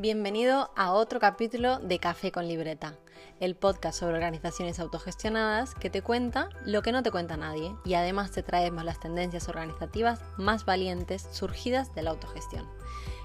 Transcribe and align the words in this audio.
Bienvenido 0.00 0.70
a 0.76 0.92
otro 0.92 1.20
capítulo 1.20 1.78
de 1.78 1.98
Café 1.98 2.32
con 2.32 2.48
Libreta, 2.48 2.94
el 3.38 3.54
podcast 3.54 4.00
sobre 4.00 4.14
organizaciones 4.14 4.80
autogestionadas 4.80 5.74
que 5.74 5.90
te 5.90 6.00
cuenta 6.00 6.48
lo 6.64 6.80
que 6.80 6.90
no 6.90 7.02
te 7.02 7.10
cuenta 7.10 7.36
nadie 7.36 7.76
y 7.84 7.92
además 7.92 8.30
te 8.30 8.42
traemos 8.42 8.82
las 8.82 8.98
tendencias 8.98 9.50
organizativas 9.50 10.22
más 10.38 10.64
valientes 10.64 11.28
surgidas 11.32 11.94
de 11.94 12.00
la 12.00 12.12
autogestión. 12.12 12.66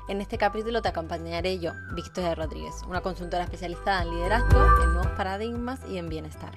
En 0.09 0.19
este 0.19 0.37
capítulo 0.37 0.81
te 0.81 0.89
acompañaré 0.89 1.59
yo, 1.59 1.71
Victoria 1.93 2.35
Rodríguez, 2.35 2.73
una 2.89 2.99
consultora 2.99 3.45
especializada 3.45 4.01
en 4.01 4.11
liderazgo, 4.11 4.59
en 4.83 4.95
nuevos 4.95 5.13
paradigmas 5.15 5.79
y 5.89 5.97
en 5.97 6.09
bienestar. 6.09 6.51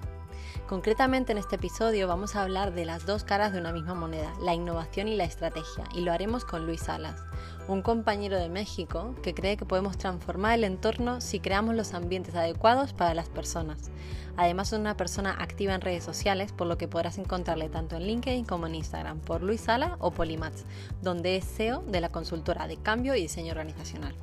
Concretamente 0.67 1.31
en 1.31 1.39
este 1.39 1.57
episodio 1.57 2.09
vamos 2.09 2.35
a 2.35 2.43
hablar 2.43 2.75
de 2.75 2.85
las 2.85 3.07
dos 3.07 3.23
caras 3.23 3.53
de 3.53 3.61
una 3.61 3.73
misma 3.73 3.95
moneda, 3.95 4.35
la 4.41 4.55
innovación 4.55 5.07
y 5.07 5.15
la 5.15 5.25
estrategia, 5.25 5.85
y 5.95 6.01
lo 6.01 6.13
haremos 6.13 6.45
con 6.45 6.67
Luis 6.67 6.81
Salas, 6.81 7.23
un 7.69 7.83
compañero 7.83 8.39
de 8.39 8.49
México 8.49 9.15
que 9.23 9.35
cree 9.35 9.57
que 9.57 9.67
podemos 9.67 9.99
transformar 9.99 10.55
el 10.55 10.65
entorno 10.65 11.21
si 11.21 11.39
creamos 11.39 11.75
los 11.75 11.95
ambientes 11.95 12.35
adecuados 12.35 12.95
para 12.95 13.15
las 13.15 13.29
personas. 13.29 13.91
Además 14.37 14.73
es 14.73 14.79
una 14.79 14.97
persona 14.97 15.37
activa 15.39 15.75
en 15.75 15.81
redes 15.81 16.03
sociales, 16.03 16.53
por 16.53 16.67
lo 16.67 16.79
que 16.79 16.89
podrás 16.89 17.19
encontrarle 17.19 17.69
tanto 17.69 17.97
en 17.97 18.05
LinkedIn 18.05 18.47
como 18.47 18.67
en 18.67 18.77
Instagram 18.77 19.19
por 19.21 19.43
Luis 19.43 19.61
Sala 19.61 19.97
o 20.01 20.11
Polimats, 20.11 20.65
donde 21.03 21.37
es 21.37 21.45
CEO 21.45 21.83
de 21.83 22.01
la 22.01 22.09
consultora 22.09 22.67
de 22.67 22.79
cambio 22.79 23.15
y 23.15 23.23
diseño 23.23 23.51
organizacional. 23.51 24.15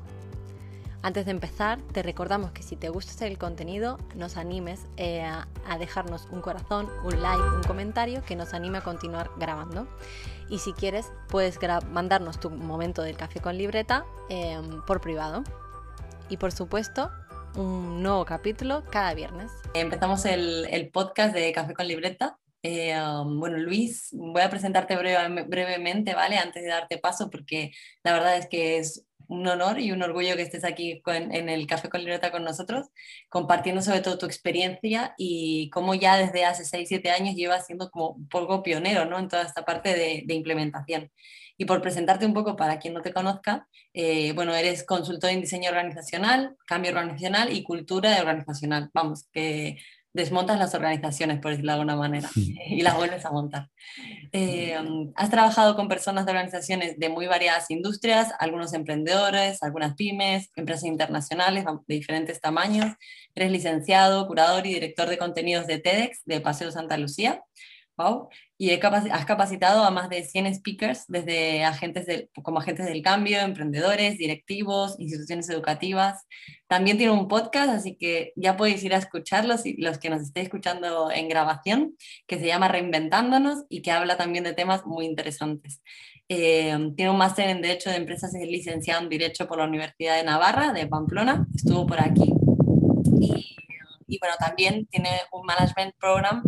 Antes 1.02 1.26
de 1.26 1.30
empezar, 1.30 1.80
te 1.92 2.02
recordamos 2.02 2.50
que 2.50 2.64
si 2.64 2.74
te 2.74 2.88
gusta 2.88 3.28
el 3.28 3.38
contenido, 3.38 3.96
nos 4.16 4.36
animes 4.36 4.86
eh, 4.96 5.22
a, 5.22 5.78
dejarnos 5.78 6.26
un 6.32 6.40
corazón, 6.40 6.90
un 7.04 7.22
like, 7.22 7.44
un 7.44 7.62
comentario 7.62 8.24
que 8.24 8.34
nos 8.34 8.54
anime 8.54 8.78
a 8.78 8.80
continuar 8.80 9.30
grabando. 9.38 9.86
Y 10.48 10.58
si 10.58 10.72
quieres, 10.72 11.06
puedes 11.28 11.58
mandarnos 11.90 12.38
tu 12.38 12.50
momento 12.50 13.02
del 13.02 13.16
café 13.16 13.40
con 13.40 13.58
libreta 13.58 14.04
em, 14.28 14.84
por 14.86 15.00
privado. 15.00 15.42
Y 16.28 16.36
por 16.36 16.52
supuesto, 16.52 17.10
un 17.56 18.02
nuevo 18.02 18.24
capítulo 18.24 18.84
cada 18.90 19.14
viernes. 19.14 19.50
Empezamos 19.74 20.24
el, 20.24 20.90
podcast 20.92 21.34
de 21.34 21.52
Café 21.52 21.74
con 21.74 21.88
Libreta. 21.88 22.38
Eh, 22.62 22.98
um, 23.00 23.38
bueno, 23.38 23.58
Luis, 23.58 24.08
voy 24.12 24.42
a 24.42 24.50
presentarte 24.50 24.96
brevemente, 24.96 26.14
¿vale? 26.14 26.36
Antes 26.38 26.62
de 26.62 26.68
darte 26.68 26.98
paso, 26.98 27.30
porque 27.30 27.72
la 28.02 28.12
verdad 28.12 28.36
es 28.36 28.48
que 28.48 28.78
es 28.78 29.04
un 29.28 29.46
honor 29.46 29.80
y 29.80 29.92
un 29.92 30.02
orgullo 30.02 30.36
que 30.36 30.42
estés 30.42 30.64
aquí 30.64 31.02
en 31.06 31.48
el 31.48 31.66
Café 31.66 31.88
con 31.88 32.00
Libreta 32.00 32.30
con 32.30 32.44
nosotros, 32.44 32.86
compartiendo 33.28 33.82
sobre 33.82 34.00
todo 34.00 34.18
tu 34.18 34.26
experiencia 34.26 35.14
y 35.18 35.70
cómo 35.70 35.94
ya 35.94 36.16
desde 36.16 36.44
hace 36.44 36.64
6, 36.64 36.88
7 36.88 37.10
años 37.10 37.34
llevas 37.34 37.66
siendo 37.66 37.90
como 37.90 38.10
un 38.10 38.28
poco 38.28 38.62
pionero 38.62 39.04
¿no? 39.04 39.18
en 39.18 39.28
toda 39.28 39.42
esta 39.42 39.64
parte 39.64 39.94
de, 39.94 40.34
implementación. 40.34 41.10
Y 41.58 41.64
por 41.64 41.80
presentarte 41.80 42.26
un 42.26 42.34
poco 42.34 42.54
para 42.54 42.78
quien 42.78 42.92
no 42.92 43.00
te 43.00 43.14
conozca, 43.14 43.66
eh, 43.94 44.32
bueno, 44.32 44.54
eres 44.54 44.84
consultor 44.84 45.30
en 45.30 45.40
diseño 45.40 45.70
organizacional, 45.70 46.54
cambio 46.66 46.90
organizacional 46.90 47.50
y 47.50 47.62
cultura 47.62 48.18
organizacional. 48.20 48.90
Vamos, 48.92 49.26
que 49.32 49.78
desmontas 50.16 50.58
las 50.58 50.74
organizaciones, 50.74 51.38
por 51.40 51.50
decirlo 51.50 51.72
de 51.72 51.78
alguna 51.78 51.96
manera, 51.96 52.28
y 52.34 52.80
las 52.80 52.96
vuelves 52.96 53.24
a 53.24 53.30
montar. 53.30 53.68
Eh, 54.32 54.76
has 55.14 55.30
trabajado 55.30 55.76
con 55.76 55.88
personas 55.88 56.26
de 56.26 56.32
organizaciones 56.32 56.98
de 56.98 57.08
muy 57.08 57.26
variadas 57.26 57.70
industrias, 57.70 58.32
algunos 58.38 58.72
emprendedores, 58.72 59.62
algunas 59.62 59.94
pymes, 59.94 60.50
empresas 60.56 60.84
internacionales 60.84 61.64
de 61.86 61.94
diferentes 61.94 62.40
tamaños. 62.40 62.94
Eres 63.34 63.52
licenciado, 63.52 64.26
curador 64.26 64.66
y 64.66 64.74
director 64.74 65.08
de 65.08 65.18
contenidos 65.18 65.66
de 65.66 65.78
TEDx 65.78 66.24
de 66.24 66.40
Paseo 66.40 66.72
Santa 66.72 66.96
Lucía. 66.96 67.42
Wow 67.96 68.28
y 68.58 68.70
has 68.70 69.26
capacitado 69.26 69.84
a 69.84 69.90
más 69.90 70.08
de 70.08 70.24
100 70.24 70.54
speakers, 70.54 71.04
desde 71.08 71.64
agentes 71.64 72.28
como 72.42 72.58
agentes 72.58 72.86
del 72.86 73.02
cambio, 73.02 73.38
emprendedores, 73.40 74.16
directivos, 74.16 74.98
instituciones 74.98 75.50
educativas. 75.50 76.26
También 76.66 76.96
tiene 76.96 77.12
un 77.12 77.28
podcast, 77.28 77.70
así 77.70 77.96
que 77.96 78.32
ya 78.34 78.56
podéis 78.56 78.82
ir 78.82 78.94
a 78.94 78.98
escucharlos, 78.98 79.62
los 79.76 79.98
que 79.98 80.08
nos 80.08 80.22
estéis 80.22 80.46
escuchando 80.46 81.10
en 81.10 81.28
grabación, 81.28 81.96
que 82.26 82.38
se 82.38 82.46
llama 82.46 82.68
Reinventándonos 82.68 83.64
y 83.68 83.82
que 83.82 83.90
habla 83.90 84.16
también 84.16 84.44
de 84.44 84.54
temas 84.54 84.86
muy 84.86 85.04
interesantes. 85.04 85.82
Eh, 86.28 86.76
tiene 86.96 87.10
un 87.10 87.18
máster 87.18 87.50
en 87.50 87.60
Derecho 87.60 87.90
de 87.90 87.96
Empresas 87.96 88.34
y 88.34 88.46
licenciado 88.46 89.02
en 89.02 89.10
Derecho 89.10 89.46
por 89.46 89.58
la 89.58 89.64
Universidad 89.64 90.16
de 90.16 90.24
Navarra, 90.24 90.72
de 90.72 90.86
Pamplona, 90.86 91.46
estuvo 91.54 91.86
por 91.86 92.00
aquí. 92.00 92.32
Y, 93.20 93.54
y 94.08 94.18
bueno, 94.18 94.34
también 94.38 94.86
tiene 94.86 95.10
un 95.30 95.44
Management 95.44 95.94
Program 96.00 96.42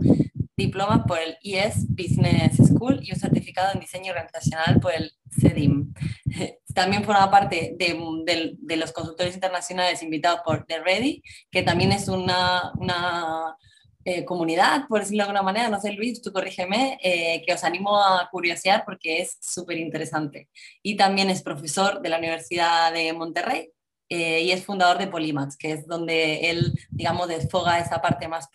diploma 0.59 1.05
por 1.05 1.21
el 1.21 1.39
IES 1.41 1.87
Business 1.89 2.57
School 2.57 3.01
y 3.03 3.13
un 3.13 3.19
certificado 3.19 3.73
en 3.73 3.81
diseño 3.81 4.11
organizacional 4.11 4.81
por 4.81 4.93
el 4.93 5.13
CEDIM. 5.41 5.95
También 6.75 7.05
forma 7.05 7.31
parte 7.31 7.77
de, 7.79 8.77
los 8.77 8.93
consultores 8.93 9.35
internacionales 9.35 10.03
invitados 10.03 10.41
por 10.45 10.67
The 10.67 10.81
Ready, 10.81 11.23
que 11.51 11.63
también 11.63 11.91
es 11.91 12.09
una, 12.09 12.73
una 12.77 13.57
eh, 14.05 14.25
comunidad, 14.25 14.87
por 14.89 15.01
decirlo 15.01 15.25
de 15.25 15.31
alguna 15.31 15.43
manera, 15.43 15.69
no 15.69 15.81
sé 15.81 15.93
Luis, 15.93 16.23
tú 16.23 16.33
corrígeme, 16.33 16.99
eh, 17.03 17.43
que 17.45 17.55
os 17.55 17.65
animo 17.65 17.97
a 17.97 18.29
curiosear 18.31 18.85
porque 18.85 19.23
es 19.23 19.39
súper 19.41 19.79
interesante. 19.79 20.49
Y 20.83 20.97
también 20.97 21.31
es 21.31 21.43
profesor 21.43 22.01
de 22.01 22.09
la 22.11 22.19
Universidad 22.19 22.93
de 22.93 23.13
Monterrey 23.13 23.73
eh, 24.09 24.43
y 24.43 24.53
es 24.53 24.65
fundador 24.65 24.97
de 24.99 25.07
Polymax, 25.07 25.57
que 25.57 25.73
es 25.73 25.87
donde 25.87 26.51
él, 26.51 26.73
digamos, 26.91 27.29
desfoga 27.29 27.79
esa 27.79 28.01
parte 28.01 28.27
más 28.27 28.49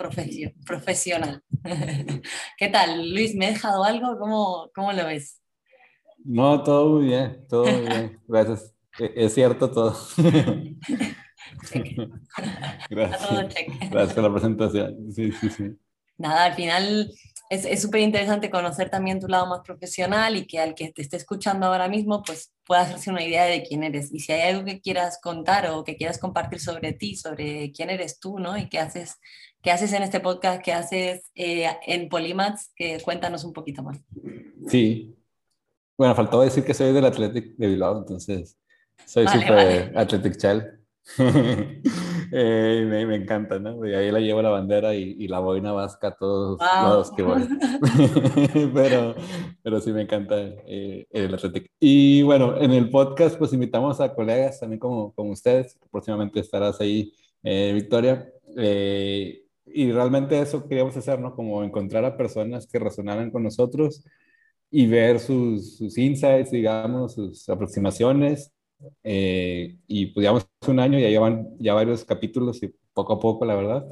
profesional. 0.65 1.43
¿Qué 2.57 2.69
tal, 2.69 3.13
Luis? 3.13 3.35
¿Me 3.35 3.49
he 3.49 3.51
dejado 3.53 3.83
algo? 3.83 4.17
¿Cómo, 4.17 4.71
cómo 4.73 4.91
lo 4.93 5.05
ves? 5.05 5.39
No, 6.25 6.63
todo 6.63 6.89
muy 6.89 7.05
bien, 7.05 7.45
todo 7.47 7.65
muy 7.65 7.87
bien. 7.87 8.19
Gracias. 8.27 8.73
E, 8.99 9.13
es 9.15 9.33
cierto 9.33 9.69
todo. 9.69 9.95
Gracias. 12.89 13.55
Gracias 13.91 14.13
por 14.13 14.23
la 14.23 14.31
presentación. 14.31 15.11
Sí, 15.11 15.31
sí, 15.33 15.49
sí. 15.49 15.77
Nada, 16.17 16.45
al 16.45 16.53
final 16.53 17.11
es 17.53 17.81
súper 17.81 18.01
interesante 18.01 18.49
conocer 18.49 18.89
también 18.89 19.19
tu 19.19 19.27
lado 19.27 19.47
más 19.47 19.61
profesional 19.61 20.35
y 20.35 20.45
que 20.45 20.59
al 20.59 20.75
que 20.75 20.91
te 20.91 21.01
esté 21.01 21.17
escuchando 21.17 21.67
ahora 21.67 21.87
mismo, 21.87 22.23
pues 22.23 22.53
pueda 22.65 22.81
hacerse 22.81 23.09
una 23.09 23.23
idea 23.23 23.45
de 23.45 23.63
quién 23.63 23.83
eres. 23.83 24.13
Y 24.13 24.19
si 24.19 24.31
hay 24.31 24.53
algo 24.53 24.65
que 24.65 24.81
quieras 24.81 25.19
contar 25.21 25.69
o 25.69 25.83
que 25.83 25.95
quieras 25.95 26.17
compartir 26.17 26.59
sobre 26.59 26.93
ti, 26.93 27.15
sobre 27.15 27.71
quién 27.71 27.89
eres 27.89 28.19
tú, 28.19 28.39
¿no? 28.39 28.57
Y 28.57 28.69
qué 28.69 28.79
haces, 28.79 29.17
qué 29.61 29.71
haces 29.71 29.93
en 29.93 30.03
este 30.03 30.19
podcast, 30.19 30.61
qué 30.63 30.73
haces 30.73 31.31
eh, 31.35 31.69
en 31.85 32.09
Polimats, 32.09 32.71
que 32.75 32.99
cuéntanos 33.01 33.43
un 33.43 33.53
poquito 33.53 33.83
más. 33.83 33.99
Sí. 34.67 35.15
Bueno, 35.97 36.15
faltó 36.15 36.41
decir 36.41 36.63
que 36.63 36.73
soy 36.73 36.93
del 36.93 37.05
Athletic 37.05 37.55
de 37.57 37.67
Bilbao, 37.67 37.97
entonces 37.97 38.57
soy 39.05 39.27
súper 39.27 39.91
Athletic 39.95 40.37
Child. 40.37 40.79
Eh, 42.35 42.83
me, 42.89 43.05
me, 43.05 43.15
encanta, 43.15 43.59
¿no? 43.59 43.87
Y 43.87 43.93
ahí 43.93 44.09
la 44.09 44.19
llevo 44.19 44.41
la 44.41 44.49
bandera 44.49 44.95
y, 44.95 45.15
y 45.19 45.27
la 45.27 45.37
boina 45.37 45.71
vasca 45.71 46.07
a 46.07 46.15
todos 46.15 46.59
lados 46.59 47.11
que 47.11 47.21
voy. 47.21 47.47
pero, 48.73 49.13
pero 49.61 49.79
sí 49.79 49.91
me 49.91 50.01
encanta 50.01 50.35
eh, 50.39 51.05
el 51.11 51.31
Atlético. 51.31 51.67
Y 51.79 52.23
bueno, 52.23 52.59
en 52.59 52.71
el 52.71 52.89
podcast 52.89 53.37
pues 53.37 53.53
invitamos 53.53 54.01
a 54.01 54.15
colegas 54.15 54.59
también 54.59 54.79
como, 54.79 55.13
como 55.13 55.29
ustedes. 55.29 55.77
Próximamente 55.91 56.39
estarás 56.39 56.81
ahí, 56.81 57.13
eh, 57.43 57.71
Victoria. 57.75 58.27
y 58.57 59.91
realmente 59.91 60.39
eso 60.39 60.67
queríamos 60.67 60.97
hacer, 60.97 61.19
¿no? 61.19 61.35
Como 61.35 61.63
encontrar 61.63 62.03
a 62.03 62.17
personas 62.17 62.65
que 62.65 62.79
resonaran 62.79 63.29
con 63.29 63.43
nosotros 63.43 64.03
y 64.71 64.87
ver 64.87 65.19
sus, 65.19 65.77
sus 65.77 65.99
insights, 65.99 66.49
digamos, 66.49 67.13
sus 67.13 67.47
aproximaciones 67.47 68.51
eh, 69.03 69.77
y 69.87 70.07
pues 70.07 70.23
llevamos 70.23 70.47
un 70.67 70.79
año, 70.79 70.99
ya 70.99 71.09
llevan 71.09 71.49
ya 71.59 71.73
varios 71.73 72.05
capítulos 72.05 72.61
y 72.63 72.73
poco 72.93 73.13
a 73.13 73.19
poco, 73.19 73.45
la 73.45 73.55
verdad. 73.55 73.85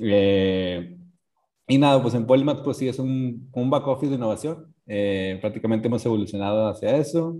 Eh, 0.00 0.96
y 1.68 1.78
nada, 1.78 2.02
pues 2.02 2.14
en 2.14 2.26
Polymath 2.26 2.62
pues 2.64 2.76
sí 2.78 2.88
es 2.88 2.98
un, 2.98 3.48
un 3.52 3.70
back 3.70 3.86
office 3.86 4.10
de 4.10 4.16
innovación. 4.16 4.74
Eh, 4.86 5.38
prácticamente 5.40 5.88
hemos 5.88 6.04
evolucionado 6.06 6.68
hacia 6.68 6.96
eso. 6.96 7.38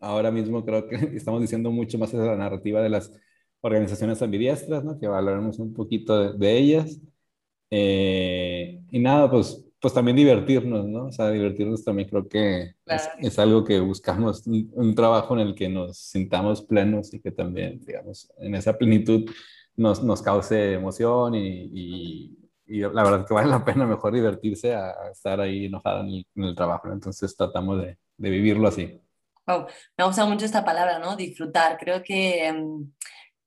Ahora 0.00 0.30
mismo 0.30 0.64
creo 0.64 0.88
que 0.88 0.96
estamos 1.16 1.40
diciendo 1.40 1.70
mucho 1.70 1.98
más 1.98 2.12
de 2.12 2.18
la 2.18 2.36
narrativa 2.36 2.82
de 2.82 2.90
las 2.90 3.12
organizaciones 3.60 4.22
ambidiestras, 4.22 4.84
¿no? 4.84 4.98
que 4.98 5.06
valoramos 5.08 5.58
un 5.58 5.74
poquito 5.74 6.32
de, 6.32 6.38
de 6.38 6.58
ellas. 6.58 7.00
y 7.70 8.98
nada, 8.98 9.30
pues 9.30 9.69
pues 9.80 9.94
también 9.94 10.16
divertirnos, 10.16 10.86
¿no? 10.86 11.06
O 11.06 11.12
sea, 11.12 11.30
divertirnos 11.30 11.82
también 11.82 12.08
creo 12.08 12.28
que 12.28 12.74
es, 13.18 13.38
algo 13.38 13.64
que 13.64 13.80
buscamos, 13.80 14.46
un, 14.46 14.94
trabajo 14.94 15.34
en 15.34 15.40
el 15.40 15.54
que 15.54 15.68
nos 15.68 15.96
sintamos 15.96 16.62
plenos 16.62 17.14
y 17.14 17.20
que 17.20 17.30
también, 17.30 17.80
digamos, 17.80 18.30
en 18.38 18.54
esa 18.54 18.76
plenitud 18.76 19.30
nos, 19.76 20.02
nos 20.02 20.20
cause 20.20 20.74
emoción 20.74 21.34
y, 21.34 22.36
y, 22.66 22.80
la 22.80 23.02
verdad 23.02 23.26
que 23.26 23.34
vale 23.34 23.48
la 23.48 23.64
pena 23.64 23.86
mejor 23.86 24.12
divertirse 24.12 24.74
a, 24.74 24.92
estar 25.10 25.40
ahí 25.40 25.64
enojado 25.64 26.04
en 26.04 26.44
el, 26.44 26.54
trabajo, 26.54 26.92
Entonces 26.92 27.34
tratamos 27.34 27.80
de, 27.80 27.96
de 28.18 28.30
vivirlo 28.30 28.68
así. 28.68 29.00
me 29.96 30.04
gusta 30.04 30.26
mucho 30.26 30.44
esta 30.44 30.64
palabra, 30.64 30.98
¿no? 30.98 31.16
Disfrutar. 31.16 31.78
Creo 31.78 32.02
que... 32.02 32.46
Em, 32.46 32.92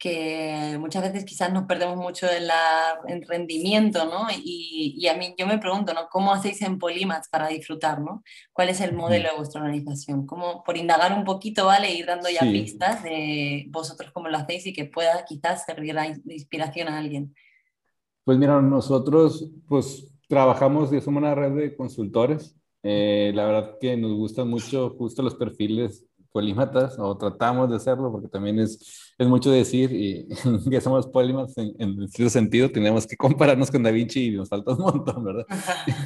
que 0.04 0.76
muchas 0.82 1.02
veces 1.02 1.24
quizás 1.24 1.54
nos 1.54 1.64
perdemos 1.64 1.96
mucho 1.96 2.28
en, 2.30 2.48
la, 2.48 3.00
en 3.08 3.22
rendimiento, 3.22 4.04
¿no? 4.04 4.28
Y, 4.36 4.96
y, 4.98 5.08
a 5.08 5.16
mí 5.16 5.34
yo 5.38 5.48
me 5.48 5.60
pregunto, 5.60 5.94
¿no? 5.94 6.10
¿Cómo 6.12 6.34
hacéis 6.34 6.62
en 6.62 6.78
Polymath 6.78 7.30
para 7.32 7.48
disfrutar, 7.48 8.02
¿no? 8.02 8.22
¿Cuál 8.52 8.68
es 8.68 8.82
el 8.82 8.94
modelo 8.94 9.30
de 9.30 9.38
vuestra 9.38 9.62
organización? 9.62 10.28
¿Cómo, 10.28 10.62
por 10.66 10.76
indagar 10.76 11.18
un 11.18 11.24
poquito, 11.24 11.68
¿vale? 11.68 11.94
Ir 11.94 12.06
dando 12.06 12.30
ya 12.30 12.42
pistas 12.42 13.02
de 13.02 13.66
vosotros 13.70 14.12
cómo 14.12 14.28
lo 14.28 14.36
hacéis 14.36 14.68
y 14.68 14.74
que 14.74 14.84
pueda 14.84 15.24
quizás 15.24 15.64
servir 15.64 15.96
de 15.96 16.34
inspiración 16.34 16.90
a 16.90 16.98
alguien. 16.98 17.34
Pues 18.26 18.38
mira, 18.38 18.62
nosotros 18.62 19.52
pues 19.70 20.12
trabajamos, 20.28 20.90
somos 20.90 21.24
una 21.24 21.34
red 21.34 21.52
de 21.54 21.78
consultores. 21.78 22.58
Eh, 22.84 23.32
la 23.34 23.46
verdad 23.46 23.78
que 23.80 23.96
nos 23.96 24.12
gustan 24.12 24.50
mucho 24.50 24.90
justo 24.98 25.24
los 25.24 25.36
perfiles 25.36 26.06
polímatas, 26.34 26.98
o 27.00 27.16
tratamos 27.16 27.70
de 27.70 27.78
hacerlo, 27.78 28.12
porque 28.12 28.28
también 28.28 28.60
es, 28.60 29.14
es 29.18 29.28
mucho 29.28 29.52
decir 29.52 29.94
y 29.94 30.28
que 30.70 30.82
somos 30.82 31.08
polímatas 31.08 31.58
en, 31.58 31.74
en 31.78 32.10
cierto 32.10 32.32
sentido, 32.32 32.70
tenemos 32.70 33.08
que 33.08 33.16
compararnos 33.16 33.72
con 33.72 33.84
Da 33.84 33.92
Vinci 33.92 34.28
y 34.28 34.32
nos 34.32 34.50
falta 34.50 34.74
un 34.74 34.80
montón, 34.80 35.24
¿verdad? 35.24 35.46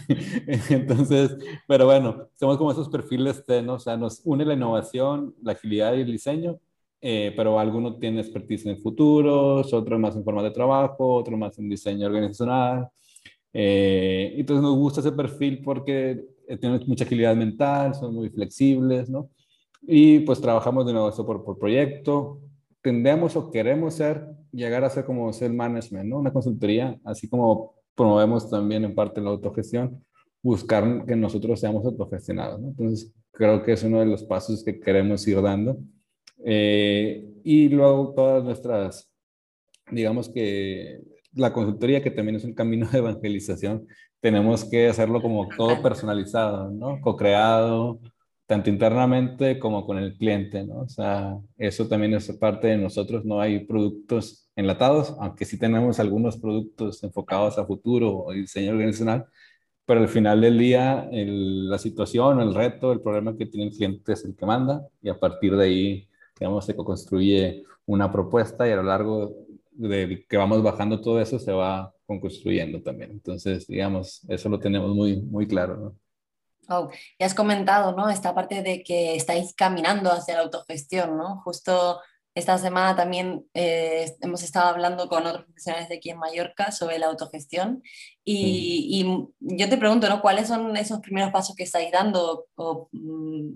Entonces, 0.69 1.35
pero 1.67 1.85
bueno, 1.85 2.27
somos 2.35 2.57
como 2.57 2.71
esos 2.71 2.89
perfiles, 2.89 3.43
¿no? 3.63 3.75
o 3.75 3.79
sea, 3.79 3.97
nos 3.97 4.21
une 4.25 4.45
la 4.45 4.53
innovación, 4.53 5.33
la 5.41 5.53
agilidad 5.53 5.95
y 5.95 6.01
el 6.01 6.11
diseño, 6.11 6.59
eh, 6.99 7.33
pero 7.35 7.59
alguno 7.59 7.95
tiene 7.95 8.19
expertise 8.19 8.65
en 8.65 8.79
futuros, 8.79 9.73
otro 9.73 9.97
más 9.97 10.15
en 10.15 10.23
forma 10.25 10.43
de 10.43 10.51
trabajo, 10.51 11.15
otro 11.15 11.37
más 11.37 11.57
en 11.57 11.69
diseño 11.69 12.05
organizacional. 12.05 12.89
Eh, 13.53 14.33
entonces 14.37 14.61
nos 14.61 14.75
gusta 14.75 14.99
ese 14.99 15.13
perfil 15.13 15.61
porque 15.63 16.23
tienen 16.59 16.81
mucha 16.85 17.05
agilidad 17.05 17.35
mental, 17.35 17.95
son 17.95 18.13
muy 18.13 18.29
flexibles, 18.29 19.09
¿no? 19.09 19.29
Y 19.89 20.19
pues 20.19 20.41
trabajamos 20.41 20.85
de 20.85 20.91
nuevo 20.91 21.09
por, 21.25 21.45
por 21.45 21.57
proyecto. 21.57 22.41
Tendemos 22.81 23.37
o 23.37 23.49
queremos 23.49 23.93
ser, 23.93 24.27
llegar 24.51 24.83
a 24.83 24.89
ser 24.89 25.05
como 25.05 25.31
ser 25.31 25.51
management, 25.51 26.09
¿no? 26.09 26.19
Una 26.19 26.33
consultoría, 26.33 26.99
así 27.05 27.29
como 27.29 27.73
promovemos 27.95 28.49
también 28.49 28.83
en 28.83 28.93
parte 28.93 29.21
la 29.21 29.29
autogestión, 29.29 30.03
buscar 30.43 31.05
que 31.05 31.15
nosotros 31.15 31.59
seamos 31.59 31.85
autogestionados, 31.85 32.59
¿no? 32.59 32.67
Entonces, 32.67 33.13
creo 33.31 33.63
que 33.63 33.73
es 33.73 33.83
uno 33.83 34.01
de 34.01 34.05
los 34.07 34.23
pasos 34.23 34.63
que 34.63 34.79
queremos 34.79 35.25
ir 35.25 35.41
dando. 35.41 35.77
Eh, 36.43 37.25
y 37.43 37.69
luego 37.69 38.13
todas 38.13 38.43
nuestras, 38.43 39.09
digamos 39.89 40.27
que 40.29 40.99
la 41.33 41.53
consultoría, 41.53 42.03
que 42.03 42.11
también 42.11 42.35
es 42.35 42.43
un 42.43 42.53
camino 42.53 42.89
de 42.91 42.97
evangelización, 42.97 43.87
tenemos 44.19 44.65
que 44.65 44.87
hacerlo 44.87 45.21
como 45.21 45.47
todo 45.55 45.81
personalizado, 45.81 46.71
¿no? 46.71 46.99
Co-creado, 46.99 47.99
tanto 48.47 48.69
internamente 48.69 49.59
como 49.59 49.85
con 49.85 49.97
el 49.97 50.17
cliente, 50.17 50.65
¿no? 50.65 50.81
O 50.81 50.89
sea, 50.89 51.37
eso 51.57 51.87
también 51.87 52.13
es 52.15 52.31
parte 52.37 52.67
de 52.67 52.77
nosotros, 52.77 53.25
no 53.25 53.41
hay 53.41 53.65
productos 53.65 54.49
enlatados, 54.55 55.15
aunque 55.19 55.45
sí 55.45 55.59
tenemos 55.59 55.99
algunos 55.99 56.37
productos 56.37 57.03
enfocados 57.03 57.57
a 57.59 57.65
futuro 57.65 58.17
o 58.25 58.31
diseño 58.31 58.71
organizacional, 58.71 59.25
pero 59.85 60.01
al 60.01 60.09
final 60.09 60.41
del 60.41 60.57
día 60.57 61.09
la 61.11 61.77
situación, 61.77 62.39
el 62.41 62.55
reto, 62.55 62.91
el 62.91 63.01
problema 63.01 63.35
que 63.37 63.45
tiene 63.45 63.67
el 63.67 63.73
cliente 63.75 64.13
es 64.13 64.25
el 64.25 64.35
que 64.35 64.45
manda 64.45 64.87
y 65.01 65.09
a 65.09 65.19
partir 65.19 65.55
de 65.55 65.65
ahí, 65.65 66.09
digamos, 66.39 66.65
se 66.65 66.75
construye 66.75 67.63
una 67.85 68.11
propuesta 68.11 68.67
y 68.67 68.71
a 68.71 68.77
lo 68.77 68.83
largo 68.83 69.35
de 69.71 70.25
que 70.27 70.37
vamos 70.37 70.63
bajando 70.63 71.01
todo 71.01 71.21
eso 71.21 71.39
se 71.39 71.51
va 71.51 71.93
construyendo 72.05 72.81
también. 72.81 73.11
Entonces, 73.11 73.67
digamos, 73.67 74.23
eso 74.29 74.49
lo 74.49 74.59
tenemos 74.59 74.93
muy, 74.95 75.21
muy 75.21 75.47
claro, 75.47 75.77
¿no? 75.77 76.06
Oh, 76.69 76.89
ya 77.19 77.25
has 77.25 77.33
comentado, 77.33 77.93
¿no? 77.95 78.09
Esta 78.09 78.35
parte 78.35 78.61
de 78.61 78.83
que 78.83 79.15
estáis 79.15 79.53
caminando 79.53 80.11
hacia 80.11 80.35
la 80.35 80.41
autogestión, 80.41 81.17
¿no? 81.17 81.41
Justo 81.43 82.01
esta 82.35 82.57
semana 82.59 82.95
también 82.95 83.47
eh, 83.53 84.15
hemos 84.21 84.43
estado 84.43 84.67
hablando 84.67 85.09
con 85.09 85.25
otros 85.25 85.45
profesionales 85.45 85.89
de 85.89 85.95
aquí 85.95 86.11
en 86.11 86.19
Mallorca 86.19 86.71
sobre 86.71 86.99
la 86.99 87.07
autogestión 87.07 87.81
y, 88.23 88.89
y, 89.01 89.57
yo 89.57 89.69
te 89.69 89.77
pregunto, 89.77 90.07
¿no? 90.07 90.21
¿Cuáles 90.21 90.47
son 90.47 90.77
esos 90.77 90.99
primeros 90.99 91.31
pasos 91.31 91.55
que 91.55 91.63
estáis 91.63 91.91
dando 91.91 92.45
o 92.55 92.89
mm, 92.91 93.53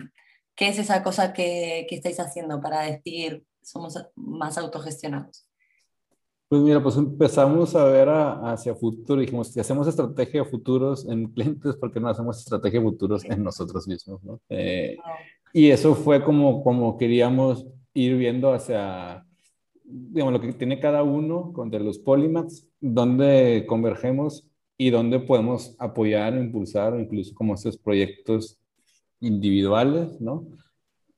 qué 0.56 0.69
es 0.69 0.80
esa 0.80 1.04
cosa 1.04 1.34
que, 1.34 1.86
que 1.90 1.96
estáis 1.96 2.19
haciendo 2.19 2.62
para 2.62 2.81
decir 2.81 3.46
somos 3.62 3.96
más 4.16 4.58
autogestionados? 4.58 5.50
Pues 6.51 6.63
mira, 6.63 6.83
pues 6.83 6.98
empezamos 6.98 7.74
a 7.77 7.86
ver 7.86 8.09
hacia 8.09 8.75
futuro. 8.75 9.21
Dijimos, 9.21 9.53
si 9.53 9.62
hacemos 9.62 9.88
estrategia 9.88 10.44
de 10.44 10.50
futuros 10.50 11.07
en 11.07 11.27
clientes, 11.31 11.77
¿por 11.77 11.94
qué 11.94 12.01
no 12.01 12.09
hacemos 12.09 12.39
estrategia 12.39 12.81
de 12.81 12.88
futuros 12.88 13.24
en 13.24 13.42
nosotros 13.42 13.88
mismos? 13.88 14.21
¿no? 14.21 14.42
Eh, 14.50 14.98
y 15.53 15.69
eso 15.69 15.95
fue 15.95 16.21
como, 16.21 16.62
como 16.62 16.98
queríamos 16.98 17.65
ir 17.94 18.18
viendo 18.18 18.51
hacia, 18.51 19.25
digamos, 19.86 20.33
lo 20.33 20.42
que 20.42 20.51
tiene 20.51 20.81
cada 20.81 21.03
uno 21.03 21.53
con 21.53 21.69
de 21.69 21.80
los 21.80 22.00
polymaths, 22.00 22.68
dónde 22.81 23.63
convergemos 23.65 24.45
y 24.77 24.89
dónde 24.89 25.19
podemos 25.21 25.74
apoyar, 25.80 26.33
impulsar, 26.33 27.00
incluso 27.00 27.33
como 27.33 27.53
estos 27.53 27.77
proyectos 27.77 28.59
individuales, 29.21 30.19
¿no? 30.19 30.48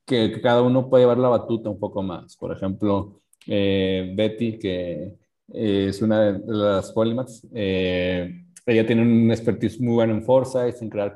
Que, 0.05 0.31
que 0.31 0.41
cada 0.41 0.61
uno 0.61 0.91
puede 0.91 1.05
llevar 1.05 1.17
la 1.17 1.29
batuta 1.29 1.71
un 1.71 1.79
poco 1.79 2.03
más. 2.03 2.37
Por 2.37 2.55
ejemplo, 2.55 3.19
eh, 3.47 4.13
Betty, 4.15 4.59
que 4.59 5.22
es 5.51 6.01
una 6.01 6.31
de 6.31 6.41
las 6.45 6.91
polymaths. 6.91 7.47
Eh, 7.53 8.45
ella 8.65 8.85
tiene 8.85 9.01
un 9.01 9.31
expertise 9.31 9.79
muy 9.79 9.93
bueno 9.93 10.13
en 10.13 10.23
Foresight, 10.23 10.81
en 10.81 10.89
crear 10.89 11.13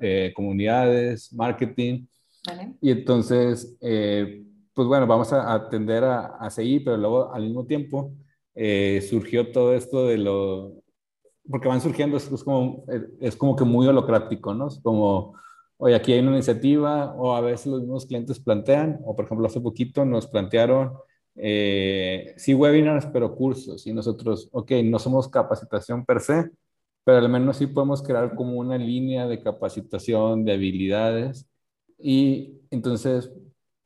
eh, 0.00 0.32
comunidades, 0.34 1.32
marketing. 1.32 2.06
Y 2.80 2.90
entonces, 2.90 3.76
eh, 3.80 4.44
pues 4.74 4.86
bueno, 4.86 5.06
vamos 5.06 5.32
a, 5.32 5.54
atender 5.54 6.04
a, 6.04 6.26
a, 6.36 6.50
seguir, 6.50 6.84
pero 6.84 6.96
luego 6.96 7.32
al 7.32 7.42
mismo 7.42 7.64
tiempo 7.66 8.12
surgió 9.08 9.50
todo 9.50 9.74
esto 9.74 10.06
de 10.06 10.18
lo... 10.18 10.74
Porque 11.50 11.68
van 11.68 11.80
surgiendo, 11.80 12.16
es, 12.16 12.28
como, 12.42 12.84
es 13.20 13.36
como 13.36 13.56
que 13.56 13.64
muy 13.64 13.86
holocrático, 13.86 14.54
¿no? 14.54 14.68
Es 14.68 14.80
como, 14.80 15.34
oye, 15.76 15.94
aquí 15.94 16.12
hay 16.12 16.20
una 16.20 16.32
iniciativa, 16.32 17.14
o 17.16 17.34
a 17.34 17.40
veces 17.40 17.66
los 17.66 17.80
mismos 17.80 18.06
clientes 18.06 18.40
plantean, 18.40 19.00
o 19.04 19.14
por 19.14 19.26
ejemplo, 19.26 19.46
hace 19.46 19.60
poquito 19.60 20.04
nos 20.04 20.26
plantearon 20.26 20.92
eh, 21.36 22.34
sí 22.36 22.54
webinars, 22.54 23.06
pero 23.06 23.34
cursos. 23.34 23.86
Y 23.86 23.92
nosotros, 23.92 24.48
ok, 24.52 24.72
no 24.84 24.98
somos 24.98 25.28
capacitación 25.28 26.04
per 26.04 26.20
se, 26.20 26.50
pero 27.04 27.18
al 27.18 27.28
menos 27.28 27.58
sí 27.58 27.66
podemos 27.66 28.02
crear 28.02 28.34
como 28.34 28.58
una 28.58 28.78
línea 28.78 29.26
de 29.26 29.42
capacitación, 29.42 30.44
de 30.44 30.52
habilidades. 30.52 31.46
Y 31.98 32.60
entonces 32.70 33.30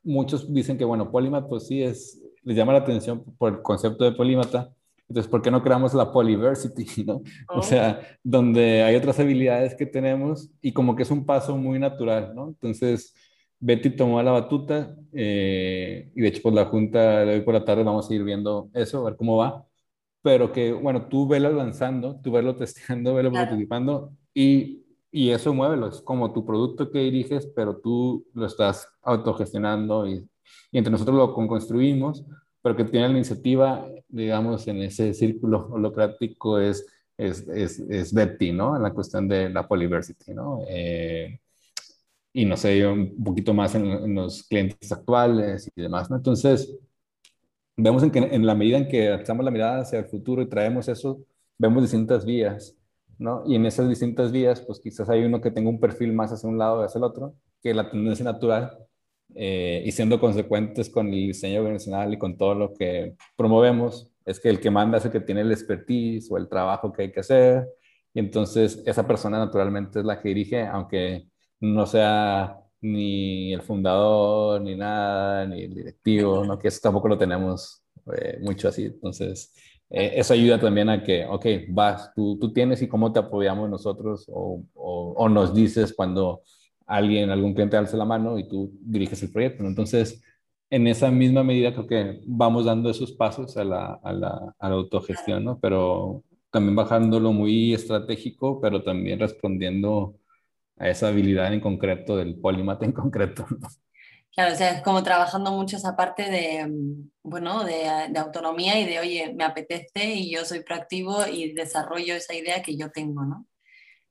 muchos 0.03 0.51
dicen 0.53 0.77
que, 0.77 0.85
bueno, 0.85 1.11
Polymath, 1.11 1.47
pues 1.47 1.67
sí, 1.67 1.83
es, 1.83 2.21
les 2.43 2.55
llama 2.55 2.73
la 2.73 2.79
atención 2.79 3.23
por 3.37 3.53
el 3.53 3.61
concepto 3.61 4.03
de 4.03 4.13
polímata. 4.13 4.73
Entonces, 5.07 5.29
¿por 5.29 5.41
qué 5.41 5.49
no 5.49 5.63
creamos 5.63 5.93
la 5.93 6.11
Polyversity, 6.11 7.03
no? 7.05 7.21
O 7.49 7.61
sea, 7.63 8.01
donde 8.23 8.83
hay 8.83 8.95
otras 8.95 9.19
habilidades 9.19 9.75
que 9.75 9.85
tenemos 9.85 10.49
y 10.61 10.71
como 10.71 10.95
que 10.95 11.03
es 11.03 11.11
un 11.11 11.25
paso 11.25 11.57
muy 11.57 11.79
natural, 11.79 12.33
¿no? 12.35 12.49
Entonces, 12.49 13.13
Betty 13.59 13.91
tomó 13.91 14.21
la 14.23 14.31
batuta 14.31 14.95
eh, 15.11 16.11
y 16.15 16.21
de 16.21 16.27
hecho 16.27 16.41
pues 16.43 16.55
la 16.55 16.65
junta 16.65 17.25
de 17.25 17.35
hoy 17.35 17.41
por 17.41 17.53
la 17.53 17.65
tarde 17.65 17.83
vamos 17.83 18.09
a 18.09 18.13
ir 18.13 18.23
viendo 18.23 18.69
eso, 18.73 18.99
a 18.99 19.09
ver 19.09 19.17
cómo 19.17 19.37
va, 19.37 19.65
pero 20.21 20.51
que 20.51 20.71
bueno, 20.71 21.07
tú 21.07 21.27
velo 21.27 21.51
lanzando, 21.51 22.19
tú 22.21 22.31
verlo 22.31 22.55
testeando, 22.57 23.13
verlo 23.15 23.31
participando 23.31 24.13
y, 24.33 24.85
y 25.11 25.31
eso 25.31 25.53
muévelo, 25.53 25.87
es 25.89 26.01
como 26.01 26.31
tu 26.33 26.45
producto 26.45 26.91
que 26.91 26.99
diriges, 26.99 27.47
pero 27.55 27.77
tú 27.77 28.25
lo 28.33 28.45
estás 28.45 28.87
autogestionando 29.01 30.07
y, 30.07 30.27
y 30.71 30.77
entre 30.77 30.91
nosotros 30.91 31.17
lo 31.17 31.33
construimos, 31.33 32.23
pero 32.61 32.75
que 32.75 32.85
tiene 32.85 33.07
la 33.07 33.15
iniciativa, 33.15 33.87
digamos, 34.07 34.67
en 34.67 34.77
ese 34.83 35.13
círculo 35.13 35.67
holocrático 35.71 36.59
es, 36.59 36.85
es, 37.17 37.47
es, 37.47 37.79
es 37.79 38.13
Betty, 38.13 38.51
¿no? 38.51 38.75
En 38.75 38.83
la 38.83 38.93
cuestión 38.93 39.27
de 39.27 39.49
la 39.49 39.67
polyversity, 39.67 40.33
¿no? 40.33 40.61
Eh, 40.67 41.39
y 42.33 42.45
no 42.45 42.57
sé, 42.57 42.85
un 42.87 43.23
poquito 43.23 43.53
más 43.53 43.75
en, 43.75 44.15
los 44.15 44.43
clientes 44.43 44.91
actuales 44.91 45.69
y 45.75 45.81
demás, 45.81 46.09
¿no? 46.09 46.17
Entonces, 46.17 46.77
vemos 47.75 48.03
en 48.03 48.11
que 48.11 48.19
en 48.19 48.45
la 48.45 48.55
medida 48.55 48.77
en 48.77 48.87
que 48.87 49.13
echamos 49.13 49.45
la 49.45 49.51
mirada 49.51 49.81
hacia 49.81 49.99
el 49.99 50.05
futuro 50.05 50.41
y 50.41 50.49
traemos 50.49 50.87
eso, 50.87 51.21
vemos 51.57 51.81
distintas 51.83 52.25
vías, 52.25 52.77
¿no? 53.17 53.43
Y 53.47 53.55
en 53.55 53.65
esas 53.65 53.89
distintas 53.89 54.31
vías, 54.31 54.61
pues 54.61 54.79
quizás 54.79 55.09
hay 55.09 55.23
uno 55.23 55.41
que 55.41 55.51
tenga 55.51 55.69
un 55.69 55.79
perfil 55.79 56.13
más 56.13 56.31
hacia 56.31 56.49
un 56.49 56.57
lado 56.57 56.79
o 56.79 56.83
hacia 56.83 56.99
el 56.99 57.03
otro, 57.05 57.35
que 57.61 57.73
la 57.73 57.89
tendencia 57.89 58.25
natural, 58.25 58.77
eh, 59.35 59.83
y 59.85 59.91
siendo 59.91 60.19
consecuentes 60.19 60.89
con 60.89 61.07
el 61.07 61.13
diseño 61.13 61.61
organizacional 61.61 62.13
y 62.13 62.17
con 62.17 62.37
todo 62.37 62.55
lo 62.55 62.73
que 62.73 63.15
promovemos, 63.35 64.11
es 64.25 64.39
que 64.39 64.49
el 64.49 64.59
que 64.59 64.71
manda 64.71 64.97
es 64.97 65.05
el 65.05 65.11
que 65.11 65.19
tiene 65.21 65.41
el 65.41 65.51
expertise 65.51 66.31
o 66.31 66.37
el 66.37 66.47
trabajo 66.47 66.91
que 66.91 67.03
hay 67.03 67.11
que 67.11 67.19
hacer, 67.21 67.67
y 68.13 68.19
entonces 68.19 68.81
esa 68.85 69.05
persona 69.07 69.37
naturalmente 69.39 69.99
es 69.99 70.05
la 70.05 70.19
que 70.21 70.29
dirige, 70.29 70.65
aunque 70.65 71.27
no 71.59 71.85
sea 71.85 72.59
ni 72.81 73.53
el 73.53 73.61
fundador, 73.61 74.61
ni 74.61 74.75
nada, 74.75 75.45
ni 75.45 75.63
el 75.63 75.73
directivo, 75.73 76.45
¿no? 76.45 76.57
que 76.57 76.69
eso 76.69 76.79
tampoco 76.81 77.09
lo 77.09 77.17
tenemos 77.17 77.83
eh, 78.15 78.39
mucho 78.41 78.69
así. 78.69 78.85
Entonces, 78.85 79.53
eh, 79.89 80.13
eso 80.15 80.33
ayuda 80.33 80.59
también 80.59 80.89
a 80.89 81.03
que, 81.03 81.25
ok, 81.25 81.45
vas, 81.69 82.13
tú, 82.15 82.37
tú 82.39 82.53
tienes 82.53 82.81
y 82.81 82.87
cómo 82.87 83.11
te 83.11 83.19
apoyamos 83.19 83.69
nosotros 83.69 84.25
o, 84.29 84.63
o, 84.75 85.29
nos 85.29 85.53
dices 85.53 85.93
cuando 85.93 86.41
alguien, 86.85 87.29
algún 87.29 87.53
cliente 87.53 87.77
alza 87.77 87.97
la 87.97 88.05
mano 88.05 88.37
y 88.39 88.47
tú 88.47 88.71
diriges 88.81 89.21
el 89.23 89.31
proyecto. 89.31 89.63
Entonces, 89.65 90.21
en 90.69 90.87
esa 90.87 91.11
misma 91.11 91.43
medida 91.43 91.73
creo 91.73 91.87
que 91.87 92.21
vamos 92.25 92.65
dando 92.65 92.89
esos 92.89 93.11
pasos 93.11 93.57
a 93.57 93.63
la, 93.63 93.99
a 94.03 94.13
la, 94.13 94.55
a 94.59 94.69
la 94.69 94.75
autogestión, 94.75 95.43
¿no? 95.43 95.59
Pero 95.59 96.23
también 96.51 96.75
bajándolo 96.75 97.31
muy 97.33 97.73
estratégico, 97.73 98.59
pero 98.61 98.83
también 98.83 99.19
respondiendo 99.19 100.15
a 100.79 100.89
esa 100.89 101.09
habilidad 101.09 101.53
en 101.53 101.59
concreto 101.59 102.17
del 102.17 102.39
polímata 102.39 102.85
en 102.85 102.93
concreto. 102.93 103.45
Claro, 104.33 104.53
o 104.53 104.55
sea, 104.55 104.71
es 104.71 104.81
como 104.83 105.03
trabajando 105.03 105.51
mucho 105.51 105.75
esa 105.75 105.97
parte 105.97 106.29
de, 106.29 106.71
bueno, 107.23 107.63
de, 107.65 108.07
de, 108.09 108.19
autonomía 108.19 108.79
y 108.79 108.85
de, 108.85 108.99
oye, 108.99 109.33
me 109.35 109.43
apetece 109.43 110.05
y 110.13 110.31
yo 110.31 110.45
soy 110.45 110.63
proactivo 110.63 111.27
y 111.27 111.51
desarrollo 111.53 112.15
esa 112.15 112.33
idea 112.33 112.61
que 112.61 112.77
yo 112.77 112.89
tengo, 112.89 113.25
¿no? 113.25 113.45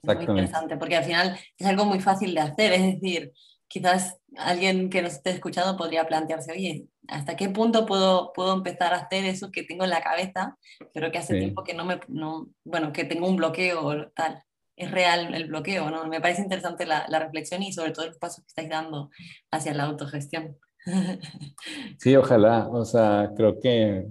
Es 0.03 0.15
muy 0.15 0.25
interesante, 0.25 0.77
porque 0.77 0.97
al 0.97 1.05
final 1.05 1.39
es 1.57 1.67
algo 1.67 1.85
muy 1.85 2.01
fácil 2.01 2.35
de 2.35 2.41
hacer, 2.41 2.73
es 2.73 2.83
decir, 2.83 3.33
quizás 3.69 4.19
alguien 4.37 4.91
que 4.91 5.03
nos 5.03 5.15
esté 5.15 5.31
escuchando 5.31 5.77
podría 5.77 6.07
plantearse, 6.07 6.53
oye, 6.53 6.89
¿hasta 7.09 7.37
qué 7.37 7.49
punto 7.49 7.87
puedo, 7.87 8.33
puedo 8.33 8.55
empezar 8.55 8.93
a 8.93 8.99
hacer 8.99 9.25
eso 9.25 9.51
que 9.51 9.63
tengo 9.63 9.85
en 9.85 9.91
la 9.91 10.03
cabeza, 10.03 10.57
pero 10.93 11.11
que 11.11 11.19
hace 11.19 11.39
tiempo 11.39 11.65
que 11.65 11.75
no 11.75 11.85
me, 11.85 12.01
no, 12.09 12.49
bueno, 12.65 12.93
que 12.93 13.05
tengo 13.05 13.29
un 13.29 13.37
bloqueo 13.37 13.85
o 13.85 14.09
tal? 14.11 14.43
Es 14.79 14.91
real 14.91 15.35
el 15.35 15.49
bloqueo, 15.49 15.91
¿no? 15.91 16.07
Me 16.07 16.21
parece 16.21 16.43
interesante 16.43 16.87
la, 16.87 17.07
la 17.09 17.19
reflexión 17.19 17.63
y 17.63 17.73
sobre 17.73 17.91
todo 17.91 18.07
los 18.07 18.19
pasos 18.19 18.45
que 18.45 18.49
estáis 18.49 18.69
dando 18.69 19.11
hacia 19.51 19.75
la 19.75 19.85
autogestión. 19.85 20.57
Sí, 21.99 22.17
ojalá. 22.17 22.69
O 22.69 22.85
sea, 22.85 23.33
creo 23.37 23.61
que 23.61 24.07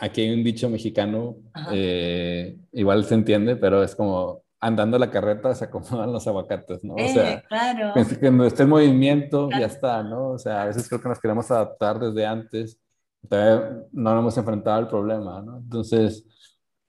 aquí 0.00 0.22
hay 0.22 0.32
un 0.32 0.42
dicho 0.42 0.68
mexicano, 0.68 1.36
eh, 1.72 2.56
igual 2.72 3.04
se 3.04 3.14
entiende, 3.14 3.56
pero 3.56 3.82
es 3.82 3.94
como 3.94 4.42
andando 4.60 4.98
la 4.98 5.10
carreta 5.10 5.54
se 5.54 5.64
acomodan 5.64 6.12
los 6.12 6.26
aguacates, 6.26 6.84
¿no? 6.84 6.94
o 6.94 6.98
sea, 6.98 7.32
eh, 7.32 7.44
claro. 7.48 7.94
que 8.20 8.30
no 8.30 8.44
esté 8.44 8.64
en 8.64 8.68
movimiento, 8.68 9.48
ya 9.50 9.66
está, 9.66 10.02
¿no? 10.02 10.30
O 10.30 10.38
sea, 10.38 10.62
a 10.62 10.66
veces 10.66 10.88
creo 10.88 11.00
que 11.00 11.08
nos 11.08 11.20
queremos 11.20 11.50
adaptar 11.50 11.98
desde 11.98 12.26
antes, 12.26 12.78
todavía 13.28 13.82
no 13.92 14.18
hemos 14.18 14.36
enfrentado 14.36 14.76
al 14.76 14.88
problema, 14.88 15.40
¿no? 15.42 15.58
Entonces, 15.58 16.26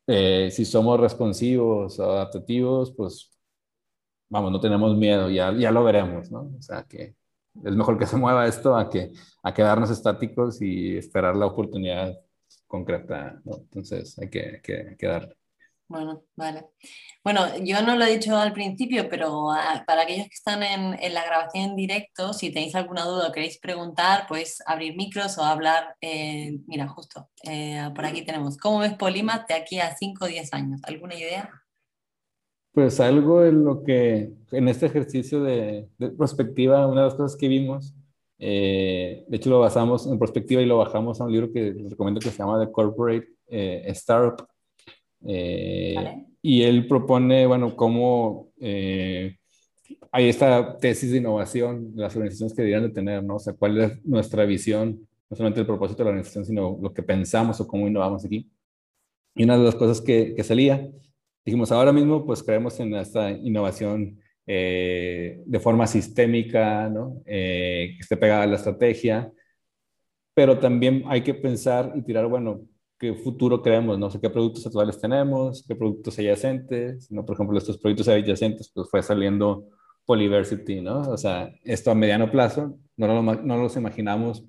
eh, 0.08 0.50
si 0.52 0.66
somos 0.66 1.00
responsivos 1.00 2.00
adaptativos, 2.00 2.92
pues, 2.96 3.32
vamos, 4.30 4.52
no 4.52 4.60
tenemos 4.60 4.96
miedo, 4.98 5.30
ya, 5.30 5.54
ya 5.54 5.72
lo 5.72 5.84
veremos, 5.84 6.32
¿no? 6.32 6.52
O 6.58 6.62
sea, 6.62 6.84
que 6.84 7.16
es 7.64 7.76
mejor 7.76 7.98
que 8.00 8.06
se 8.08 8.18
mueva 8.18 8.48
esto 8.48 8.76
a 8.78 8.90
que 8.90 9.12
a 9.44 9.54
quedarnos 9.54 9.90
estáticos 9.92 10.62
y 10.62 10.98
esperar 10.98 11.36
la 11.36 11.48
oportunidad 11.48 12.18
concreta, 12.68 13.42
¿no? 13.46 13.58
Entonces, 13.58 14.18
hay 14.20 14.30
que, 14.30 14.62
que, 14.64 14.96
que. 14.98 15.41
Bueno, 15.92 16.24
vale. 16.38 16.68
Bueno, 17.22 17.42
yo 17.62 17.82
no 17.82 17.98
lo 17.98 18.06
he 18.06 18.14
dicho 18.14 18.38
al 18.38 18.54
principio, 18.54 19.10
pero 19.10 19.52
ah, 19.52 19.84
para 19.86 20.04
aquellos 20.04 20.28
que 20.28 20.36
están 20.36 20.64
en, 20.64 21.14
la 21.14 21.26
grabación 21.26 21.72
en 21.72 21.76
directo, 21.76 22.32
si 22.32 22.50
tenéis 22.50 22.76
alguna 22.76 23.04
duda 23.04 23.28
o 23.28 23.32
queréis 23.34 23.60
preguntar, 23.60 24.26
pues 24.30 24.64
abrir 24.66 24.96
micros 24.96 25.38
o 25.38 25.44
hablar. 25.44 25.98
Eh, 26.00 26.60
mira, 26.66 26.88
justo, 26.88 27.28
eh, 27.44 27.90
por 27.94 28.06
aquí 28.06 28.24
tenemos. 28.24 28.56
¿Cómo 28.58 28.80
ves 28.80 28.94
Polimat 28.94 29.50
de 29.50 29.56
aquí 29.56 29.80
a 29.80 29.94
5 29.94 30.24
o 30.24 30.28
10 30.30 30.54
años? 30.54 30.80
¿Alguna 30.84 31.16
idea? 31.16 31.50
Pues 32.72 33.02
algo 33.02 33.44
en 33.44 33.66
lo 33.66 33.84
que, 33.84 34.32
en 34.54 34.70
este 34.70 34.86
ejercicio 34.86 35.44
de, 35.44 35.90
de 35.98 36.10
perspectiva, 36.12 36.88
una 36.88 37.02
de 37.02 37.08
las 37.08 37.16
cosas 37.16 37.38
que 37.38 37.50
vimos, 37.50 37.94
eh, 38.40 39.26
de 39.28 39.38
hecho 39.38 39.50
lo 39.50 39.60
basamos 39.60 40.08
en 40.08 40.18
perspectiva 40.18 40.62
y 40.62 40.66
lo 40.66 40.78
bajamos 40.78 41.20
a 41.20 41.26
un 41.26 41.34
libro 41.34 41.52
que 41.52 41.74
les 41.74 41.90
recomiendo 41.90 42.22
que 42.22 42.30
se 42.30 42.38
llama 42.38 42.66
The 42.66 42.72
Corporate 42.72 43.28
Startup 43.92 44.48
eh, 45.28 46.26
y 46.42 46.64
él 46.64 46.88
propone, 46.88 47.46
bueno, 47.46 47.76
cómo 47.76 48.52
eh, 48.60 49.38
hay 50.12 50.30
esta 50.30 50.78
tesis 50.78 51.12
de 51.12 51.18
innovación 51.18 51.92
las 51.96 52.16
organizaciones 52.16 52.54
que 52.54 52.64
deberían 52.64 52.84
de 52.84 52.94
tener, 52.94 53.24
¿no? 53.24 53.36
O 53.36 53.40
sea, 53.40 53.54
cuál 53.54 53.78
es 53.80 54.06
nuestra 54.06 54.46
visión, 54.46 55.08
no 55.30 55.38
solamente 55.38 55.62
el 55.62 55.68
propósito 55.68 56.00
de 56.00 56.06
la 56.06 56.10
organización, 56.12 56.46
sino 56.46 56.78
lo 56.82 56.94
que 56.94 57.04
pensamos 57.04 57.62
o 57.62 57.68
cómo 57.68 57.88
innovamos 57.88 58.26
aquí. 58.26 58.50
Y 59.36 59.44
una 59.44 59.58
de 59.58 59.64
las 59.64 59.76
cosas 59.76 60.02
que, 60.02 60.34
que 60.36 60.44
salía, 60.44 60.90
dijimos, 61.46 61.72
ahora 61.72 61.94
mismo 61.94 62.26
pues 62.26 62.44
creemos 62.44 62.80
en 62.80 62.94
esta 62.96 63.32
innovación 63.32 64.20
eh, 64.48 65.42
de 65.46 65.60
forma 65.60 65.88
sistémica, 65.88 66.90
¿no? 66.90 67.22
que 67.26 67.98
esté 68.00 68.18
pegada 68.18 68.44
a 68.44 68.48
la 68.48 68.56
estrategia, 68.58 69.32
pero 70.34 70.60
también 70.60 71.04
hay 71.08 71.22
que 71.22 71.34
pensar 71.34 71.94
y 71.96 72.02
tirar, 72.02 72.28
bueno, 72.28 72.62
qué 73.02 73.16
futuro 73.16 73.64
creemos, 73.64 73.98
no 73.98 74.12
sé 74.12 74.22
qué 74.22 74.30
productos 74.30 74.64
actuales 74.68 75.02
tenemos, 75.02 75.66
qué 75.68 75.76
productos 75.76 76.20
adyacentes, 76.20 77.12
¿no? 77.12 77.26
Por 77.26 77.34
ejemplo, 77.34 77.58
estos 77.58 77.80
productos 77.80 78.08
adyacentes, 78.08 78.72
pues 78.72 78.88
fue 78.92 79.02
saliendo 79.02 79.66
Polyversity, 80.06 80.82
¿no? 80.82 81.02
O 81.02 81.18
sea, 81.18 81.52
esto 81.64 81.90
a 81.90 81.96
mediano 81.96 82.30
plazo, 82.30 82.78
no, 82.96 83.08
lo, 83.08 83.24
no 83.24 83.58
los 83.58 83.76
imaginamos, 83.76 84.46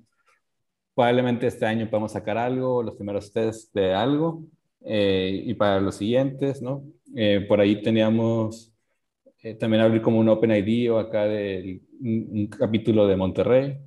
probablemente 0.93 1.47
este 1.47 1.65
año 1.65 1.89
podemos 1.89 2.11
sacar 2.11 2.37
algo, 2.37 2.83
los 2.83 2.95
primeros 2.95 3.33
test 3.33 3.73
de 3.73 3.91
algo, 3.91 4.43
eh, 4.81 5.41
y 5.45 5.55
para 5.55 5.79
los 5.79 5.95
siguientes, 5.95 6.61
¿no? 6.61 6.83
Eh, 7.15 7.43
por 7.47 7.59
ahí 7.59 7.81
teníamos 7.81 8.71
eh, 9.41 9.55
también 9.55 9.81
abrir 9.81 10.03
como 10.03 10.19
un 10.19 10.29
Open 10.29 10.51
ID 10.51 10.91
o 10.91 10.99
acá 10.99 11.25
de 11.25 11.81
un, 11.99 12.47
capítulo 12.47 13.07
de 13.07 13.15
Monterrey 13.15 13.79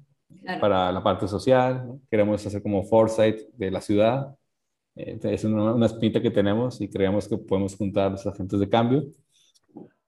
para 0.61 0.91
la 0.91 1.05
parte 1.05 1.29
social, 1.29 1.87
¿no? 1.87 2.01
queremos 2.11 2.45
hacer 2.45 2.63
como 2.63 2.83
foresight 2.83 3.43
de 3.53 3.71
la 3.71 3.81
ciudad, 3.81 4.37
es 4.97 5.45
una, 5.45 5.75
una, 5.75 5.87
espinita 5.87 6.23
que 6.23 6.31
tenemos 6.31 6.81
y 6.81 6.89
creemos 6.89 7.29
que 7.29 7.37
podemos 7.37 7.77
juntar 7.77 8.13
los 8.13 8.27
agentes 8.27 8.59
de 8.59 8.69
cambio. 8.69 9.05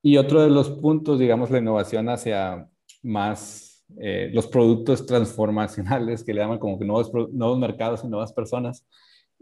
Y 0.02 0.16
otro 0.16 0.42
de 0.42 0.50
los 0.50 0.70
puntos, 0.70 1.18
digamos, 1.18 1.50
la 1.50 1.58
innovación 1.58 2.08
hacia 2.08 2.68
más 3.02 3.68
eh, 3.96 4.30
los 4.32 4.46
productos 4.46 5.06
transformacionales, 5.06 6.22
que 6.22 6.34
le 6.34 6.40
llaman 6.40 6.58
como 6.58 6.78
que 6.78 6.84
nuevos, 6.84 7.10
nuevos 7.32 7.58
mercados 7.58 8.04
y 8.04 8.08
nuevas 8.08 8.32
personas, 8.32 8.86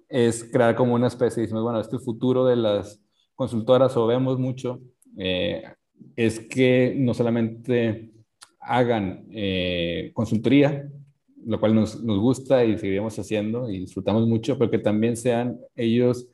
es 0.08 0.44
crear 0.44 0.76
como 0.76 0.94
una 0.94 1.08
especie, 1.08 1.42
decimos, 1.42 1.64
bueno, 1.64 1.80
este 1.80 1.98
futuro 1.98 2.44
de 2.46 2.56
las 2.56 3.00
consultoras, 3.34 3.96
o 3.96 4.06
vemos 4.06 4.38
mucho, 4.38 4.80
eh, 5.18 5.64
es 6.14 6.38
que 6.40 6.94
no 6.96 7.12
solamente 7.12 8.12
hagan 8.60 9.26
consultoría, 10.12 10.88
lo 11.46 11.60
cual 11.60 11.74
nos, 11.74 12.02
gusta 12.02 12.64
y 12.64 12.76
seguiremos 12.76 13.18
haciendo 13.18 13.70
y 13.70 13.80
disfrutamos 13.80 14.26
mucho, 14.26 14.58
pero 14.58 14.70
que 14.70 14.78
también 14.78 15.16
sean 15.16 15.58
ellos 15.76 16.28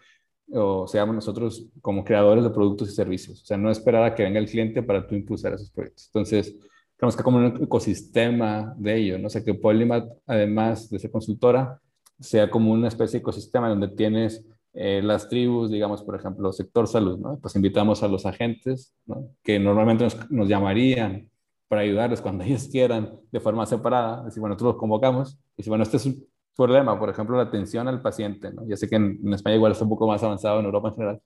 o 0.50 0.86
seamos 0.86 1.14
nosotros 1.14 1.66
como 1.80 2.04
creadores 2.04 2.44
de 2.44 2.50
productos 2.50 2.90
y 2.90 2.94
servicios. 2.94 3.42
O 3.42 3.44
sea, 3.44 3.56
no 3.58 3.70
esperar 3.70 4.04
a 4.04 4.14
que 4.14 4.22
venga 4.22 4.38
el 4.38 4.48
cliente 4.48 4.82
para 4.82 5.06
tú 5.06 5.14
impulsar 5.14 5.52
esos 5.52 5.70
proyectos. 5.70 6.06
Entonces, 6.06 6.56
tenemos 6.96 7.16
que 7.16 7.22
como 7.22 7.38
un 7.38 7.62
ecosistema 7.62 8.74
de 8.78 8.96
ello, 8.96 9.18
¿no? 9.18 9.26
O 9.26 9.30
sea, 9.30 9.44
que 9.44 9.54
Polymath, 9.54 10.08
además 10.26 10.88
de 10.88 10.98
ser 10.98 11.10
consultora, 11.10 11.80
sea 12.18 12.50
como 12.50 12.72
una 12.72 12.88
especie 12.88 13.18
de 13.18 13.22
ecosistema 13.22 13.68
donde 13.68 13.88
tienes 13.88 14.44
eh, 14.74 15.02
las 15.02 15.28
tribus, 15.28 15.70
digamos, 15.70 16.02
por 16.02 16.16
ejemplo, 16.16 16.52
sector 16.52 16.88
salud, 16.88 17.18
¿no? 17.18 17.38
Pues 17.38 17.54
invitamos 17.56 18.02
a 18.02 18.08
los 18.08 18.24
agentes. 18.24 18.94
Que 19.42 19.58
normalmente 19.58 20.06
nos 20.30 20.48
llamarían 20.48 21.28
para 21.72 21.84
ayudarles 21.84 22.20
cuando 22.20 22.44
ellos 22.44 22.68
quieran 22.70 23.18
de 23.30 23.40
forma 23.40 23.64
separada. 23.64 24.24
Decir, 24.24 24.42
bueno, 24.42 24.52
nosotros 24.52 24.74
los 24.74 24.78
convocamos 24.78 25.38
y 25.56 25.62
si 25.62 25.70
bueno, 25.70 25.84
este 25.84 25.96
es 25.96 26.04
un 26.04 26.22
problema, 26.54 26.98
por 26.98 27.08
ejemplo, 27.08 27.34
la 27.34 27.44
atención 27.44 27.88
al 27.88 28.02
paciente, 28.02 28.52
¿no? 28.52 28.68
Ya 28.68 28.76
sé 28.76 28.90
que 28.90 28.96
en, 28.96 29.32
España 29.32 29.56
igual 29.56 29.72
está 29.72 29.84
un 29.84 29.88
poco 29.88 30.06
más 30.06 30.22
avanzado, 30.22 30.60
en 30.60 30.66
Europa 30.66 30.88
en 30.88 30.94
general, 30.96 31.22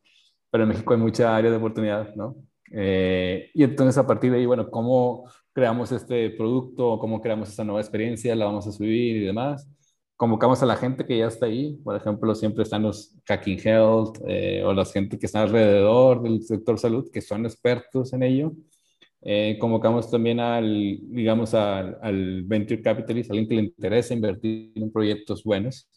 pero 0.48 0.62
en 0.62 0.68
México 0.68 0.94
hay 0.94 1.00
mucha 1.00 1.34
área 1.34 1.50
de 1.50 1.56
oportunidad, 1.56 2.14
¿no? 2.14 2.36
Eh, 2.70 3.50
y 3.54 3.64
entonces 3.64 3.98
a 3.98 4.06
partir 4.06 4.30
de 4.30 4.38
ahí, 4.38 4.46
bueno, 4.46 4.70
¿cómo 4.70 5.28
creamos 5.52 5.90
este 5.90 6.30
producto? 6.30 7.00
¿Cómo 7.00 7.20
creamos 7.20 7.48
esta 7.48 7.64
nueva 7.64 7.80
experiencia? 7.80 8.36
¿La 8.36 8.44
vamos 8.44 8.68
a 8.68 8.72
subir 8.72 9.16
y 9.16 9.24
demás? 9.24 9.68
Convocamos 10.14 10.62
a 10.62 10.66
la 10.66 10.76
gente 10.76 11.04
que 11.04 11.18
ya 11.18 11.26
está 11.26 11.46
ahí, 11.46 11.74
por 11.82 11.96
ejemplo, 11.96 12.32
siempre 12.36 12.62
están 12.62 12.84
los 12.84 13.16
Hacking 13.26 13.58
Health 13.64 14.18
eh, 14.28 14.62
o 14.64 14.72
la 14.72 14.84
gente 14.84 15.18
que 15.18 15.26
está 15.26 15.42
alrededor 15.42 16.22
del 16.22 16.44
sector 16.44 16.78
salud, 16.78 17.10
que 17.12 17.20
son 17.20 17.46
expertos 17.46 18.12
en 18.12 18.22
ello 18.22 18.52
eh, 19.22 19.56
convocamos 19.58 20.10
también 20.10 20.40
al, 20.40 20.98
digamos, 21.02 21.54
al, 21.54 21.98
al, 22.02 22.42
venture 22.44 22.82
capitalist, 22.82 23.30
alguien 23.30 23.48
que 23.48 23.54
le 23.56 23.62
interesa 23.62 24.14
invertir 24.14 24.72
en 24.76 24.92
proyectos 24.92 25.42
buenos 25.42 25.90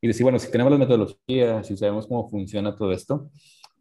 y 0.00 0.06
decir, 0.06 0.22
bueno, 0.24 0.38
si 0.38 0.50
tenemos 0.50 0.70
las 0.70 0.80
metodologías, 0.80 1.66
si 1.66 1.76
sabemos 1.76 2.06
cómo 2.06 2.28
funciona 2.28 2.76
todo 2.76 2.92
esto, 2.92 3.30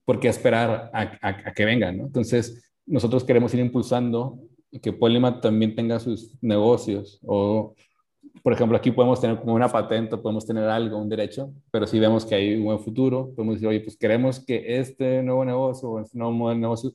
¿por 0.06 0.20
qué 0.20 0.30
esperar 0.30 0.90
a, 0.94 1.18
a, 1.22 1.54
que 1.54 1.66
vengan? 1.66 1.98
¿no? 1.98 2.06
Entonces, 2.06 2.74
nosotros 2.86 3.24
queremos 3.24 3.54
ir 3.54 3.60
impulsando 3.60 4.40
que 4.82 4.94
Polymath 4.94 5.42
también 5.42 5.76
tenga 5.76 6.00
sus 6.00 6.38
negocios 6.42 7.20
o, 7.24 7.76
por 8.42 8.54
ejemplo, 8.54 8.78
aquí 8.78 8.92
podemos 8.92 9.22
tener 9.22 9.40
como 9.40 9.54
una 9.54 9.70
patente, 9.70 10.18
podemos 10.18 10.46
tener 10.46 10.64
algo, 10.64 10.98
un 10.98 11.10
derecho, 11.10 11.54
pero 11.72 11.86
si 11.86 12.00
vemos 12.00 12.26
que 12.26 12.36
hay 12.36 12.56
un 12.56 12.66
buen 12.66 12.80
futuro, 12.80 13.32
podemos 13.36 13.56
decir, 13.56 13.68
oye, 13.68 13.82
pues 13.82 13.98
queremos 13.98 14.44
que 14.44 14.78
este 14.80 15.22
nuevo 15.22 15.46
negocio 15.46 15.90
o 15.90 16.00
este 16.00 16.18
nuevo 16.18 16.34
modelo 16.34 16.56
de 16.56 16.62
negocio 16.62 16.94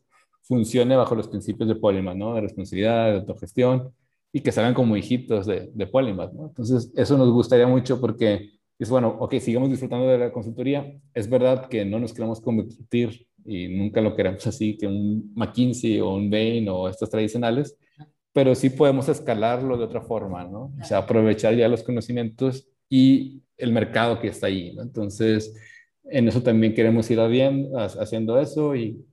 funcione 0.48 0.96
bajo 0.96 1.14
los 1.14 1.28
principios 1.28 1.68
de 1.68 1.76
Polymath, 1.76 2.16
¿no? 2.16 2.34
De 2.34 2.40
responsabilidad, 2.40 3.10
de 3.10 3.18
autogestión 3.18 3.92
y 4.32 4.40
que 4.40 4.50
salgan 4.50 4.74
como 4.74 4.96
hijitos 4.96 5.46
de, 5.46 5.70
de 5.72 5.86
Polymath, 5.86 6.32
¿no? 6.32 6.48
Entonces, 6.48 6.90
eso 6.96 7.16
nos 7.18 7.30
gustaría 7.30 7.66
mucho 7.66 8.00
porque 8.00 8.50
es 8.78 8.88
bueno, 8.88 9.16
ok, 9.20 9.34
sigamos 9.40 9.70
disfrutando 9.70 10.08
de 10.08 10.18
la 10.18 10.32
consultoría. 10.32 10.90
Es 11.12 11.28
verdad 11.28 11.68
que 11.68 11.84
no 11.84 11.98
nos 12.00 12.14
queremos 12.14 12.40
convertir 12.40 13.26
y 13.44 13.68
nunca 13.68 14.00
lo 14.00 14.14
queremos 14.14 14.46
así, 14.46 14.76
que 14.76 14.86
un 14.86 15.32
McKinsey 15.34 16.00
o 16.00 16.14
un 16.14 16.30
Bain 16.30 16.68
o 16.68 16.88
estos 16.88 17.10
tradicionales, 17.10 17.76
pero 18.32 18.54
sí 18.54 18.70
podemos 18.70 19.08
escalarlo 19.08 19.76
de 19.76 19.84
otra 19.84 20.00
forma, 20.02 20.44
¿no? 20.44 20.72
O 20.80 20.84
sea, 20.84 20.98
aprovechar 20.98 21.54
ya 21.54 21.68
los 21.68 21.82
conocimientos 21.82 22.68
y 22.88 23.42
el 23.56 23.72
mercado 23.72 24.20
que 24.20 24.28
está 24.28 24.46
ahí, 24.46 24.72
¿no? 24.74 24.82
Entonces, 24.82 25.54
en 26.04 26.28
eso 26.28 26.42
también 26.42 26.74
queremos 26.74 27.10
ir 27.10 27.18
haciendo 27.20 28.38
eso 28.38 28.76
y 28.76 29.04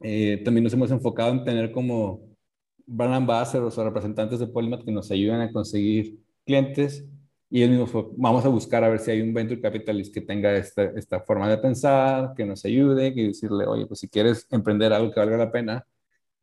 eh, 0.00 0.42
también 0.44 0.64
nos 0.64 0.72
hemos 0.72 0.90
enfocado 0.90 1.32
en 1.32 1.44
tener 1.44 1.72
como 1.72 2.20
brand 2.86 3.14
ambassadors 3.14 3.78
o 3.78 3.84
representantes 3.84 4.38
de 4.38 4.46
Polymath 4.46 4.84
que 4.84 4.92
nos 4.92 5.10
ayuden 5.10 5.40
a 5.40 5.52
conseguir 5.52 6.18
clientes 6.44 7.06
y 7.50 7.62
él 7.62 7.70
mismo 7.70 8.12
vamos 8.16 8.44
a 8.44 8.48
buscar 8.48 8.82
a 8.84 8.88
ver 8.88 8.98
si 8.98 9.12
hay 9.12 9.20
un 9.20 9.32
venture 9.32 9.60
capitalist 9.60 10.12
que 10.12 10.20
tenga 10.20 10.54
esta, 10.56 10.84
esta 10.96 11.20
forma 11.20 11.48
de 11.48 11.58
pensar, 11.58 12.34
que 12.36 12.44
nos 12.44 12.64
ayude, 12.64 13.14
que 13.14 13.28
decirle, 13.28 13.66
oye, 13.66 13.86
pues 13.86 14.00
si 14.00 14.08
quieres 14.08 14.46
emprender 14.50 14.92
algo 14.92 15.12
que 15.12 15.20
valga 15.20 15.36
la 15.36 15.52
pena, 15.52 15.86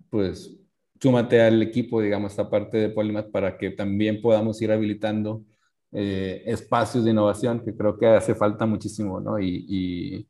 pues 0.10 0.56
súmate 1.02 1.42
al 1.42 1.62
equipo, 1.62 2.02
digamos, 2.02 2.32
esta 2.32 2.50
parte 2.50 2.78
de 2.78 2.90
Polymath 2.90 3.32
para 3.32 3.58
que 3.58 3.72
también 3.72 4.22
podamos 4.22 4.62
ir 4.62 4.72
habilitando 4.72 5.44
eh, 5.92 6.44
espacios 6.46 7.04
de 7.04 7.12
innovación 7.12 7.62
que 7.64 7.76
creo 7.76 7.98
que 7.98 8.08
hace 8.08 8.36
falta 8.36 8.66
muchísimo, 8.66 9.20
¿no? 9.20 9.40
Y, 9.40 9.66
y, 9.68 10.28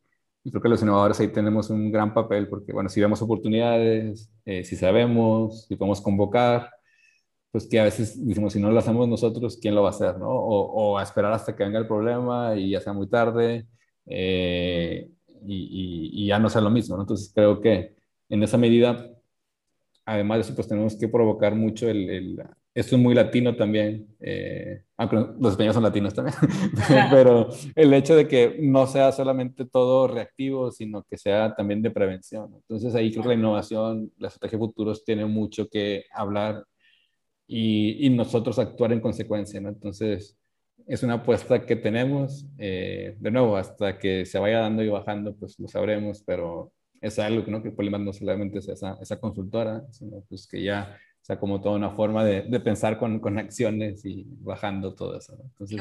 creo 0.49 0.61
que 0.61 0.69
los 0.69 0.81
innovadores 0.81 1.19
ahí 1.19 1.27
tenemos 1.27 1.69
un 1.69 1.91
gran 1.91 2.13
papel 2.13 2.47
porque, 2.47 2.73
bueno, 2.73 2.89
si 2.89 2.99
vemos 2.99 3.21
oportunidades, 3.21 4.31
eh, 4.45 4.63
si 4.63 4.75
sabemos, 4.75 5.67
si 5.67 5.75
podemos 5.75 6.01
convocar, 6.01 6.71
pues 7.51 7.67
que 7.67 7.79
a 7.79 7.83
veces 7.83 8.25
decimos, 8.25 8.53
si 8.53 8.59
no 8.59 8.71
lo 8.71 8.79
hacemos 8.79 9.07
nosotros, 9.07 9.57
¿quién 9.61 9.75
lo 9.75 9.83
va 9.83 9.89
a 9.89 9.91
hacer? 9.91 10.17
¿no? 10.17 10.29
O, 10.29 10.97
a 10.97 11.03
esperar 11.03 11.33
hasta 11.33 11.55
que 11.55 11.63
venga 11.63 11.79
el 11.79 11.87
problema 11.87 12.55
y 12.55 12.71
ya 12.71 12.79
sea 12.81 12.93
muy 12.93 13.09
tarde 13.09 13.67
eh, 14.05 15.09
y, 15.45 16.23
y, 16.23 16.27
ya 16.27 16.39
no 16.39 16.49
sea 16.49 16.61
lo 16.61 16.69
mismo. 16.69 16.95
¿no? 16.95 17.03
Entonces 17.03 17.31
creo 17.35 17.59
que 17.61 17.95
en 18.29 18.43
esa 18.43 18.57
medida, 18.57 19.09
además 20.05 20.37
de 20.37 20.41
eso, 20.43 20.55
pues 20.55 20.67
tenemos 20.67 20.95
que 20.97 21.07
provocar 21.07 21.55
mucho 21.55 21.89
el... 21.89 22.09
el 22.09 22.43
es 22.73 22.93
muy 22.93 23.13
latino 23.13 23.55
también, 23.55 24.15
eh, 24.19 24.83
aunque 24.97 25.17
los 25.17 25.51
españoles 25.51 25.73
son 25.73 25.83
latinos 25.83 26.13
también, 26.13 26.35
pero 27.11 27.49
el 27.75 27.93
hecho 27.93 28.15
de 28.15 28.27
que 28.27 28.57
no 28.61 28.87
sea 28.87 29.11
solamente 29.11 29.65
todo 29.65 30.07
reactivo, 30.07 30.71
sino 30.71 31.03
que 31.03 31.17
sea 31.17 31.53
también 31.53 31.81
de 31.81 31.91
prevención. 31.91 32.53
Entonces 32.55 32.95
ahí 32.95 33.11
creo 33.11 33.23
que 33.23 33.29
la 33.29 33.35
innovación, 33.35 34.11
la 34.17 34.29
estrategia 34.29 34.57
de 34.57 34.65
futuros 34.65 35.03
tiene 35.03 35.25
mucho 35.25 35.67
que 35.67 36.05
hablar 36.13 36.63
y, 37.47 38.09
nosotros 38.11 38.59
actuar 38.59 38.93
en 38.93 39.01
consecuencia, 39.01 39.59
¿no? 39.59 39.69
Entonces, 39.69 40.37
es 40.87 41.03
una 41.03 41.15
apuesta 41.15 41.65
que 41.65 41.75
tenemos, 41.75 42.45
eh, 42.57 43.17
de 43.19 43.31
nuevo, 43.31 43.57
hasta 43.57 43.97
que 43.99 44.25
se 44.25 44.39
vaya 44.39 44.59
dando 44.59 44.83
y 44.83 44.89
bajando, 44.89 45.35
pues 45.35 45.59
lo 45.59 45.67
sabremos, 45.67 46.23
pero 46.25 46.71
es 47.01 47.19
algo 47.19 47.43
¿no? 47.47 47.61
que 47.61 47.71
Polymath 47.71 48.01
no 48.01 48.13
solamente 48.13 48.59
es 48.59 48.69
esa, 48.69 48.97
esa, 49.01 49.19
consultora, 49.19 49.83
sino 49.91 50.23
pues 50.29 50.47
que 50.47 50.63
ya 50.63 50.97
sea 51.31 51.39
como 51.39 51.61
toda 51.61 51.75
una 51.75 51.91
forma 51.91 52.25
de, 52.25 52.41
de 52.41 52.59
pensar 52.59 52.97
con, 52.97 53.19
con, 53.19 53.39
acciones 53.39 54.03
y 54.05 54.25
bajando 54.41 54.93
todo 54.93 55.17
eso. 55.17 55.35
¿no? 55.37 55.43
Entonces, 55.43 55.79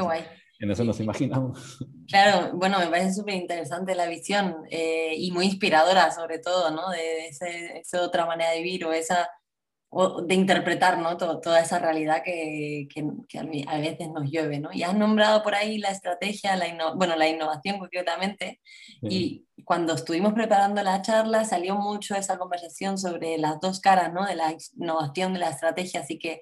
en 0.60 0.70
eso 0.70 0.84
nos 0.84 1.00
imaginamos. 1.00 1.78
Claro, 2.10 2.56
bueno, 2.56 2.80
me 2.80 2.88
parece 2.88 3.14
súper 3.14 3.34
interesante 3.34 3.94
la 3.94 4.08
visión 4.08 4.64
eh, 4.68 5.14
y 5.16 5.30
muy 5.30 5.46
inspiradora 5.46 6.10
sobre 6.10 6.40
todo, 6.40 6.72
¿no? 6.72 6.90
De 6.90 7.28
esa 7.28 8.02
otra 8.02 8.26
manera 8.26 8.50
de 8.50 8.62
vivir 8.62 8.84
o 8.84 8.92
esa 8.92 9.30
o 9.92 10.22
de 10.22 10.34
interpretar 10.34 10.98
¿no? 10.98 11.16
toda 11.16 11.60
esa 11.60 11.80
realidad 11.80 12.22
que, 12.24 12.86
que, 12.88 13.38
a 13.66 13.78
veces 13.78 14.08
nos 14.08 14.30
llueve. 14.30 14.60
¿no? 14.60 14.70
Y 14.72 14.84
has 14.84 14.94
nombrado 14.94 15.42
por 15.42 15.54
ahí 15.54 15.78
la 15.78 15.90
estrategia, 15.90 16.56
la 16.56 16.94
bueno, 16.94 17.16
la 17.16 17.28
innovación 17.28 17.78
concretamente, 17.78 18.60
y 19.02 19.46
cuando 19.64 19.94
estuvimos 19.94 20.32
preparando 20.32 20.82
la 20.82 21.02
charla 21.02 21.44
salió 21.44 21.74
mucho 21.76 22.14
esa 22.14 22.38
conversación 22.38 22.98
sobre 22.98 23.36
las 23.36 23.60
dos 23.60 23.80
caras 23.80 24.12
¿no? 24.12 24.24
de 24.24 24.36
la 24.36 24.54
innovación, 24.76 25.34
de 25.34 25.40
la 25.40 25.50
estrategia, 25.50 26.00
así 26.00 26.18
que 26.18 26.40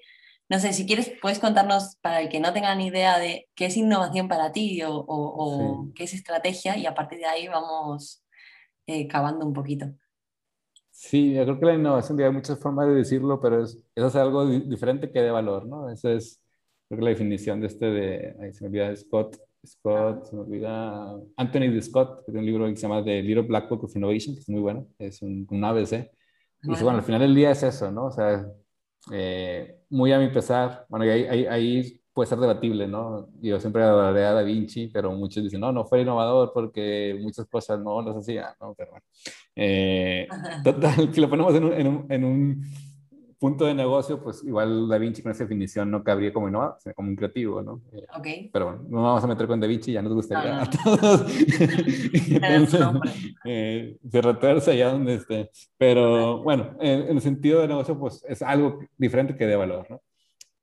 no 0.50 0.58
sé, 0.58 0.72
si 0.72 0.86
quieres, 0.86 1.12
puedes 1.20 1.38
contarnos 1.40 1.96
para 2.00 2.22
el 2.22 2.30
que 2.30 2.40
no 2.40 2.54
tenga 2.54 2.74
ni 2.74 2.86
idea 2.86 3.18
de 3.18 3.48
qué 3.54 3.66
es 3.66 3.76
innovación 3.76 4.28
para 4.28 4.50
ti 4.50 4.82
o, 4.82 4.94
o, 5.06 5.92
qué 5.94 6.04
es 6.04 6.14
estrategia, 6.14 6.76
y 6.78 6.86
a 6.86 6.94
partir 6.94 7.18
de 7.18 7.26
ahí 7.26 7.48
vamos 7.48 8.24
eh, 8.86 9.06
cavando 9.06 9.44
un 9.44 9.52
poquito. 9.52 9.92
Sí, 11.00 11.32
yo 11.32 11.44
creo 11.44 11.60
que 11.60 11.66
la 11.66 11.74
innovación, 11.74 12.20
hay 12.20 12.32
muchas 12.32 12.58
formas 12.58 12.88
de 12.88 12.94
decirlo, 12.94 13.40
pero 13.40 13.62
es, 13.62 13.80
es 13.94 14.16
algo 14.16 14.44
diferente 14.46 15.12
que 15.12 15.22
de 15.22 15.30
valor, 15.30 15.64
¿no? 15.64 15.88
Esa 15.88 16.10
es, 16.12 16.42
creo 16.88 16.98
que 16.98 17.04
la 17.04 17.10
definición 17.10 17.60
de 17.60 17.68
este 17.68 17.86
de, 17.86 18.36
ahí 18.40 18.52
se 18.52 18.64
me 18.64 18.68
olvida, 18.68 18.96
Scott, 18.96 19.36
Scott, 19.64 20.24
se 20.26 20.34
me 20.34 20.42
olvida, 20.42 21.16
Anthony 21.36 21.70
de 21.72 21.82
Scott, 21.82 22.24
que 22.26 22.32
tiene 22.32 22.40
un 22.40 22.46
libro 22.46 22.66
que 22.66 22.74
se 22.74 22.82
llama 22.82 23.04
The 23.04 23.22
Little 23.22 23.44
Black 23.44 23.68
Book 23.68 23.84
of 23.84 23.94
Innovation, 23.94 24.34
que 24.34 24.40
es 24.40 24.48
muy 24.48 24.60
bueno, 24.60 24.88
es 24.98 25.22
un, 25.22 25.46
un 25.48 25.64
ABC. 25.64 26.10
Y 26.64 26.70
dice, 26.70 26.82
bueno, 26.82 26.98
al 26.98 27.04
final 27.04 27.20
del 27.20 27.34
día 27.36 27.52
es 27.52 27.62
eso, 27.62 27.92
¿no? 27.92 28.06
O 28.06 28.10
sea, 28.10 28.44
eh, 29.12 29.78
muy 29.90 30.10
a 30.10 30.18
mi 30.18 30.30
pesar, 30.30 30.84
bueno, 30.88 31.06
y 31.06 31.10
ahí, 31.10 31.24
ahí, 31.26 31.46
ahí 31.46 32.00
puede 32.18 32.30
ser 32.30 32.40
debatible, 32.40 32.88
¿no? 32.88 33.28
Yo 33.40 33.60
siempre 33.60 33.84
hablaré 33.84 34.24
a 34.24 34.32
Da 34.32 34.42
Vinci, 34.42 34.88
pero 34.88 35.12
muchos 35.12 35.40
dicen, 35.40 35.60
no, 35.60 35.70
no 35.70 35.84
fue 35.84 36.00
innovador 36.00 36.50
porque 36.52 37.16
muchas 37.22 37.46
cosas 37.46 37.78
no 37.78 38.02
las 38.02 38.16
hacía, 38.16 38.56
¿no? 38.60 38.74
Pero 38.74 38.90
bueno. 38.90 39.06
Eh, 39.54 40.26
total, 40.64 40.94
si 41.14 41.20
lo 41.20 41.30
ponemos 41.30 41.54
en 41.54 41.62
un, 41.62 41.72
en, 41.74 41.86
un, 41.86 42.06
en 42.08 42.24
un, 42.24 42.64
punto 43.38 43.66
de 43.66 43.74
negocio, 43.74 44.20
pues 44.20 44.42
igual 44.42 44.88
Da 44.88 44.98
Vinci 44.98 45.22
con 45.22 45.30
esa 45.30 45.44
definición 45.44 45.92
no 45.92 46.02
cabría 46.02 46.32
como 46.32 46.48
innovador, 46.48 46.74
sino 46.80 46.92
como 46.96 47.08
un 47.08 47.14
creativo, 47.14 47.62
¿no? 47.62 47.82
Eh, 47.92 48.04
ok. 48.16 48.26
Pero 48.52 48.64
bueno, 48.64 48.82
no 48.88 49.02
vamos 49.04 49.22
a 49.22 49.28
meter 49.28 49.46
con 49.46 49.60
Da 49.60 49.68
Vinci, 49.68 49.92
ya 49.92 50.02
nos 50.02 50.12
gustaría 50.12 50.54
no, 50.54 50.56
no. 50.56 50.62
a 50.62 50.70
todos. 50.70 51.20
Entonces, 52.32 52.80
eh, 53.44 53.96
se 54.10 54.22
retuerce 54.22 54.72
allá 54.72 54.90
donde 54.90 55.14
esté. 55.14 55.52
Pero 55.76 56.42
bueno, 56.42 56.74
en, 56.80 57.02
en 57.02 57.14
el 57.14 57.20
sentido 57.20 57.60
de 57.60 57.68
negocio, 57.68 57.96
pues 57.96 58.24
es 58.28 58.42
algo 58.42 58.80
diferente 58.96 59.36
que 59.36 59.46
de 59.46 59.54
valor, 59.54 59.86
¿no? 59.88 60.00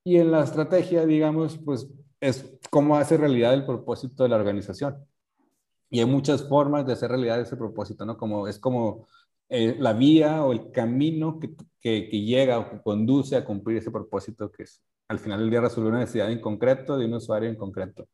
Y 0.07 0.17
en 0.17 0.31
la 0.31 0.43
estrategia, 0.43 1.03
digamos, 1.05 1.57
pues 1.57 1.87
es 2.21 2.57
cómo 2.69 2.95
hace 2.95 3.17
realidad 3.17 3.55
el 3.55 3.65
propósito 3.65 4.21
de 4.21 4.29
la 4.29 4.35
organización. 4.35 4.95
Y 5.89 5.99
hay 5.99 6.05
muchas 6.05 6.47
formas 6.47 6.85
de 6.85 6.93
hacer 6.93 7.09
realidad 7.09 7.41
ese 7.41 7.57
propósito, 7.57 8.05
¿no? 8.05 8.15
Como, 8.15 8.47
es 8.47 8.59
como 8.59 9.07
eh, 9.49 9.75
la 9.79 9.93
vía 9.93 10.45
o 10.45 10.51
el 10.51 10.71
camino 10.71 11.39
que, 11.39 11.55
que, 11.81 12.07
que, 12.07 12.21
llega 12.21 12.59
o 12.59 12.69
que 12.69 12.81
conduce 12.81 13.35
a 13.35 13.43
cumplir 13.43 13.77
ese 13.77 13.89
propósito 13.89 14.51
que 14.51 14.63
es 14.63 14.81
al 15.07 15.17
final 15.17 15.39
del 15.39 15.49
día 15.49 15.61
resolver 15.61 15.91
una 15.91 15.99
necesidad 15.99 16.31
en 16.31 16.39
concreto 16.39 16.97
de 16.97 17.05
un 17.05 17.13
usuario 17.15 17.49
en 17.49 17.55
concreto. 17.55 18.07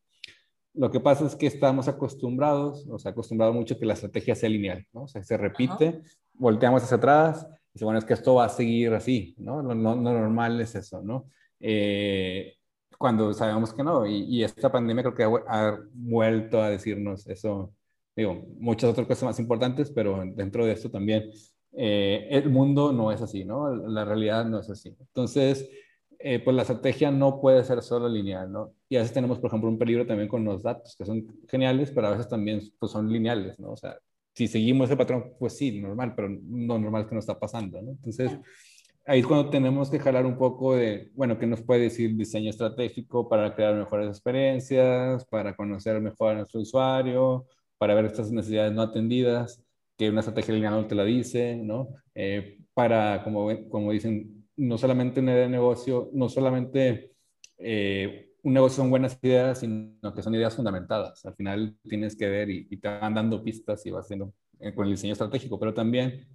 Lo 0.74 0.92
que 0.92 1.02
pasa 1.02 1.26
es 1.26 1.36
que 1.36 1.48
estamos 1.48 1.90
acostumbrados, 1.90 2.88
o 2.90 3.00
sea, 3.00 3.12
acostumbrado 3.12 3.52
mucho 3.52 3.78
que 3.78 3.86
la 3.86 3.94
estrategia 3.94 4.36
sea 4.36 4.50
lineal, 4.50 4.88
¿no? 4.94 5.04
O 5.04 5.08
sea, 5.10 5.22
se 5.24 5.36
repite, 5.36 6.02
volteamos 6.34 6.84
hacia 6.84 6.98
atrás, 6.98 7.46
y 7.50 7.74
dice, 7.74 7.86
bueno, 7.86 8.00
es 8.00 8.06
que 8.06 8.14
esto 8.14 8.36
va 8.36 8.46
a 8.46 8.50
seguir 8.50 8.94
así, 8.94 9.36
¿no? 9.38 9.62
No, 9.62 9.76
no, 9.76 9.96
no 9.96 10.14
normal 10.14 10.62
es 10.62 10.76
eso, 10.76 11.02
¿no? 11.02 11.28
Eh, 11.62 12.56
cuando 12.98 13.34
sabemos 13.34 13.74
que 13.74 13.84
no. 13.84 14.06
Y, 14.08 14.44
esta 14.44 14.72
pandemia 14.72 15.04
creo 15.04 15.16
que 15.16 15.42
ha, 15.48 15.80
vuelto 15.94 16.62
a 16.62 16.70
decirnos 16.70 17.28
eso, 17.28 17.74
digo, 18.16 18.46
muchas 18.60 18.92
otras 18.92 19.08
cosas 19.08 19.24
más 19.24 19.40
importantes, 19.40 19.92
pero 19.92 20.24
dentro 20.36 20.66
de 20.66 20.74
esto 20.74 20.90
también, 20.92 21.32
eh, 21.74 22.28
el 22.32 22.50
mundo 22.50 22.92
no 22.92 23.12
es 23.12 23.22
así, 23.22 23.46
¿no? 23.46 23.76
La 23.76 24.06
realidad 24.06 24.46
no 24.46 24.60
es 24.60 24.70
así. 24.70 24.96
Entonces, 25.00 25.70
eh, 26.20 26.40
pues 26.40 26.56
la 26.56 26.62
estrategia 26.62 27.10
no 27.12 27.42
puede 27.42 27.64
ser 27.64 27.82
solo 27.82 28.08
lineal, 28.08 28.52
¿no? 28.52 28.74
Y 28.90 28.96
a 28.98 29.00
veces 29.00 29.14
tenemos, 29.14 29.40
por 29.40 29.48
ejemplo, 29.50 29.70
un 29.70 29.80
peligro 29.80 30.06
también 30.06 30.30
con 30.30 30.46
los 30.46 30.62
datos, 30.62 30.96
que 30.96 31.06
son 31.06 31.26
geniales, 31.50 31.92
pero 31.92 32.08
a 32.08 32.12
veces 32.12 32.28
también 32.30 32.62
pues, 32.80 32.92
son 32.92 33.12
lineales, 33.12 33.60
¿no? 33.60 33.72
O 33.72 33.78
sea, 33.78 33.98
si 34.36 34.48
seguimos 34.48 34.90
ese 34.90 34.98
patrón, 34.98 35.34
pues 35.40 35.58
sí, 35.58 35.80
normal, 35.82 36.14
pero 36.16 36.30
no 36.30 36.78
normal 36.78 37.08
que 37.08 37.16
no 37.16 37.20
está 37.20 37.40
pasando, 37.40 37.82
¿no? 37.82 37.92
Entonces 37.92 38.32
ahí 39.12 39.20
es 39.20 39.28
cuando 39.28 39.50
tenemos 39.50 39.90
que 39.90 40.00
jalar 40.00 40.26
un 40.26 40.38
poco 40.38 40.74
de, 40.74 41.12
bueno, 41.16 41.38
¿qué 41.38 41.46
nos 41.46 41.62
puede 41.62 41.82
decir 41.82 42.16
diseño 42.16 42.50
estratégico 42.50 43.28
para 43.28 43.54
crear 43.54 43.76
mejores 43.76 44.08
experiencias, 44.08 45.26
para 45.26 45.54
conocer 45.54 46.00
mejor 46.00 46.32
a 46.32 46.36
nuestro 46.36 46.62
usuario, 46.62 47.46
para 47.78 47.94
ver 47.94 48.06
estas 48.06 48.32
necesidades 48.32 48.72
no 48.72 48.82
atendidas, 48.82 49.62
que 49.98 50.10
una 50.10 50.22
estrategia 50.22 50.54
lineal 50.54 50.76
no 50.76 50.88
te 50.88 50.96
la 50.96 51.04
dice, 51.04 51.58
¿no? 51.58 51.90
Eh, 52.16 52.60
para, 52.74 53.22
como, 53.26 53.50
como 53.68 53.92
dicen, 53.92 54.48
no 54.56 54.78
solamente 54.78 55.20
una 55.20 55.34
idea 55.34 55.44
de 55.44 55.50
negocio, 55.50 56.10
no 56.14 56.30
solamente 56.30 57.12
eh, 57.58 58.30
un 58.44 58.54
negocio 58.54 58.78
son 58.78 58.92
buenas 58.92 59.20
ideas, 59.22 59.60
sino 59.60 60.14
que 60.16 60.24
son 60.24 60.36
ideas 60.36 60.56
fundamentadas. 60.56 61.26
Al 61.26 61.36
final 61.36 61.76
tienes 61.86 62.16
que 62.16 62.30
ver 62.30 62.50
y, 62.50 62.78
te 62.78 62.88
van 62.88 63.14
dando 63.14 63.44
pistas 63.44 63.86
y 63.86 63.92
vas 63.92 64.06
haciendo 64.06 64.34
eh, 64.62 64.74
con 64.74 64.86
el 64.86 64.94
diseño 64.94 65.12
estratégico, 65.12 65.60
pero 65.60 65.74
también 65.74 66.26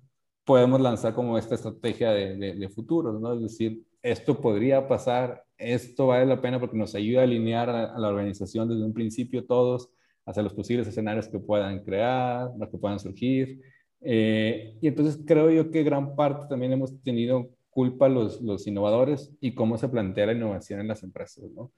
podemos 0.47 0.81
lanzar 0.81 1.13
como 1.13 1.37
esta 1.37 1.57
estrategia 1.57 2.13
de, 2.13 2.37
de, 2.37 2.69
futuro, 2.69 3.13
¿no? 3.19 3.35
Es 3.35 3.43
decir, 3.43 3.83
esto 4.01 4.41
podría 4.41 4.87
pasar, 4.87 5.45
esto 5.59 6.07
vale 6.07 6.25
la 6.25 6.41
pena 6.41 6.61
porque 6.61 6.79
nos 6.79 6.95
ayuda 6.95 7.21
a 7.21 7.25
alinear 7.25 7.69
a, 7.69 7.99
la 7.99 8.09
organización 8.09 8.69
desde 8.69 8.85
un 8.85 8.95
principio 8.95 9.45
todos 9.45 9.91
hacia 10.25 10.45
los 10.45 10.55
posibles 10.55 10.87
escenarios 10.87 11.29
que 11.29 11.41
puedan 11.41 11.83
crear, 11.83 12.51
los 12.59 12.71
que 12.71 12.79
puedan 12.79 13.01
surgir. 13.01 13.61
Eh, 14.01 14.77
y 14.81 14.87
entonces 14.87 15.21
creo 15.27 15.51
yo 15.51 15.71
que 15.73 15.83
gran 15.83 16.15
parte 16.15 16.47
también 16.49 16.73
hemos 16.73 17.03
tenido 17.03 17.51
culpa 17.71 18.09
los, 18.09 18.41
los 18.41 18.69
innovadores 18.69 19.35
y 19.41 19.53
cómo 19.53 19.77
se 19.79 19.89
plantea 19.89 20.27
la 20.27 20.33
innovación 20.33 20.79
en 20.81 20.89
las 20.89 21.03
empresas, 21.03 21.51
¿no? 21.51 21.73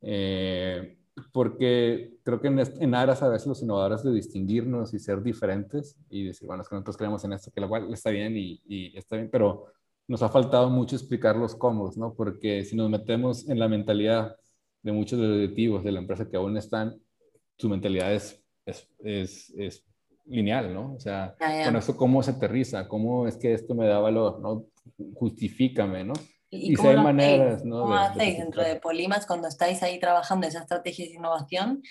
Eh, 0.00 0.96
porque 1.32 2.14
creo 2.22 2.40
que 2.40 2.48
en, 2.48 2.94
aras 2.94 3.22
a 3.22 3.28
veces 3.28 3.46
los 3.46 3.62
innovadores 3.62 4.02
de 4.02 4.12
distinguirnos 4.12 4.94
y 4.94 4.98
ser 4.98 5.22
diferentes 5.22 5.96
y 6.08 6.24
decir, 6.24 6.46
bueno, 6.46 6.62
es 6.62 6.68
que 6.68 6.74
nosotros 6.74 6.96
creemos 6.96 7.24
en 7.24 7.34
esto, 7.34 7.50
que 7.50 7.60
la 7.60 7.68
cual 7.68 7.92
está 7.92 8.10
bien 8.10 8.36
y, 8.36 8.62
y, 8.66 8.96
está 8.96 9.16
bien, 9.16 9.28
pero 9.30 9.66
nos 10.08 10.22
ha 10.22 10.28
faltado 10.28 10.70
mucho 10.70 10.96
explicar 10.96 11.36
los 11.36 11.54
cómo, 11.54 11.90
¿no? 11.96 12.14
Porque 12.14 12.64
si 12.64 12.76
nos 12.76 12.90
metemos 12.90 13.48
en 13.48 13.58
la 13.58 13.68
mentalidad 13.68 14.36
de 14.82 14.92
muchos 14.92 15.18
de 15.18 15.26
los 15.26 15.36
directivos 15.36 15.84
de 15.84 15.92
la 15.92 16.00
empresa 16.00 16.28
que 16.28 16.36
aún 16.36 16.56
están, 16.56 17.00
su 17.56 17.68
mentalidad 17.68 18.12
es, 18.12 18.42
es, 18.66 19.52
es, 19.56 19.84
lineal, 20.24 20.72
¿no? 20.72 20.94
O 20.94 21.00
sea, 21.00 21.34
con 21.64 21.76
eso 21.76 21.96
cómo 21.96 22.22
se 22.22 22.30
aterriza, 22.30 22.86
cómo 22.86 23.26
es 23.26 23.36
que 23.36 23.52
esto 23.52 23.74
me 23.74 23.86
da 23.86 23.98
valor, 23.98 24.40
¿no? 24.40 24.66
Justifícame, 25.14 26.04
¿no? 26.04 26.14
¿Y, 26.54 26.74
cómo, 26.74 26.90
hay 26.90 26.96
maneras, 26.96 27.64
¿no? 27.64 27.80
¿Cómo 27.80 27.94
hacéis 27.94 28.36
dentro 28.36 28.62
de 28.62 28.76
Polimas 28.76 29.24
cuando 29.24 29.48
estáis 29.48 29.82
ahí 29.82 29.98
trabajando 29.98 30.46
esa 30.46 30.60
estrategia 30.60 31.06
de 31.06 31.14
innovación 31.14 31.82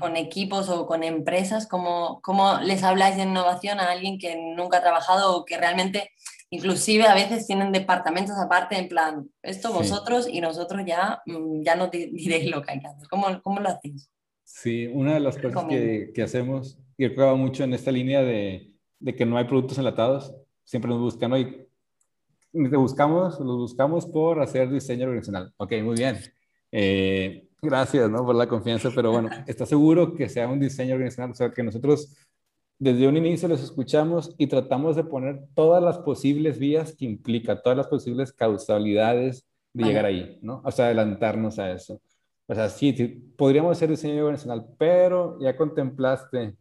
con 0.00 0.16
equipos 0.16 0.68
o 0.68 0.84
con 0.84 1.04
empresas? 1.04 1.68
¿cómo, 1.68 2.20
¿Cómo 2.20 2.58
les 2.58 2.82
habláis 2.82 3.16
de 3.16 3.22
innovación 3.22 3.78
a 3.78 3.88
alguien 3.88 4.18
que 4.18 4.36
nunca 4.56 4.78
ha 4.78 4.82
trabajado 4.82 5.36
o 5.36 5.44
que 5.44 5.56
realmente 5.56 6.10
inclusive 6.50 7.04
a 7.04 7.14
veces 7.14 7.46
tienen 7.46 7.70
departamentos 7.70 8.36
aparte 8.36 8.76
en 8.76 8.88
plan, 8.88 9.30
esto 9.42 9.72
vosotros 9.72 10.28
y 10.28 10.40
nosotros 10.40 10.82
ya, 10.84 11.22
mm, 11.26 11.62
ya 11.62 11.76
no 11.76 11.86
diréis 11.86 12.50
lo 12.50 12.62
que 12.62 12.72
hay 12.72 12.80
que 12.80 12.88
hacer. 12.88 13.08
¿Cómo, 13.08 13.40
cómo 13.42 13.60
lo 13.60 13.68
hacéis? 13.68 14.10
Sí, 14.42 14.88
una 14.88 15.14
de 15.14 15.20
las 15.20 15.38
cosas 15.38 15.66
que, 15.66 16.10
que, 16.12 16.22
hacemos, 16.22 16.80
y 16.98 17.04
he 17.04 17.10
probado 17.10 17.36
mucho 17.36 17.62
en 17.62 17.74
esta 17.74 17.92
línea 17.92 18.22
de, 18.22 18.72
de, 18.98 19.14
que 19.14 19.24
no 19.24 19.38
hay 19.38 19.44
productos 19.44 19.78
enlatados, 19.78 20.34
siempre 20.64 20.88
nos 20.88 20.98
buscan, 20.98 21.32
hoy 21.32 21.68
buscamos, 22.52 23.38
los 23.40 23.56
buscamos 23.56 24.06
por 24.06 24.40
hacer 24.40 24.70
diseño 24.70 25.04
organizacional. 25.04 25.52
Ok, 25.56 25.72
muy 25.82 25.96
bien. 25.96 26.18
Eh, 26.72 27.48
gracias 27.62 28.10
¿no? 28.10 28.24
por 28.24 28.34
la 28.34 28.48
confianza, 28.48 28.90
pero 28.94 29.12
bueno, 29.12 29.28
¿está 29.46 29.66
seguro 29.66 30.14
que 30.14 30.28
sea 30.28 30.48
un 30.48 30.60
diseño 30.60 30.94
organizacional? 30.94 31.32
O 31.32 31.34
sea, 31.34 31.50
que 31.52 31.62
nosotros 31.62 32.16
desde 32.78 33.06
un 33.06 33.16
inicio 33.16 33.46
los 33.46 33.62
escuchamos 33.62 34.34
y 34.38 34.46
tratamos 34.46 34.96
de 34.96 35.04
poner 35.04 35.42
todas 35.54 35.82
las 35.82 35.98
posibles 35.98 36.58
vías 36.58 36.96
que 36.96 37.04
implica, 37.04 37.60
todas 37.60 37.76
las 37.76 37.88
posibles 37.88 38.32
causalidades 38.32 39.46
de 39.74 39.84
llegar 39.84 40.06
ahí, 40.06 40.38
¿no? 40.42 40.62
O 40.64 40.70
sea, 40.70 40.86
adelantarnos 40.86 41.58
a 41.58 41.72
eso. 41.72 42.00
O 42.46 42.54
sea, 42.54 42.68
sí, 42.70 42.92
podríamos 43.36 43.76
hacer 43.76 43.90
diseño 43.90 44.22
organizacional, 44.22 44.66
pero 44.78 45.38
ya 45.40 45.56
contemplaste 45.56 46.56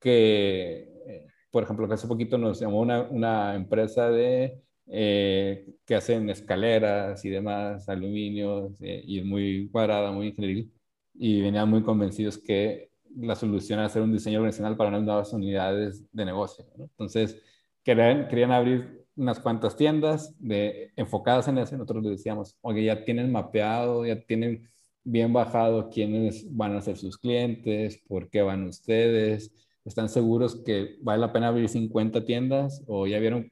que, 0.00 0.90
eh, 1.06 1.26
por 1.50 1.62
ejemplo, 1.62 1.86
que 1.86 1.94
hace 1.94 2.08
poquito 2.08 2.38
nos 2.38 2.58
llamó 2.58 2.80
una, 2.80 3.02
una 3.02 3.54
empresa 3.54 4.10
de, 4.10 4.60
eh, 4.90 5.66
que 5.84 5.94
hacen 5.94 6.30
escaleras 6.30 7.24
y 7.24 7.30
demás, 7.30 7.88
aluminio, 7.88 8.72
eh, 8.80 9.02
y 9.06 9.18
es 9.20 9.24
muy 9.24 9.68
cuadrada, 9.70 10.12
muy 10.12 10.28
ingenieril, 10.28 10.72
y 11.14 11.40
venían 11.42 11.68
muy 11.68 11.82
convencidos 11.82 12.38
que 12.38 12.90
la 13.16 13.34
solución 13.36 13.78
era 13.78 13.86
hacer 13.86 14.02
un 14.02 14.12
diseño 14.12 14.38
organizacional 14.38 14.76
para 14.76 14.90
nuevas 14.90 15.32
unidades 15.32 16.04
de 16.12 16.24
negocio. 16.24 16.64
Entonces, 16.78 17.40
querían, 17.82 18.28
querían 18.28 18.52
abrir 18.52 19.06
unas 19.16 19.40
cuantas 19.40 19.76
tiendas 19.76 20.34
de, 20.38 20.92
enfocadas 20.96 21.48
en 21.48 21.58
eso. 21.58 21.76
Nosotros 21.76 22.04
les 22.04 22.18
decíamos, 22.18 22.56
oye, 22.60 22.84
ya 22.84 23.04
tienen 23.04 23.32
mapeado, 23.32 24.06
ya 24.06 24.20
tienen 24.24 24.68
bien 25.04 25.32
bajado 25.32 25.90
quiénes 25.90 26.46
van 26.54 26.76
a 26.76 26.80
ser 26.82 26.96
sus 26.96 27.18
clientes, 27.18 28.00
por 28.06 28.30
qué 28.30 28.42
van 28.42 28.66
ustedes, 28.66 29.52
están 29.84 30.08
seguros 30.08 30.62
que 30.64 30.96
vale 31.00 31.20
la 31.20 31.32
pena 31.32 31.48
abrir 31.48 31.68
50 31.68 32.24
tiendas 32.24 32.84
o 32.86 33.06
ya 33.06 33.18
vieron 33.18 33.50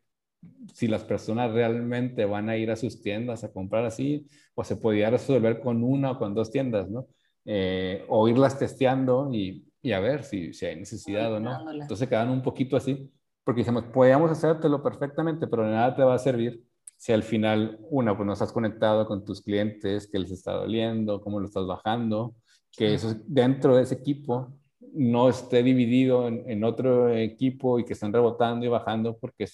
si 0.72 0.88
las 0.88 1.04
personas 1.04 1.52
realmente 1.52 2.24
van 2.24 2.48
a 2.48 2.56
ir 2.56 2.70
a 2.70 2.76
sus 2.76 3.02
tiendas 3.02 3.44
a 3.44 3.52
comprar 3.52 3.84
así 3.84 4.26
o 4.54 4.64
se 4.64 4.76
podía 4.76 5.10
resolver 5.10 5.60
con 5.60 5.82
una 5.84 6.12
o 6.12 6.18
con 6.18 6.34
dos 6.34 6.50
tiendas, 6.50 6.88
¿no? 6.88 7.06
eh, 7.46 8.04
o 8.08 8.28
irlas 8.28 8.58
testeando 8.58 9.30
y, 9.32 9.64
y 9.80 9.92
a 9.92 10.00
ver 10.00 10.24
si, 10.24 10.52
si, 10.52 10.66
hay 10.66 10.76
necesidad 10.76 11.32
o 11.32 11.40
no. 11.40 11.72
Entonces 11.72 12.08
quedan 12.08 12.28
un 12.28 12.42
poquito 12.42 12.76
así, 12.76 13.10
porque 13.44 13.60
dijimos, 13.60 13.84
podíamos 13.84 14.30
hacértelo 14.30 14.82
perfectamente, 14.82 15.46
pero 15.46 15.62
de 15.62 15.70
nada 15.70 15.94
te 15.94 16.02
va 16.02 16.14
a 16.14 16.18
servir 16.18 16.62
si 16.96 17.12
al 17.12 17.22
final, 17.22 17.78
una, 17.90 18.16
pues 18.16 18.26
no 18.26 18.32
estás 18.32 18.52
conectado 18.52 19.06
con 19.06 19.24
tus 19.24 19.42
clientes, 19.42 20.08
que 20.10 20.18
les 20.18 20.30
está 20.30 20.52
doliendo, 20.52 21.20
cómo 21.20 21.38
lo 21.38 21.46
estás 21.46 21.66
bajando, 21.66 22.34
que 22.72 22.94
eso 22.94 23.14
dentro 23.26 23.76
de 23.76 23.82
ese 23.82 23.94
equipo 23.94 24.58
no 24.92 25.28
esté 25.28 25.62
dividido 25.62 26.26
en, 26.26 26.48
en, 26.50 26.64
otro 26.64 27.10
equipo 27.10 27.78
y 27.78 27.84
que 27.84 27.92
estén 27.92 28.14
rebotando 28.14 28.64
y 28.64 28.70
bajando 28.70 29.16
porque 29.18 29.46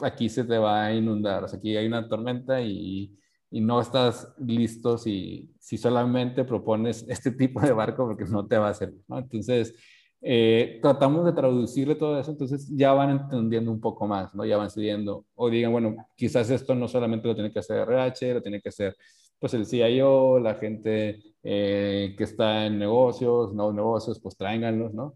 aquí 0.00 0.28
se 0.28 0.44
te 0.44 0.58
va 0.58 0.86
a 0.86 0.94
inundar. 0.94 1.44
O 1.44 1.48
sea, 1.48 1.58
aquí 1.58 1.76
hay 1.76 1.86
una 1.86 2.08
tormenta 2.08 2.60
y, 2.60 3.18
y 3.50 3.60
no 3.60 3.80
estás 3.80 4.34
listo 4.38 4.98
si, 4.98 5.50
si 5.58 5.78
solamente 5.78 6.44
propones 6.44 7.04
este 7.08 7.30
tipo 7.32 7.60
de 7.60 7.72
barco 7.72 8.06
porque 8.06 8.24
no 8.24 8.46
te 8.46 8.58
va 8.58 8.70
a 8.70 8.74
servir. 8.74 9.02
¿no? 9.08 9.18
Entonces, 9.18 9.74
eh, 10.20 10.78
tratamos 10.82 11.24
de 11.24 11.32
traducirle 11.32 11.94
todo 11.94 12.18
eso, 12.18 12.32
entonces 12.32 12.68
ya 12.76 12.92
van 12.92 13.10
entendiendo 13.10 13.70
un 13.70 13.80
poco 13.80 14.06
más, 14.06 14.34
¿no? 14.34 14.44
Ya 14.44 14.56
van 14.56 14.70
siguiendo, 14.70 15.26
o 15.36 15.48
digan, 15.48 15.70
bueno, 15.70 15.94
quizás 16.16 16.50
esto 16.50 16.74
no 16.74 16.88
solamente 16.88 17.28
lo 17.28 17.34
tiene 17.34 17.52
que 17.52 17.60
hacer 17.60 17.78
RH, 17.78 18.34
lo 18.34 18.42
tiene 18.42 18.60
que 18.60 18.68
hacer 18.70 18.96
pues 19.38 19.54
el 19.54 19.66
CIO, 19.66 20.40
la 20.40 20.54
gente 20.56 21.22
eh, 21.42 22.14
que 22.18 22.24
está 22.24 22.66
en 22.66 22.78
negocios, 22.78 23.54
nuevos 23.54 23.74
negocios, 23.74 24.20
pues 24.20 24.36
tráiganlos, 24.36 24.92
¿no? 24.92 25.14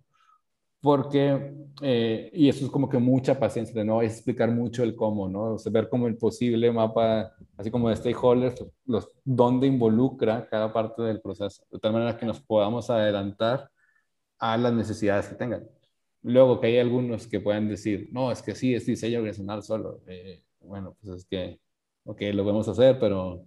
Porque, 0.83 1.55
eh, 1.83 2.31
y 2.35 2.49
eso 2.49 2.67
es 2.67 2.71
como 2.73 2.89
que 2.89 2.99
mucha 2.99 3.39
paciencia, 3.39 3.75
de 3.75 3.85
no 3.85 4.03
es 4.03 4.15
explicar 4.15 4.51
mucho 4.51 4.83
el 4.83 4.97
cómo, 4.97 5.29
¿no? 5.29 5.55
O 5.55 5.59
sea, 5.59 5.73
ver 5.73 5.89
como 5.89 6.09
el 6.09 6.17
posible 6.19 6.73
mapa, 6.73 7.33
así 7.57 7.71
como 7.71 7.89
de 7.89 7.97
stakeholders, 7.97 8.67
los, 8.87 9.09
dónde 9.25 9.69
involucra 9.69 10.49
cada 10.49 10.73
parte 10.73 11.03
del 11.03 11.21
proceso, 11.21 11.65
de 11.71 11.79
tal 11.79 11.93
manera 11.93 12.17
que 12.19 12.27
nos 12.27 12.41
podamos 12.41 12.91
adelantar 12.91 13.71
a 14.39 14.57
las 14.59 14.73
necesidades 14.75 15.29
que 15.29 15.37
tengan. 15.37 15.69
Luego 16.23 16.61
que 16.61 16.69
hay 16.69 16.79
algunos 16.79 17.29
que 17.29 17.41
pueden 17.41 17.69
decir, 17.69 18.09
no, 18.13 18.33
es 18.33 18.43
que 18.43 18.55
sí, 18.55 18.75
es 18.75 18.87
diseño 18.87 19.19
organizacional 19.19 19.63
solo. 19.63 20.01
Eh, 20.09 20.43
bueno, 20.61 20.97
pues 21.01 21.21
es 21.21 21.27
que, 21.27 21.61
ok, 22.05 22.23
lo 22.35 22.43
podemos 22.45 22.69
hacer, 22.69 22.99
pero 23.01 23.45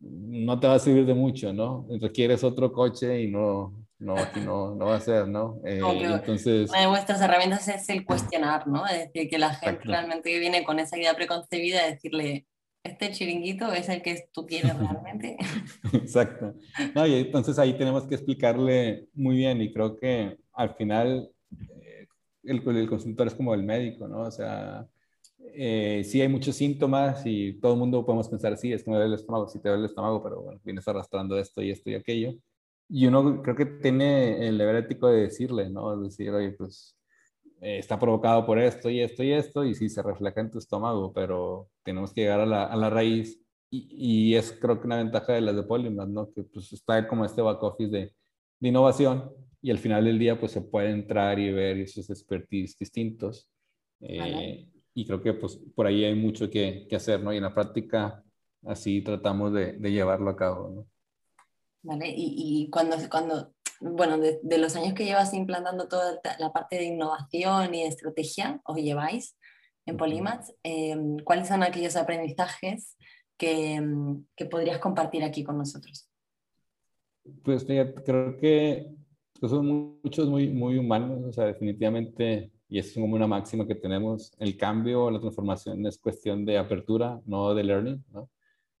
no 0.00 0.60
te 0.60 0.66
va 0.68 0.74
a 0.74 0.78
servir 0.78 1.06
de 1.06 1.14
mucho, 1.14 1.52
¿no? 1.52 1.86
Requieres 2.00 2.44
otro 2.44 2.72
coche 2.72 3.22
y 3.22 3.30
no, 3.30 3.81
no, 4.02 4.16
aquí 4.16 4.40
no, 4.40 4.74
no 4.74 4.86
va 4.86 4.96
a 4.96 5.00
ser, 5.00 5.28
¿no? 5.28 5.60
Eh, 5.64 5.80
entonces... 5.80 6.68
Una 6.70 6.80
de 6.80 6.86
vuestras 6.88 7.20
herramientas 7.20 7.68
es 7.68 7.88
el 7.88 8.04
cuestionar, 8.04 8.66
¿no? 8.66 8.84
Es 8.86 8.98
decir, 8.98 9.30
que 9.30 9.38
la 9.38 9.54
gente 9.54 9.84
realmente 9.84 10.36
viene 10.40 10.64
con 10.64 10.80
esa 10.80 10.98
idea 10.98 11.14
preconcebida 11.14 11.84
de 11.84 11.92
decirle, 11.92 12.46
este 12.82 13.12
chiringuito 13.12 13.72
es 13.72 13.88
el 13.88 14.02
que 14.02 14.28
tú 14.32 14.44
quieres 14.44 14.76
realmente. 14.76 15.36
Exacto. 15.92 16.54
No, 16.96 17.06
y 17.06 17.14
entonces 17.14 17.58
ahí 17.60 17.74
tenemos 17.74 18.04
que 18.06 18.16
explicarle 18.16 19.06
muy 19.14 19.36
bien 19.36 19.62
y 19.62 19.72
creo 19.72 19.96
que 19.96 20.36
al 20.52 20.74
final 20.74 21.30
eh, 21.80 22.06
el, 22.42 22.76
el 22.76 22.88
consultor 22.88 23.28
es 23.28 23.34
como 23.34 23.54
el 23.54 23.62
médico, 23.62 24.08
¿no? 24.08 24.22
O 24.22 24.30
sea, 24.32 24.84
eh, 25.54 26.02
sí 26.04 26.20
hay 26.20 26.28
muchos 26.28 26.56
síntomas 26.56 27.22
y 27.24 27.52
todo 27.60 27.74
el 27.74 27.78
mundo 27.78 28.04
podemos 28.04 28.28
pensar, 28.28 28.56
sí, 28.56 28.72
es 28.72 28.82
que 28.82 28.90
me 28.90 28.96
duele 28.96 29.14
el 29.14 29.20
estómago, 29.20 29.46
sí 29.46 29.60
te 29.60 29.68
duele 29.68 29.84
el 29.84 29.90
estómago, 29.90 30.20
pero 30.24 30.42
bueno, 30.42 30.60
vienes 30.64 30.88
arrastrando 30.88 31.38
esto 31.38 31.62
y 31.62 31.70
esto 31.70 31.88
y 31.88 31.94
aquello 31.94 32.34
y 32.94 33.06
uno 33.06 33.40
creo 33.42 33.56
que 33.56 33.64
tiene 33.64 34.46
el 34.46 34.58
deber 34.58 34.76
ético 34.76 35.08
de 35.08 35.22
decirle, 35.22 35.70
¿no? 35.70 35.94
Es 35.94 36.10
decir, 36.10 36.30
oye, 36.30 36.50
pues 36.50 36.94
eh, 37.62 37.78
está 37.78 37.98
provocado 37.98 38.44
por 38.44 38.58
esto 38.58 38.90
y 38.90 39.00
esto 39.00 39.22
y 39.22 39.32
esto, 39.32 39.64
y 39.64 39.74
sí 39.74 39.88
se 39.88 40.02
refleja 40.02 40.42
en 40.42 40.50
tu 40.50 40.58
estómago, 40.58 41.10
pero 41.10 41.70
tenemos 41.82 42.12
que 42.12 42.20
llegar 42.20 42.40
a 42.40 42.46
la, 42.46 42.64
a 42.64 42.76
la 42.76 42.90
raíz. 42.90 43.40
Y, 43.70 44.32
y, 44.32 44.34
es 44.36 44.52
creo 44.52 44.78
que 44.78 44.86
una 44.86 44.98
ventaja 44.98 45.32
de 45.32 45.40
las 45.40 45.56
de 45.56 45.62
Polymath, 45.62 46.08
¿no? 46.10 46.30
Que 46.34 46.42
pues 46.42 46.70
está 46.74 47.08
como 47.08 47.24
este 47.24 47.40
back 47.40 47.62
office 47.62 47.90
de, 47.90 48.12
de, 48.60 48.68
innovación 48.68 49.32
y 49.62 49.70
al 49.70 49.78
final 49.78 50.04
del 50.04 50.18
día 50.18 50.38
pues 50.38 50.52
se 50.52 50.60
puede 50.60 50.90
entrar 50.90 51.38
y 51.38 51.50
ver 51.50 51.78
esos 51.78 52.10
expertise 52.10 52.76
distintos. 52.78 53.48
Eh, 54.00 54.68
y 54.92 55.06
creo 55.06 55.22
que 55.22 55.32
pues 55.32 55.56
por 55.74 55.86
ahí 55.86 56.04
hay 56.04 56.14
mucho 56.14 56.50
que, 56.50 56.86
que, 56.90 56.96
hacer, 56.96 57.22
¿no? 57.22 57.32
Y 57.32 57.38
en 57.38 57.44
la 57.44 57.54
práctica 57.54 58.22
así 58.66 59.00
tratamos 59.00 59.54
de, 59.54 59.72
de 59.72 59.92
llevarlo 59.92 60.28
a 60.28 60.36
cabo, 60.36 60.68
¿no? 60.68 60.86
¿Vale? 61.82 62.08
Y, 62.08 62.34
y 62.36 62.70
cuando, 62.70 62.96
cuando, 63.10 63.52
bueno, 63.80 64.18
de, 64.18 64.58
los 64.58 64.76
años 64.76 64.94
que 64.94 65.04
llevas 65.04 65.34
implantando 65.34 65.88
toda 65.88 66.20
la 66.38 66.52
parte 66.52 66.76
de 66.76 66.84
innovación 66.84 67.74
y 67.74 67.82
de 67.82 67.88
estrategia, 67.88 68.60
os 68.64 68.76
lleváis 68.76 69.36
en 69.86 69.96
Polymath, 69.96 70.46
em, 70.62 71.18
¿cuáles 71.24 71.48
son 71.48 71.62
aquellos 71.62 71.96
aprendizajes 71.96 72.96
que, 73.36 73.74
em, 73.74 74.24
que, 74.36 74.46
podrías 74.46 74.78
compartir 74.78 75.24
aquí 75.24 75.42
con 75.42 75.58
nosotros? 75.58 76.08
Pues 77.42 77.64
creo 77.64 78.36
que 78.36 78.88
son 79.40 79.98
muchos 80.02 80.28
muy, 80.28 80.48
muy 80.48 80.78
humanos, 80.78 81.20
o 81.24 81.32
sea, 81.32 81.46
definitivamente, 81.46 82.52
y 82.68 82.78
es 82.78 82.94
como 82.94 83.16
una 83.16 83.26
máxima 83.26 83.66
que 83.66 83.74
tenemos, 83.74 84.32
el 84.38 84.56
cambio, 84.56 85.10
la 85.10 85.20
transformación 85.20 85.84
es 85.86 85.98
cuestión 85.98 86.44
de 86.44 86.58
apertura, 86.58 87.20
no 87.26 87.54
de 87.54 87.64
learning, 87.64 88.04
¿no? 88.12 88.28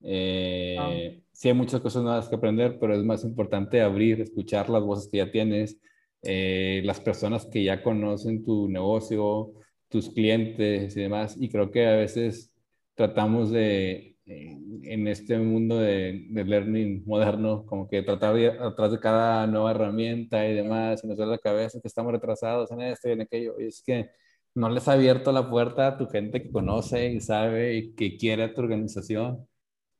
Eh, 0.04 1.22
Sí 1.42 1.48
hay 1.48 1.54
muchas 1.54 1.80
cosas 1.80 2.04
nuevas 2.04 2.28
que 2.28 2.36
aprender, 2.36 2.78
pero 2.78 2.94
es 2.94 3.02
más 3.04 3.24
importante 3.24 3.80
abrir, 3.80 4.20
escuchar 4.20 4.70
las 4.70 4.82
voces 4.84 5.10
que 5.10 5.16
ya 5.18 5.32
tienes, 5.32 5.76
eh, 6.22 6.82
las 6.84 7.00
personas 7.00 7.46
que 7.46 7.64
ya 7.64 7.82
conocen 7.82 8.44
tu 8.44 8.68
negocio, 8.68 9.52
tus 9.88 10.10
clientes 10.10 10.96
y 10.96 11.00
demás. 11.00 11.36
Y 11.40 11.48
creo 11.48 11.70
que 11.70 11.86
a 11.86 11.96
veces 11.96 12.52
tratamos 12.94 13.50
de, 13.50 14.16
eh, 14.26 14.56
en 14.84 15.08
este 15.08 15.38
mundo 15.38 15.78
de, 15.78 16.26
de, 16.30 16.44
learning 16.44 17.02
moderno, 17.06 17.64
como 17.66 17.88
que 17.88 18.02
tratar 18.02 18.34
de, 18.36 18.48
atrás 18.48 18.92
de 18.92 19.00
cada 19.00 19.46
nueva 19.48 19.72
herramienta 19.72 20.46
y 20.48 20.54
demás, 20.54 21.02
y 21.02 21.08
nos 21.08 21.16
da 21.18 21.26
la 21.26 21.38
cabeza 21.38 21.80
que 21.80 21.88
estamos 21.88 22.12
retrasados 22.12 22.70
en 22.70 22.82
esto 22.82 23.08
y 23.08 23.12
en 23.12 23.22
aquello. 23.22 23.58
Y 23.58 23.66
es 23.66 23.82
que 23.84 24.10
no 24.54 24.68
les 24.70 24.86
ha 24.86 24.92
abierto 24.92 25.32
la 25.32 25.50
puerta 25.50 25.88
a 25.88 25.96
tu 25.98 26.06
gente 26.06 26.42
que 26.42 26.52
conoce 26.52 27.10
y 27.10 27.20
sabe 27.20 27.74
y 27.74 27.94
que 27.94 28.16
quiere 28.16 28.44
a 28.44 28.54
tu 28.54 28.60
organización. 28.60 29.48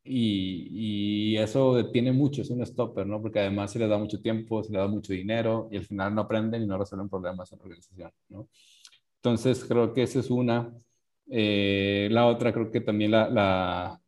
Y, 0.05 1.35
y, 1.35 1.37
eso 1.37 1.75
detiene 1.77 2.13
mucho, 2.13 2.43
es 2.43 2.51
un 2.51 2.65
stopper, 2.67 3.07
¿no? 3.07 3.23
Porque 3.23 3.39
además 3.39 3.71
se 3.71 3.79
les 3.79 3.89
da 3.89 3.99
mucho 3.99 4.21
tiempo, 4.21 4.63
se 4.65 4.73
les 4.73 4.81
da 4.81 4.89
mucho 4.89 5.13
dinero 5.13 5.69
y 5.71 5.77
al 5.77 5.85
final 5.85 6.15
no 6.15 6.23
aprenden 6.23 6.63
y 6.63 6.67
no 6.67 6.77
resuelven 6.77 7.09
problemas 7.09 7.53
en 7.53 7.59
la 7.59 7.65
organización, 7.65 8.11
¿no? 8.29 8.49
Entonces, 9.17 9.65
creo 9.65 9.93
que 9.93 10.03
esa 10.03 10.19
es 10.21 10.31
una. 10.31 10.75
Eh, 11.31 12.09
la 12.11 12.27
otra, 12.27 12.53
creo 12.53 12.71
que 12.71 12.81
también 12.81 13.13
la, 13.13 13.29
la 13.31 14.03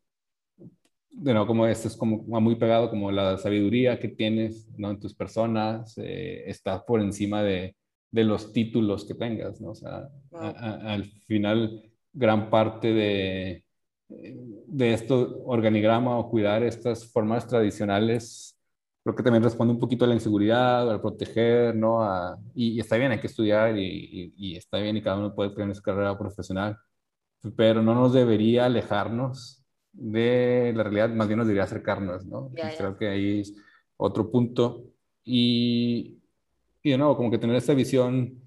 bueno, 1.16 1.46
como 1.46 1.66
esto 1.66 1.88
es 1.88 1.96
como 1.96 2.24
muy 2.40 2.56
pegado, 2.56 2.90
como 2.90 3.10
la 3.12 3.38
sabiduría 3.38 3.98
que 4.00 4.08
tienes, 4.08 4.68
¿no? 4.76 4.90
En 4.90 5.00
tus 5.00 5.14
personas, 5.14 5.96
eh, 5.98 6.44
está 6.46 6.84
por 6.84 7.00
encima 7.00 7.42
de, 7.42 7.76
de, 8.10 8.24
los 8.24 8.52
títulos 8.52 9.04
que 9.04 9.14
tengas, 9.14 9.60
¿no? 9.60 9.70
O 9.70 9.74
sea, 9.74 10.08
al 10.32 11.04
final, 11.26 11.82
gran 12.12 12.50
parte 12.50 12.92
de, 12.92 13.63
de 14.08 14.92
esto 14.92 15.42
organigrama 15.44 16.18
o 16.18 16.28
cuidar 16.28 16.62
estas 16.62 17.10
formas 17.10 17.46
tradicionales, 17.46 18.58
creo 19.02 19.14
que 19.14 19.22
también 19.22 19.42
responde 19.42 19.74
un 19.74 19.80
poquito 19.80 20.04
a 20.04 20.08
la 20.08 20.14
inseguridad, 20.14 20.90
al 20.90 21.00
proteger, 21.00 21.74
¿no? 21.74 22.00
y, 22.54 22.80
está 22.80 22.96
bien, 22.96 23.12
hay 23.12 23.20
que 23.20 23.26
estudiar 23.26 23.76
y, 23.78 24.32
y, 24.36 24.56
está 24.56 24.78
bien 24.78 24.96
y 24.96 25.02
cada 25.02 25.18
uno 25.18 25.34
puede 25.34 25.50
tener 25.50 25.74
su 25.74 25.82
carrera 25.82 26.18
profesional, 26.18 26.76
pero 27.56 27.82
no 27.82 27.94
nos 27.94 28.12
debería 28.12 28.66
alejarnos 28.66 29.64
de 29.92 30.72
la 30.74 30.82
realidad, 30.82 31.10
más 31.10 31.28
bien 31.28 31.38
nos 31.38 31.46
debería 31.46 31.64
acercarnos, 31.64 32.26
¿no? 32.26 32.50
Creo 32.76 32.96
que 32.96 33.08
ahí 33.08 33.40
es 33.40 33.54
otro 33.96 34.30
punto. 34.30 34.84
Y, 35.24 36.18
y 36.82 36.90
de 36.90 36.98
nuevo, 36.98 37.16
como 37.16 37.30
que 37.30 37.38
tener 37.38 37.56
esta 37.56 37.74
visión 37.74 38.43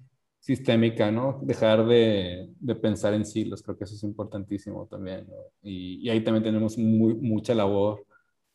sistémica, 0.48 1.10
¿no? 1.10 1.40
Dejar 1.42 1.86
de, 1.86 2.48
de, 2.58 2.74
pensar 2.74 3.12
en 3.12 3.26
silos, 3.26 3.62
creo 3.62 3.76
que 3.76 3.84
eso 3.84 3.94
es 3.94 4.02
importantísimo 4.02 4.86
también, 4.86 5.26
¿no? 5.28 5.34
y, 5.62 5.98
y, 6.02 6.08
ahí 6.08 6.24
también 6.24 6.42
tenemos 6.42 6.78
muy, 6.78 7.14
mucha 7.16 7.54
labor, 7.54 8.06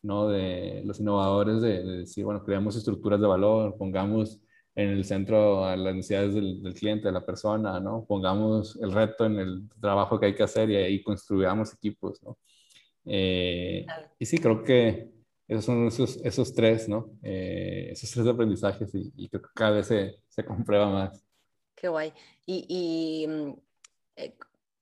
¿no? 0.02 0.26
De 0.26 0.82
los 0.84 0.98
innovadores 0.98 1.62
de, 1.62 1.84
de, 1.84 1.96
decir, 1.98 2.24
bueno, 2.24 2.42
creamos 2.44 2.74
estructuras 2.74 3.20
de 3.20 3.28
valor, 3.28 3.76
pongamos 3.78 4.40
en 4.74 4.88
el 4.88 5.04
centro 5.04 5.64
a 5.64 5.76
las 5.76 5.94
necesidades 5.94 6.34
del, 6.34 6.62
del, 6.64 6.74
cliente, 6.74 7.06
de 7.06 7.12
la 7.12 7.24
persona, 7.24 7.78
¿no? 7.78 8.04
Pongamos 8.08 8.76
el 8.82 8.90
reto 8.92 9.26
en 9.26 9.38
el 9.38 9.68
trabajo 9.80 10.18
que 10.18 10.26
hay 10.26 10.34
que 10.34 10.42
hacer 10.42 10.70
y 10.70 10.76
ahí 10.76 11.00
construyamos 11.00 11.72
equipos, 11.74 12.20
¿no? 12.24 12.36
Eh, 13.04 13.86
y 14.18 14.26
sí, 14.26 14.38
creo 14.38 14.64
que 14.64 15.10
esos 15.46 15.64
son 15.64 15.86
esos, 15.86 16.16
esos 16.24 16.52
tres, 16.54 16.88
¿no? 16.88 17.12
Eh, 17.22 17.90
esos 17.92 18.10
tres 18.10 18.26
aprendizajes 18.26 18.92
y, 18.96 19.12
y, 19.16 19.28
creo 19.28 19.42
que 19.42 19.48
cada 19.54 19.70
vez 19.76 19.86
se, 19.86 20.16
se 20.28 20.44
comprueba 20.44 20.90
más. 20.90 21.23
Qué 21.84 21.88
guay. 21.88 22.14
Y, 22.46 22.64
y 22.66 23.28
mm, 23.28 23.56
eh, 24.16 24.34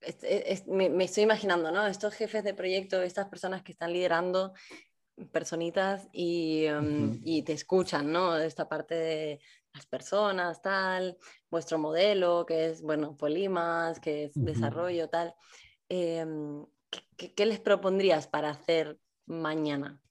es, 0.03 0.19
es, 0.23 0.69
me, 0.69 0.89
me, 0.89 1.03
estoy 1.03 1.25
imaginando, 1.25 1.73
¿no? 1.73 1.85
Estos 1.89 2.15
jefes 2.15 2.45
de 2.45 2.55
proyecto, 2.55 3.03
estas 3.03 3.27
personas 3.27 3.65
que 3.65 3.73
están 3.73 3.93
liderando 3.93 4.53
personitas 5.33 6.09
y, 6.13 6.69
um, 6.69 6.77
uh 6.77 7.13
-huh. 7.15 7.21
y 7.25 7.43
te 7.43 7.55
escuchan, 7.55 8.13
¿no? 8.13 8.39
Esta 8.39 8.69
parte 8.69 8.95
de 8.95 9.41
las 9.73 9.85
personas, 9.87 10.63
tal, 10.63 11.19
vuestro 11.51 11.77
modelo, 11.77 12.47
que 12.47 12.67
es, 12.67 12.83
bueno, 12.83 13.17
Polimas, 13.17 13.99
que 13.99 14.27
es 14.27 14.37
uh 14.37 14.41
-huh. 14.41 14.45
desarrollo, 14.45 15.09
tal. 15.09 15.35
Eh, 15.89 16.25
¿qué, 17.17 17.35
¿Qué 17.35 17.47
les 17.47 17.59
propondrías 17.59 18.29
para 18.29 18.51
hacer 18.51 18.97
mañana? 19.27 20.02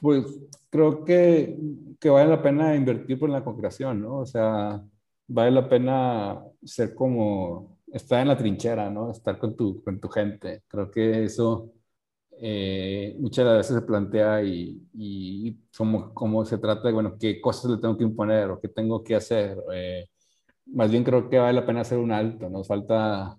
Pues 0.00 0.24
creo 0.70 1.04
que, 1.04 1.56
que 2.00 2.10
vale 2.10 2.30
la 2.30 2.42
pena 2.42 2.74
invertir 2.76 3.18
por 3.18 3.30
la 3.30 3.44
concreción, 3.44 4.00
¿no? 4.02 4.18
O 4.18 4.26
sea, 4.26 4.82
vale 5.26 5.50
la 5.50 5.68
pena 5.68 6.40
ser 6.64 6.94
como, 6.94 7.78
estar 7.92 8.20
en 8.22 8.28
la 8.28 8.36
trinchera, 8.36 8.90
¿no? 8.90 9.10
Estar 9.10 9.38
con 9.38 9.56
tu, 9.56 9.82
con 9.82 10.00
tu 10.00 10.08
gente. 10.08 10.62
Creo 10.68 10.90
que 10.90 11.24
eso 11.24 11.72
eh, 12.40 13.16
muchas 13.20 13.46
veces 13.46 13.76
se 13.76 13.82
plantea 13.82 14.42
y, 14.42 14.80
y 14.94 15.56
como, 15.76 16.14
como, 16.14 16.44
se 16.44 16.58
trata 16.58 16.88
de, 16.88 16.94
bueno, 16.94 17.16
qué 17.18 17.40
cosas 17.40 17.70
le 17.72 17.78
tengo 17.78 17.96
que 17.96 18.04
imponer 18.04 18.50
o 18.50 18.60
qué 18.60 18.68
tengo 18.68 19.02
que 19.02 19.16
hacer. 19.16 19.58
Eh, 19.74 20.06
más 20.66 20.90
bien 20.90 21.04
creo 21.04 21.28
que 21.28 21.38
vale 21.38 21.60
la 21.60 21.66
pena 21.66 21.80
hacer 21.82 21.98
un 21.98 22.12
alto, 22.12 22.48
nos 22.50 22.66
falta 22.68 23.38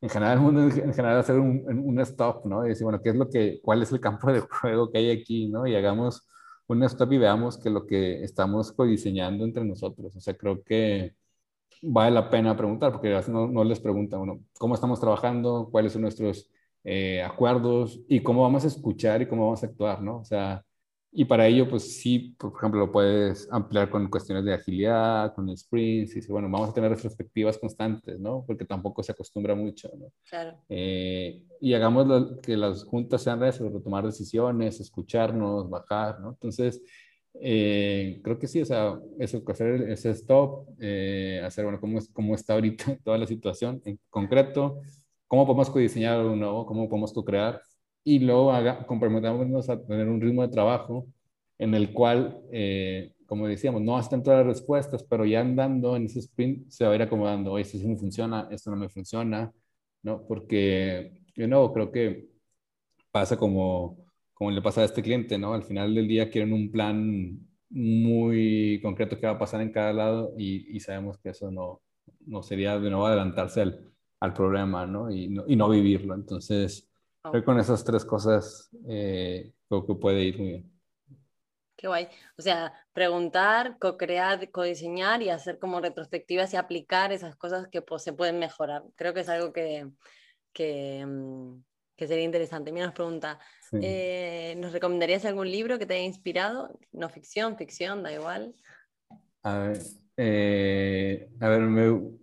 en 0.00 0.08
general, 0.10 0.38
en 0.38 0.94
general 0.94 1.18
hacer 1.18 1.38
un, 1.38 1.64
un, 1.66 2.00
stop, 2.00 2.44
¿no? 2.46 2.64
Y 2.64 2.70
decir, 2.70 2.84
bueno, 2.84 3.00
¿qué 3.02 3.10
es 3.10 3.16
lo 3.16 3.28
que, 3.30 3.60
cuál 3.62 3.82
es 3.82 3.92
el 3.92 4.00
campo 4.00 4.32
de 4.32 4.40
juego 4.40 4.90
que 4.90 4.98
hay 4.98 5.10
aquí, 5.10 5.48
¿no? 5.48 5.66
Y 5.66 5.74
hagamos 5.74 6.26
un 6.66 6.82
stop 6.84 7.12
y 7.12 7.18
veamos 7.18 7.58
que 7.58 7.70
lo 7.70 7.86
que 7.86 8.22
estamos 8.24 8.72
codiseñando 8.72 9.44
entre 9.44 9.64
nosotros. 9.64 10.16
O 10.16 10.20
sea, 10.20 10.34
creo 10.36 10.62
que 10.62 11.14
vale 11.82 12.12
la 12.12 12.30
pena 12.30 12.56
preguntar, 12.56 12.92
porque 12.92 13.10
no, 13.28 13.48
no 13.48 13.64
les 13.64 13.80
preguntan, 13.80 14.20
bueno, 14.20 14.40
¿cómo 14.58 14.74
estamos 14.74 15.00
trabajando? 15.00 15.68
¿Cuáles 15.70 15.92
son 15.92 16.02
nuestros 16.02 16.50
eh, 16.84 17.22
acuerdos? 17.22 18.00
¿Y 18.08 18.20
cómo 18.22 18.42
vamos 18.42 18.64
a 18.64 18.68
escuchar 18.68 19.22
y 19.22 19.26
cómo 19.28 19.46
vamos 19.46 19.62
a 19.62 19.66
actuar, 19.66 20.02
¿no? 20.02 20.18
O 20.18 20.24
sea, 20.24 20.64
y 21.16 21.24
para 21.26 21.46
ello, 21.46 21.68
pues 21.68 21.96
sí, 21.96 22.34
por 22.36 22.52
ejemplo, 22.56 22.80
lo 22.80 22.90
puedes 22.90 23.48
ampliar 23.52 23.88
con 23.88 24.10
cuestiones 24.10 24.44
de 24.44 24.52
agilidad, 24.52 25.32
con 25.32 25.56
sprints, 25.56 26.16
y 26.16 26.26
bueno, 26.26 26.50
vamos 26.50 26.70
a 26.70 26.74
tener 26.74 26.90
retrospectivas 26.90 27.56
constantes, 27.56 28.18
¿no? 28.18 28.44
Porque 28.44 28.64
tampoco 28.64 29.00
se 29.00 29.12
acostumbra 29.12 29.54
mucho, 29.54 29.88
¿no? 29.96 30.06
Claro. 30.28 30.58
Eh, 30.68 31.44
y 31.60 31.72
hagamos 31.72 32.08
lo, 32.08 32.40
que 32.40 32.56
las 32.56 32.82
juntas 32.82 33.22
sean 33.22 33.38
de 33.38 33.50
eso, 33.50 33.70
tomar 33.80 34.04
decisiones, 34.04 34.80
escucharnos, 34.80 35.70
bajar, 35.70 36.18
¿no? 36.18 36.30
Entonces, 36.30 36.82
eh, 37.34 38.20
creo 38.24 38.36
que 38.40 38.48
sí, 38.48 38.62
o 38.62 38.66
sea, 38.66 38.98
eso, 39.20 39.40
hacer 39.46 39.88
ese 39.90 40.10
stop, 40.10 40.66
eh, 40.80 41.40
hacer, 41.44 41.62
bueno, 41.62 41.78
cómo, 41.80 42.00
cómo 42.12 42.34
está 42.34 42.54
ahorita 42.54 42.98
toda 43.04 43.18
la 43.18 43.26
situación 43.28 43.80
en 43.84 44.00
concreto, 44.10 44.80
cómo 45.28 45.46
podemos 45.46 45.70
codiseñar 45.70 46.18
algo 46.18 46.34
nuevo, 46.34 46.66
cómo 46.66 46.88
podemos 46.88 47.12
co-crear, 47.12 47.62
y 48.04 48.18
luego 48.20 48.52
haga, 48.52 48.86
comprometámonos 48.86 49.68
a 49.70 49.80
tener 49.82 50.08
un 50.08 50.20
ritmo 50.20 50.42
de 50.42 50.48
trabajo 50.48 51.06
en 51.58 51.74
el 51.74 51.92
cual, 51.92 52.42
eh, 52.52 53.12
como 53.26 53.46
decíamos, 53.48 53.82
no 53.82 53.98
están 53.98 54.22
todas 54.22 54.40
las 54.40 54.46
respuestas, 54.46 55.02
pero 55.04 55.24
ya 55.24 55.40
andando 55.40 55.96
en 55.96 56.04
ese 56.06 56.20
sprint 56.20 56.68
se 56.70 56.84
va 56.84 56.92
a 56.92 56.94
ir 56.96 57.02
acomodando, 57.02 57.52
oye, 57.52 57.62
esto 57.62 57.78
sí 57.78 57.86
me 57.86 57.96
funciona, 57.96 58.48
esto 58.50 58.70
no 58.70 58.76
me 58.76 58.88
funciona, 58.88 59.52
¿no? 60.02 60.26
Porque, 60.26 61.22
yo 61.34 61.48
no, 61.48 61.72
creo 61.72 61.90
que 61.90 62.28
pasa 63.10 63.36
como, 63.38 63.98
como 64.34 64.50
le 64.50 64.62
pasa 64.62 64.82
a 64.82 64.84
este 64.84 65.02
cliente, 65.02 65.38
¿no? 65.38 65.54
Al 65.54 65.64
final 65.64 65.94
del 65.94 66.08
día 66.08 66.30
quieren 66.30 66.52
un 66.52 66.70
plan 66.70 67.38
muy 67.70 68.80
concreto 68.82 69.18
que 69.18 69.26
va 69.26 69.32
a 69.34 69.38
pasar 69.38 69.60
en 69.62 69.72
cada 69.72 69.92
lado 69.92 70.34
y, 70.38 70.78
sabemos 70.80 71.18
que 71.18 71.30
eso 71.30 71.50
no, 71.50 71.82
no 72.26 72.42
sería 72.42 72.78
de 72.78 72.90
nuevo 72.90 73.06
adelantarse 73.06 73.62
al, 73.62 73.92
al 74.20 74.34
problema, 74.34 74.86
¿no? 74.86 75.10
Y, 75.10 75.28
¿no? 75.28 75.44
y 75.46 75.56
no 75.56 75.68
vivirlo. 75.68 76.14
Entonces, 76.14 76.88
Creo 77.30 77.44
con 77.44 77.58
esas 77.58 77.82
tres 77.84 78.04
cosas 78.04 78.68
eh, 78.86 79.52
creo 79.68 79.86
que 79.86 79.94
puede 79.94 80.24
ir 80.24 80.38
muy 80.38 80.48
bien. 80.48 80.74
Qué 81.76 81.88
guay. 81.88 82.08
O 82.38 82.42
sea, 82.42 82.72
preguntar, 82.92 83.78
co-crear, 83.78 84.50
co-diseñar 84.50 85.22
y 85.22 85.30
hacer 85.30 85.58
como 85.58 85.80
retrospectivas 85.80 86.52
y 86.52 86.56
aplicar 86.56 87.12
esas 87.12 87.34
cosas 87.36 87.68
que 87.68 87.82
pues, 87.82 88.02
se 88.02 88.12
pueden 88.12 88.38
mejorar. 88.38 88.84
Creo 88.94 89.14
que 89.14 89.20
es 89.20 89.28
algo 89.28 89.52
que, 89.52 89.90
que, 90.52 91.04
mm, 91.06 91.62
que 91.96 92.06
sería 92.06 92.24
interesante. 92.24 92.72
Mira, 92.72 92.86
nos 92.86 92.94
pregunta, 92.94 93.38
sí. 93.70 93.78
eh, 93.82 94.54
¿nos 94.58 94.72
recomendarías 94.72 95.24
algún 95.24 95.50
libro 95.50 95.78
que 95.78 95.86
te 95.86 95.94
haya 95.94 96.04
inspirado? 96.04 96.78
No 96.92 97.08
ficción, 97.08 97.56
ficción, 97.56 98.02
da 98.02 98.12
igual. 98.12 98.54
A 99.42 99.58
ver, 99.58 99.78
eh, 100.16 101.28
a 101.40 101.48
ver 101.48 101.60
me, 101.62 102.16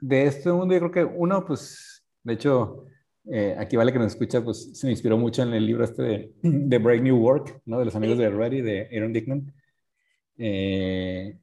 de 0.00 0.26
este 0.26 0.50
mundo 0.50 0.74
yo 0.74 0.80
creo 0.80 0.90
que 0.90 1.04
uno, 1.04 1.44
pues, 1.44 2.04
de 2.22 2.34
hecho, 2.34 2.86
eh, 3.28 3.56
aquí 3.58 3.76
vale 3.76 3.92
que 3.92 3.98
nos 3.98 4.12
escucha, 4.12 4.42
pues 4.42 4.78
se 4.78 4.86
me 4.86 4.92
inspiró 4.92 5.18
mucho 5.18 5.42
en 5.42 5.52
el 5.52 5.66
libro 5.66 5.84
este 5.84 6.02
de, 6.02 6.32
de 6.42 6.78
Break 6.78 7.02
New 7.02 7.16
Work, 7.16 7.62
¿no? 7.66 7.78
De 7.78 7.84
los 7.84 7.96
amigos 7.96 8.16
sí. 8.16 8.22
de 8.22 8.30
Ready, 8.30 8.60
de 8.60 8.88
Aaron 8.92 9.12
Dickman. 9.12 9.52
Eh, 10.38 11.38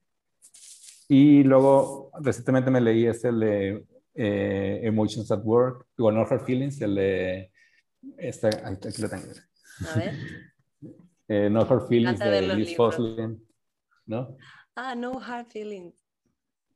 y 1.10 1.44
luego, 1.44 2.12
recientemente 2.22 2.72
me 2.72 2.80
leí 2.80 3.06
este, 3.06 3.30
el 3.30 3.40
de 3.40 3.86
eh, 4.16 4.80
Emotions 4.84 5.30
at 5.32 5.44
Work, 5.44 5.88
o 5.98 6.12
No 6.12 6.22
Hard 6.22 6.46
Feelings, 6.46 6.82
el 6.82 6.96
de... 6.96 7.52
Esta, 8.18 8.48
aquí, 8.48 9.02
lo 9.02 9.10
tengo. 9.10 9.26
A 9.90 9.98
ver. 9.98 10.14
eh, 11.28 11.50
no 11.50 11.62
Hard 11.62 11.88
Feelings 11.88 12.20
de 12.20 12.56
Liz 12.56 12.76
Foslin, 12.76 13.46
¿no? 14.06 14.38
Ah, 14.76 14.96
No 14.96 15.20
Hard 15.20 15.48
Feelings. 15.48 15.96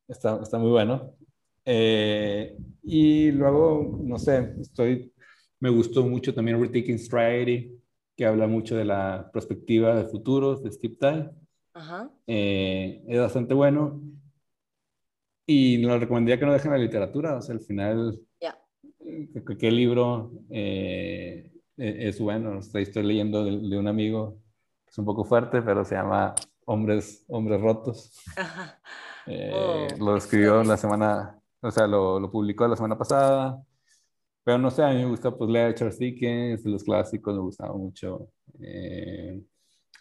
Está, 0.08 0.40
está 0.42 0.58
muy 0.58 0.72
bueno. 0.72 1.16
Eh, 1.70 2.56
y 2.84 3.30
luego, 3.32 4.00
no 4.02 4.18
sé, 4.18 4.56
estoy, 4.62 5.14
me 5.60 5.70
gustó 5.70 6.02
mucho 6.04 6.34
también 6.34 6.62
Retaking 6.62 6.98
Stride, 6.98 7.72
que 8.16 8.26
habla 8.26 8.48
mucho 8.48 8.78
de 8.78 8.86
la 8.86 9.30
perspectiva 9.34 9.94
de 9.94 10.06
futuros 10.06 10.64
de 10.64 10.72
Steve 10.72 10.96
Tye. 10.98 11.30
Ajá. 11.74 12.10
Eh, 12.26 13.04
es 13.06 13.20
bastante 13.20 13.54
bueno. 13.54 14.02
Y 15.46 15.78
lo 15.80 16.00
recomendaría 16.00 16.40
que 16.40 16.46
no 16.46 16.54
dejen 16.54 16.72
la 16.72 16.78
literatura, 16.78 17.36
o 17.36 17.42
sea, 17.42 17.56
al 17.56 17.62
final, 17.62 18.18
yeah. 18.40 18.58
¿qué, 19.60 19.70
libro 19.70 20.32
eh, 20.50 21.52
e-, 21.78 22.08
es 22.08 22.20
bueno? 22.20 22.60
Estoy, 22.60 22.84
estoy 22.84 23.04
leyendo 23.04 23.44
de, 23.44 23.52
de, 23.52 23.78
un 23.78 23.88
amigo, 23.88 24.42
es 24.88 24.98
un 24.98 25.06
poco 25.06 25.26
fuerte, 25.26 25.62
pero 25.62 25.84
se 25.84 25.96
llama 25.96 26.34
Hombres, 26.66 27.26
Hombres 27.28 27.60
Rotos. 27.60 28.14
Ajá. 28.38 28.80
Eh, 29.28 29.52
oh, 29.54 29.88
lo 30.00 30.16
escribió 30.16 30.64
la 30.64 30.78
semana, 30.78 31.37
o 31.62 31.72
sea, 31.72 31.88
lo, 31.88 32.20
lo, 32.20 32.32
publicó 32.32 32.68
la 32.68 32.76
semana 32.76 32.98
pasada. 32.98 33.62
Pero 34.44 34.58
no 34.58 34.72
sé, 34.72 34.84
a 34.84 34.90
mí 34.90 34.96
me 34.98 35.10
gusta 35.10 35.36
pues 35.36 35.50
leer 35.50 35.76
Charles 35.76 36.00
Dickens, 36.00 36.66
los 36.66 36.84
clásicos 36.84 37.36
me 37.36 37.42
gustaba 37.42 37.74
mucho. 37.74 38.30
Eh, 38.62 39.42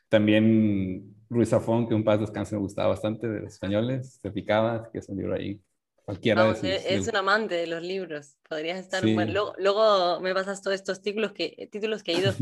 también 0.09 1.17
Ruiz 1.29 1.49
Zafón, 1.51 1.89
que 1.89 1.95
un 1.95 2.05
paz 2.05 2.21
descanso 2.21 2.57
me 2.57 2.63
gustaba 2.63 2.89
bastante, 2.91 3.29
de 3.29 3.41
los 3.41 3.55
españoles, 3.55 4.21
Se 4.23 4.31
Picaba, 4.31 4.89
que 4.93 4.99
es 4.99 5.09
un 5.09 5.17
libro 5.19 5.35
ahí 5.35 5.61
Cualquiera 6.07 6.53
es 6.53 7.09
un 7.09 7.17
amante 7.17 7.57
de 7.57 7.67
los 7.67 7.83
libros. 7.83 8.37
Podrías 8.49 8.79
estar. 8.79 9.03
Bueno, 9.03 9.55
luego, 9.59 10.21
me 10.21 10.33
pasas 10.35 10.63
todos 10.63 10.77
estos 10.77 11.03
títulos 11.03 11.33
que, 11.33 11.69
títulos 11.73 12.05
que 12.05 12.13
he 12.13 12.19
ido, 12.19 12.33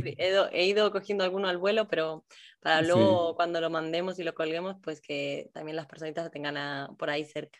he, 0.53 0.67
ido, 0.67 0.93
cogiendo 0.93 1.25
alguno 1.25 1.49
al 1.49 1.57
vuelo, 1.57 1.89
pero 1.89 2.27
para 2.61 2.83
luego 2.83 3.35
cuando 3.37 3.63
lo 3.63 3.71
mandemos 3.71 4.19
y 4.19 4.23
lo 4.23 4.35
colguemos, 4.35 4.77
pues 4.83 5.01
que 5.01 5.51
también 5.55 5.77
las 5.77 5.87
personitas 5.87 6.25
lo 6.25 6.31
tengan 6.31 6.95
por 6.99 7.09
ahí 7.09 7.25
cerca. 7.25 7.59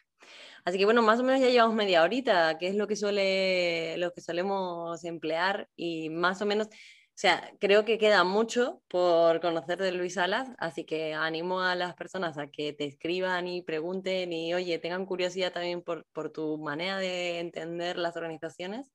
Así 0.65 0.79
que 0.79 0.85
bueno, 0.85 1.03
más 1.03 1.21
o 1.21 1.25
menos 1.25 1.41
ya 1.41 1.49
llevamos 1.49 1.75
media 1.75 2.03
horita, 2.03 2.59
que 2.59 2.69
es 2.69 2.75
lo 2.75 2.87
que, 2.87 2.97
suele, 2.97 3.97
lo 3.99 4.13
que 4.13 4.21
solemos 4.21 5.05
emplear 5.05 5.69
y 5.77 6.11
más 6.11 6.41
o 6.43 6.47
menos 6.47 6.69
o 7.15 7.17
sea, 7.17 7.49
creo 7.61 7.85
que 7.85 7.97
queda 7.97 8.25
mucho 8.25 8.83
por 8.89 9.41
conocer 9.41 9.79
de 9.79 9.93
Luis 9.93 10.15
Salas, 10.15 10.49
así 10.59 10.85
que 10.85 11.15
animo 11.15 11.61
a 11.61 11.77
las 11.77 11.95
personas 11.95 12.39
a 12.39 12.49
que 12.49 12.73
te 12.73 12.87
escriban 12.87 13.47
y 13.47 13.63
pregunten 13.63 14.33
y, 14.33 14.53
oye, 14.53 14.81
tengan 14.81 15.07
curiosidad 15.07 15.53
también 15.53 15.81
por, 15.81 16.07
por 16.13 16.31
tu 16.31 16.59
manera 16.59 16.99
de 16.99 17.39
entender 17.39 17.99
las 17.99 18.17
organizaciones, 18.17 18.91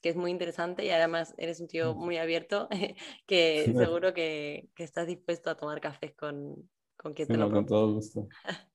que 0.00 0.10
es 0.10 0.14
muy 0.14 0.30
interesante 0.30 0.84
y 0.84 0.90
además 0.90 1.34
eres 1.36 1.58
un 1.58 1.66
tío 1.66 1.96
muy 1.96 2.16
abierto, 2.16 2.68
que 3.26 3.64
seguro 3.98 4.14
que, 4.14 4.68
que 4.76 4.84
estás 4.84 5.08
dispuesto 5.08 5.50
a 5.50 5.56
tomar 5.56 5.80
cafés 5.80 6.14
con, 6.14 6.70
con 7.04 7.12
quien 7.12 7.28
te 7.28 7.36
lo 7.36 7.50
Con 7.50 7.66
todo 7.66 7.92
gusto. 7.92 8.28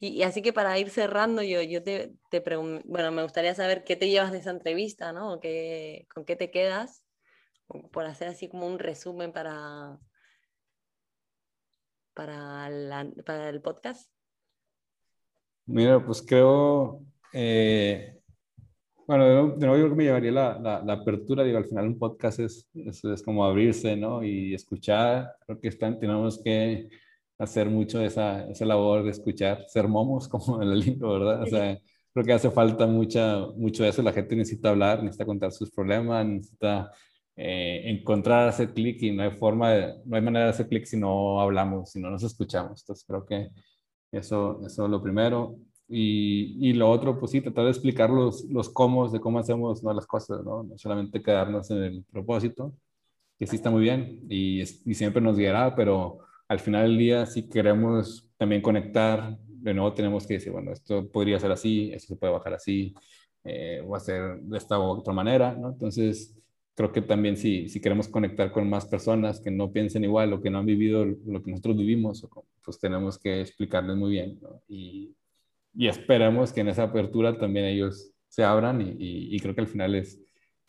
y, 0.00 0.22
así 0.22 0.40
que 0.40 0.54
para 0.54 0.78
ir 0.78 0.88
cerrando, 0.88 1.42
yo, 1.42 1.60
yo 1.60 1.82
te, 1.82 2.14
te 2.30 2.40
bueno, 2.40 3.12
me 3.12 3.22
gustaría 3.22 3.54
saber 3.54 3.84
qué 3.84 3.96
te 3.96 4.08
llevas 4.08 4.32
de 4.32 4.38
esa 4.38 4.50
entrevista, 4.50 5.12
¿no? 5.12 5.40
¿Qué, 5.40 6.06
¿Con 6.12 6.24
qué 6.24 6.36
te 6.36 6.50
quedas? 6.50 7.02
por 7.90 8.06
hacer 8.06 8.28
así 8.28 8.48
como 8.48 8.64
un 8.64 8.78
resumen 8.78 9.32
para, 9.32 9.98
para, 12.14 12.70
para 13.26 13.48
el 13.48 13.60
podcast? 13.60 14.08
Mira, 15.66 16.02
pues 16.02 16.22
creo, 16.22 17.02
eh, 17.32 18.20
bueno, 19.04 19.56
de 19.56 19.66
nuevo 19.66 19.76
yo 19.76 19.82
creo 19.82 19.90
que 19.90 19.96
me 19.96 20.04
llevaría 20.04 20.30
la, 20.30 20.82
la, 20.84 20.92
apertura, 20.92 21.42
digo, 21.42 21.58
al 21.58 21.64
final 21.64 21.88
un 21.88 21.98
podcast 21.98 22.38
es, 22.38 22.68
es, 22.72 23.22
como 23.24 23.44
abrirse, 23.44 23.96
¿no? 23.96 24.22
Y 24.22 24.54
escuchar, 24.54 25.34
creo 25.44 25.60
que 25.60 25.68
están, 25.68 25.98
tenemos 25.98 26.40
que 26.40 26.88
hacer 27.38 27.68
mucho 27.68 28.00
esa, 28.00 28.48
esa 28.50 28.64
labor 28.64 29.04
de 29.04 29.10
escuchar, 29.10 29.64
ser 29.68 29.88
momos 29.88 30.28
como 30.28 30.62
en 30.62 30.70
el 30.70 30.80
libro, 30.80 31.12
¿verdad? 31.14 31.42
O 31.42 31.46
sea, 31.46 31.78
creo 32.12 32.24
que 32.24 32.32
hace 32.32 32.50
falta 32.50 32.86
mucha, 32.86 33.46
mucho 33.56 33.82
de 33.82 33.90
eso, 33.90 34.02
la 34.02 34.12
gente 34.12 34.36
necesita 34.36 34.70
hablar, 34.70 35.02
necesita 35.02 35.26
contar 35.26 35.52
sus 35.52 35.70
problemas, 35.70 36.26
necesita 36.26 36.90
eh, 37.36 37.82
encontrar 37.84 38.48
ese 38.48 38.72
clic 38.72 39.02
y 39.02 39.12
no 39.12 39.22
hay 39.22 39.30
forma, 39.32 39.74
no 40.04 40.16
hay 40.16 40.22
manera 40.22 40.46
de 40.46 40.50
hacer 40.52 40.68
clic 40.68 40.86
si 40.86 40.96
no 40.96 41.40
hablamos, 41.40 41.90
si 41.92 42.00
no 42.00 42.10
nos 42.10 42.22
escuchamos. 42.22 42.82
Entonces 42.82 43.04
creo 43.06 43.26
que 43.26 43.50
eso, 44.12 44.60
eso 44.66 44.84
es 44.84 44.90
lo 44.90 45.02
primero. 45.02 45.56
Y, 45.88 46.68
y, 46.70 46.72
lo 46.72 46.90
otro, 46.90 47.16
pues 47.18 47.30
sí, 47.30 47.40
tratar 47.40 47.64
de 47.64 47.70
explicar 47.70 48.10
los, 48.10 48.44
los 48.46 48.68
cómo 48.70 49.08
de 49.08 49.20
cómo 49.20 49.38
hacemos 49.38 49.84
¿no? 49.84 49.92
las 49.92 50.06
cosas, 50.06 50.42
¿no? 50.44 50.64
No 50.64 50.76
solamente 50.78 51.22
quedarnos 51.22 51.70
en 51.70 51.82
el 51.84 52.04
propósito, 52.10 52.74
que 53.38 53.46
sí 53.46 53.56
está 53.56 53.70
muy 53.70 53.82
bien 53.82 54.20
y, 54.28 54.62
y 54.62 54.94
siempre 54.94 55.22
nos 55.22 55.36
guiará, 55.36 55.76
pero 55.76 56.18
al 56.48 56.60
final 56.60 56.88
del 56.88 56.98
día, 56.98 57.26
si 57.26 57.48
queremos 57.48 58.30
también 58.36 58.62
conectar, 58.62 59.36
de 59.46 59.74
nuevo 59.74 59.92
tenemos 59.94 60.26
que 60.26 60.34
decir, 60.34 60.52
bueno, 60.52 60.72
esto 60.72 61.10
podría 61.10 61.40
ser 61.40 61.50
así, 61.50 61.90
esto 61.92 62.14
se 62.14 62.16
puede 62.16 62.32
bajar 62.32 62.54
así, 62.54 62.94
eh, 63.44 63.80
o 63.86 63.94
hacer 63.94 64.40
de 64.40 64.58
esta 64.58 64.78
u 64.78 64.82
otra 64.82 65.12
manera. 65.12 65.56
Entonces, 65.56 66.36
creo 66.74 66.92
que 66.92 67.02
también 67.02 67.36
si, 67.36 67.68
si 67.68 67.80
queremos 67.80 68.08
conectar 68.08 68.52
con 68.52 68.68
más 68.68 68.86
personas 68.86 69.40
que 69.40 69.50
no 69.50 69.72
piensen 69.72 70.04
igual 70.04 70.32
o 70.32 70.40
que 70.40 70.50
no 70.50 70.58
han 70.58 70.66
vivido 70.66 71.04
lo 71.04 71.42
que 71.42 71.50
nosotros 71.50 71.76
vivimos, 71.76 72.26
pues 72.64 72.78
tenemos 72.78 73.18
que 73.18 73.40
explicarles 73.40 73.96
muy 73.96 74.10
bien. 74.10 74.38
Y, 74.68 75.14
y, 75.74 75.88
esperamos 75.88 76.52
que 76.52 76.60
en 76.60 76.68
esa 76.68 76.84
apertura 76.84 77.38
también 77.38 77.66
ellos 77.66 78.12
se 78.28 78.44
abran 78.44 78.96
y, 78.98 79.38
creo 79.40 79.54
que 79.54 79.60
al 79.62 79.68
final 79.68 79.94
es, 79.94 80.20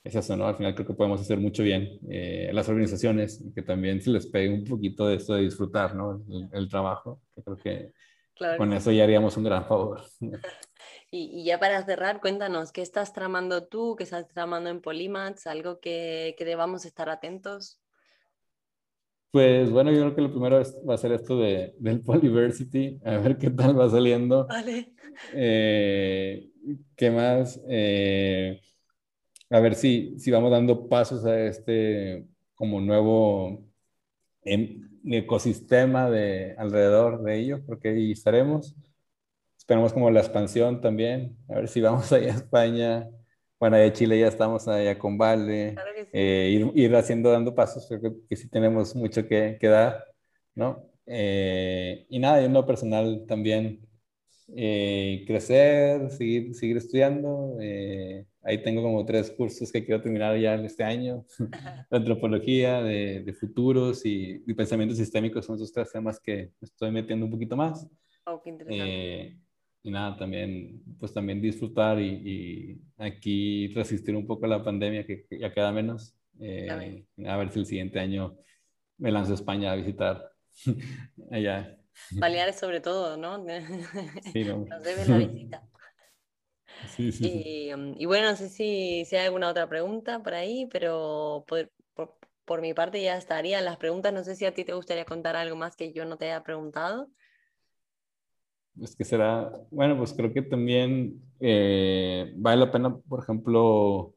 es, 0.03 0.15
eso, 0.15 0.35
¿no? 0.37 0.47
Al 0.47 0.55
final 0.55 0.73
creo 0.73 0.87
que 0.87 0.93
podemos 0.93 1.21
hacer 1.21 1.39
mucho 1.39 1.63
bien 1.63 1.99
eh, 2.09 2.49
las 2.53 2.69
organizaciones 2.69 3.41
y 3.41 3.53
que 3.53 3.61
también 3.61 4.01
se 4.01 4.11
les 4.11 4.27
pegue 4.27 4.53
un 4.53 4.63
poquito 4.63 5.07
de 5.07 5.15
esto 5.15 5.33
de 5.33 5.43
disfrutar, 5.43 5.95
¿no? 5.95 6.23
El, 6.51 6.69
trabajo, 6.69 7.21
que 7.35 7.41
creo 7.43 7.57
que 7.57 7.91
con 8.57 8.71
eso 8.73 8.91
ya 8.91 9.03
haríamos 9.03 9.37
un 9.37 9.43
gran 9.43 9.65
favor. 9.65 10.01
Y, 11.09 11.45
ya 11.45 11.57
para 11.57 11.85
cerrar, 11.85 12.19
cuéntanos, 12.19 12.73
¿qué 12.73 12.81
estás 12.81 13.13
tramando 13.13 13.65
tú? 13.65 13.95
¿Qué 13.95 14.03
estás 14.03 14.27
tramando 14.27 14.69
en 14.69 14.81
Polymaths? 14.81 15.47
¿Algo 15.47 15.79
que, 15.79 16.35
que 16.37 16.43
debamos 16.43 16.83
estar 16.83 17.09
atentos? 17.09 17.79
Pues 19.31 19.69
bueno, 19.69 19.91
yo 19.91 19.99
creo 19.99 20.15
que 20.15 20.21
lo 20.21 20.31
primero 20.31 20.61
va 20.87 20.93
a 20.93 20.97
ser 20.97 21.11
esto 21.11 21.37
de, 21.37 21.75
del 21.77 22.01
Polyversity, 22.01 22.99
a 23.05 23.17
ver 23.17 23.37
qué 23.37 23.49
tal 23.51 23.79
va 23.79 23.89
saliendo. 23.89 24.47
Vale. 24.47 24.93
Eh, 25.33 26.49
¿Qué 26.95 27.11
más? 27.11 27.61
Eh, 27.69 28.61
a 29.49 29.59
ver 29.59 29.75
si, 29.75 30.19
si 30.19 30.31
vamos 30.31 30.51
dando 30.51 30.87
pasos 30.89 31.25
a 31.25 31.39
este 31.45 32.25
como 32.55 32.81
nuevo 32.81 33.63
em, 34.43 34.89
ecosistema 35.05 36.09
de 36.09 36.55
alrededor 36.57 37.23
de 37.23 37.39
ello, 37.39 37.65
porque 37.65 37.89
ahí 37.89 38.11
estaremos 38.11 38.75
esperamos 39.67 39.91
como 39.91 40.09
la 40.09 40.21
expansión 40.21 40.79
también, 40.79 41.37
a 41.49 41.55
ver 41.55 41.67
si 41.67 41.81
vamos 41.81 42.11
allá 42.13 42.33
a 42.33 42.37
España. 42.37 43.09
Bueno, 43.59 43.75
de 43.75 43.91
Chile 43.91 44.17
ya 44.17 44.27
estamos 44.27 44.65
allá 44.67 44.97
con 44.97 45.17
Vale, 45.17 45.75
eh, 46.13 46.71
ir, 46.73 46.95
haciendo, 46.95 47.31
dando 47.31 47.53
pasos, 47.53 47.85
creo 47.89 48.15
que, 48.29 48.35
sí 48.37 48.47
tenemos 48.49 48.95
mucho 48.95 49.27
que, 49.27 49.57
que 49.59 49.67
dar, 49.67 50.05
¿no? 50.55 50.89
Eh, 51.05 52.05
y 52.09 52.19
nada, 52.19 52.41
en 52.43 52.53
lo 52.53 52.65
personal 52.65 53.25
también, 53.27 53.86
eh, 54.55 55.23
crecer, 55.27 56.09
seguir, 56.11 56.53
seguir 56.55 56.77
estudiando. 56.77 57.57
ahí 58.43 58.61
tengo 58.63 58.81
como 58.81 59.05
tres 59.05 59.31
cursos 59.31 59.71
que 59.71 59.83
quiero 59.85 60.01
terminar 60.01 60.37
ya 60.39 60.55
este 60.55 60.83
año, 60.83 61.25
de 61.89 61.97
antropología, 61.97 62.81
de, 62.81 63.23
de 63.23 63.33
futuros 63.33 64.05
y, 64.05 64.43
y, 64.45 64.53
pensamientos 64.53 64.97
sistémicos 64.97 65.45
son 65.45 65.55
esos 65.55 65.71
tres 65.71 65.91
temas 65.91 66.19
que 66.19 66.51
estoy 66.61 66.91
metiendo 66.91 67.25
un 67.25 67.31
poquito 67.31 67.55
más. 67.55 67.87
Oh, 68.25 68.41
qué 68.41 68.49
interesante 68.49 69.37
y 69.87 69.89
nada, 69.89 70.17
también, 70.17 70.83
pues 70.99 71.13
también 71.13 71.41
disfrutar 71.41 71.97
y, 72.01 72.77
aquí 72.97 73.69
resistir 73.69 74.17
un 74.17 74.27
poco 74.27 74.45
a 74.45 74.49
la 74.49 74.61
pandemia 74.61 75.05
que, 75.05 75.25
ya 75.39 75.53
queda 75.53 75.71
menos. 75.71 76.13
Eh, 76.41 77.05
a 77.25 77.37
ver 77.37 77.49
si 77.51 77.59
el 77.59 77.65
siguiente 77.65 77.97
año 77.97 78.37
me 78.97 79.13
lanzo 79.13 79.31
a 79.31 79.35
España 79.35 79.71
a 79.71 79.75
visitar 79.77 80.29
allá. 81.31 81.76
Baleares 82.11 82.57
sobre 82.57 82.81
todo, 82.81 83.17
¿no? 83.17 83.43
Sí, 84.33 84.43
no. 84.43 84.65
Nos 84.65 84.83
debe 84.83 85.05
la 85.05 85.17
visita. 85.17 85.67
Sí, 86.95 87.11
sí, 87.11 87.43
y, 87.45 87.73
um, 87.73 87.95
y, 87.97 88.05
bueno, 88.05 88.29
no 88.29 88.35
sé 88.35 88.49
si, 88.49 89.03
si, 89.05 89.15
hay 89.15 89.25
alguna 89.25 89.49
otra 89.49 89.67
pregunta 89.67 90.21
por 90.21 90.33
ahí, 90.33 90.67
pero 90.71 91.43
por, 91.47 91.71
por, 91.93 92.17
por 92.45 92.61
mi 92.61 92.73
parte 92.73 93.01
ya 93.01 93.17
estarían 93.17 93.65
las 93.65 93.77
preguntas. 93.77 94.13
No 94.13 94.23
sé 94.23 94.35
si 94.35 94.45
a 94.45 94.53
ti 94.53 94.63
te 94.63 94.73
gustaría 94.73 95.05
contar 95.05 95.35
algo 95.35 95.55
más 95.55 95.75
que 95.75 95.91
yo 95.93 96.05
no 96.05 96.17
te 96.17 96.25
haya 96.25 96.43
preguntado 96.43 97.09
es 98.81 98.95
que 98.95 99.03
será, 99.03 99.51
bueno, 99.71 99.97
pues 99.97 100.13
creo 100.13 100.31
que 100.33 100.41
también 100.41 101.21
eh, 101.39 102.31
vale 102.35 102.65
la 102.65 102.71
pena, 102.71 102.95
por 102.95 103.23
ejemplo, 103.23 104.13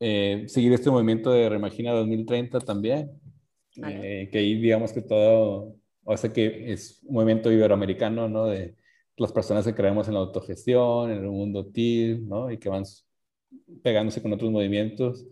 eh, 0.00 0.44
seguir 0.46 0.72
este 0.72 0.90
movimiento 0.90 1.30
de 1.30 1.48
Reimagina 1.48 1.92
2030 1.92 2.60
también, 2.60 3.10
eh, 3.76 4.28
que 4.30 4.38
ahí 4.38 4.60
digamos 4.60 4.92
que 4.92 5.02
todo, 5.02 5.74
o 6.12 6.16
sea 6.16 6.32
que 6.32 6.72
es 6.72 7.00
un 7.04 7.14
movimiento 7.14 7.52
iberoamericano, 7.52 8.28
¿no? 8.28 8.46
De 8.46 8.76
las 9.16 9.32
personas 9.32 9.64
que 9.64 9.74
creemos 9.74 10.08
en 10.08 10.14
la 10.14 10.20
autogestión, 10.20 11.10
en 11.10 11.18
el 11.18 11.30
mundo 11.30 11.66
TIL, 11.66 12.28
¿no? 12.28 12.50
Y 12.50 12.58
que 12.58 12.68
van 12.68 12.84
pegándose 13.82 14.22
con 14.22 14.32
otros 14.32 14.50
movimientos. 14.50 15.26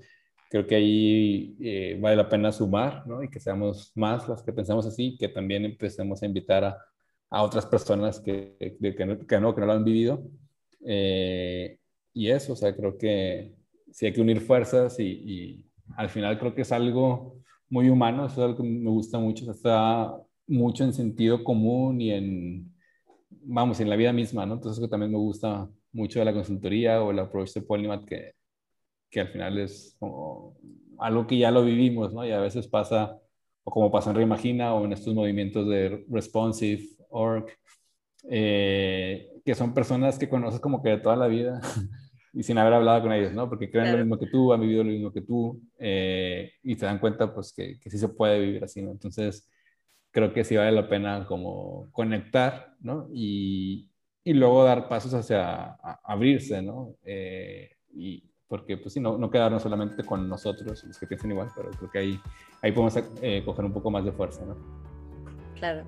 Creo 0.50 0.66
que 0.66 0.76
ahí 0.76 1.96
vale 2.00 2.16
la 2.16 2.28
pena 2.28 2.52
sumar, 2.52 3.06
¿no? 3.06 3.22
Y 3.22 3.30
que 3.30 3.40
seamos 3.40 3.92
más 3.94 4.28
las 4.28 4.42
que 4.42 4.52
pensamos 4.52 4.86
así, 4.86 5.16
que 5.18 5.28
también 5.28 5.64
empecemos 5.64 6.22
a 6.22 6.26
invitar 6.26 6.64
a 6.64 6.78
a 7.30 7.42
otras 7.42 7.66
personas 7.66 8.20
que, 8.20 8.56
que, 8.58 9.06
no, 9.06 9.26
que, 9.26 9.40
no, 9.40 9.52
lo 9.52 9.72
han 9.72 9.84
vivido. 9.84 10.22
Eh, 10.84 11.78
y 12.12 12.30
eso, 12.30 12.52
o 12.52 12.56
sea, 12.56 12.74
creo 12.74 12.96
que 12.96 13.54
sí 13.90 14.06
hay 14.06 14.12
que 14.12 14.20
unir 14.20 14.40
fuerzas 14.40 14.98
y, 15.00 15.04
y, 15.04 15.66
al 15.96 16.08
final 16.08 16.36
creo 16.38 16.52
que 16.54 16.62
es 16.62 16.72
algo 16.72 17.36
muy 17.68 17.88
humano, 17.88 18.26
eso 18.26 18.34
es 18.34 18.38
algo 18.40 18.56
que 18.56 18.62
me 18.64 18.90
gusta 18.90 19.18
mucho, 19.18 19.48
está 19.50 20.12
mucho 20.46 20.84
en 20.84 20.92
sentido 20.92 21.44
común 21.44 22.00
y 22.00 22.12
en, 22.12 22.74
vamos, 23.30 23.80
en 23.80 23.90
la 23.90 23.96
vida 23.96 24.12
misma, 24.12 24.46
¿no? 24.46 24.54
Entonces 24.54 24.78
eso 24.78 24.88
también 24.88 25.12
me 25.12 25.18
gusta 25.18 25.68
mucho 25.92 26.18
de 26.18 26.24
la 26.24 26.32
consultoría 26.32 27.02
o 27.02 27.10
el 27.10 27.18
approach 27.18 27.52
de 27.54 27.62
Polymath 27.62 28.04
que, 28.04 28.32
que 29.10 29.20
al 29.20 29.28
final 29.28 29.58
es 29.58 29.96
como 29.98 30.56
algo 30.98 31.26
que 31.26 31.38
ya 31.38 31.50
lo 31.50 31.64
vivimos, 31.64 32.12
¿no? 32.12 32.26
Y 32.26 32.32
a 32.32 32.40
veces 32.40 32.68
pasa, 32.68 33.18
o 33.64 33.70
como 33.70 33.90
pasa 33.90 34.10
en 34.10 34.16
Reimagina 34.16 34.74
o 34.74 34.84
en 34.84 34.92
estos 34.92 35.14
movimientos 35.14 35.68
de 35.68 36.04
responsive 36.08 36.82
org, 37.10 37.46
eh, 38.30 39.30
que 39.44 39.54
son 39.54 39.74
personas 39.74 40.18
que 40.18 40.28
conoces 40.28 40.60
como 40.60 40.82
que 40.82 40.90
de 40.90 40.98
toda 40.98 41.16
la 41.16 41.28
vida 41.28 41.60
y 42.32 42.42
sin 42.42 42.58
haber 42.58 42.74
hablado 42.74 43.02
con 43.02 43.12
ellos, 43.12 43.32
¿no? 43.32 43.48
Porque 43.48 43.70
creen 43.70 43.92
lo 43.92 43.98
mismo 43.98 44.18
que 44.18 44.26
tú, 44.26 44.52
han 44.52 44.60
vivido 44.60 44.84
lo 44.84 44.90
mismo 44.90 45.12
que 45.12 45.22
tú 45.22 45.62
eh, 45.78 46.52
y 46.62 46.76
te 46.76 46.86
dan 46.86 46.98
cuenta 46.98 47.32
pues 47.32 47.52
que, 47.52 47.78
que, 47.78 47.90
sí 47.90 47.98
se 47.98 48.08
puede 48.08 48.40
vivir 48.40 48.64
así, 48.64 48.82
¿no? 48.82 48.90
Entonces, 48.90 49.48
creo 50.16 50.32
que 50.32 50.44
sí 50.44 50.56
vale 50.56 50.72
la 50.72 50.88
pena 50.88 51.26
como 51.26 51.90
conectar, 51.92 52.74
¿no? 52.80 53.06
Y, 53.12 53.90
y 54.24 54.32
luego 54.32 54.64
dar 54.64 54.88
pasos 54.88 55.12
hacia 55.12 55.72
abrirse, 56.02 56.62
¿no? 56.62 56.94
Eh, 57.04 57.68
y 57.92 58.24
porque 58.48 58.78
pues 58.78 58.94
sí, 58.94 59.00
no, 59.00 59.18
no 59.18 59.30
quedarnos 59.30 59.62
solamente 59.62 60.04
con 60.04 60.26
nosotros, 60.26 60.84
los 60.84 60.98
que 60.98 61.06
piensan 61.06 61.32
igual, 61.32 61.50
pero 61.54 61.70
creo 61.72 61.90
que 61.90 61.98
ahí, 61.98 62.20
ahí 62.62 62.72
podemos 62.72 62.96
eh, 63.20 63.42
coger 63.44 63.66
un 63.66 63.74
poco 63.74 63.90
más 63.90 64.06
de 64.06 64.12
fuerza, 64.12 64.42
¿no? 64.46 64.56
Claro. 65.56 65.84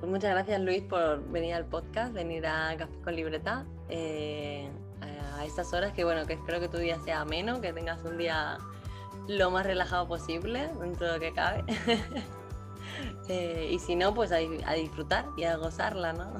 Pues 0.00 0.12
muchas 0.12 0.32
gracias 0.32 0.60
Luis 0.60 0.82
por 0.82 1.26
venir 1.30 1.54
al 1.54 1.64
podcast, 1.64 2.12
venir 2.12 2.44
a 2.44 2.76
Café 2.76 3.00
con 3.02 3.16
Libreta 3.16 3.64
a 3.88 5.46
estas 5.46 5.72
horas, 5.72 5.94
que 5.94 6.04
bueno, 6.04 6.26
que 6.26 6.34
espero 6.34 6.60
que 6.60 6.68
tu 6.68 6.76
día 6.76 6.98
sea 7.00 7.22
ameno, 7.22 7.62
que 7.62 7.72
tengas 7.72 8.04
un 8.04 8.18
día 8.18 8.58
lo 9.28 9.50
más 9.50 9.64
relajado 9.64 10.06
posible, 10.06 10.68
dentro 10.78 11.06
de 11.06 11.14
lo 11.14 11.20
que 11.20 11.32
cabe. 11.32 11.64
Eh, 13.28 13.70
y 13.72 13.78
si 13.78 13.96
no, 13.96 14.14
pues 14.14 14.32
a, 14.32 14.36
disfrutar 14.36 15.26
y 15.36 15.44
a 15.44 15.56
gozarla, 15.56 16.12
¿no? 16.12 16.32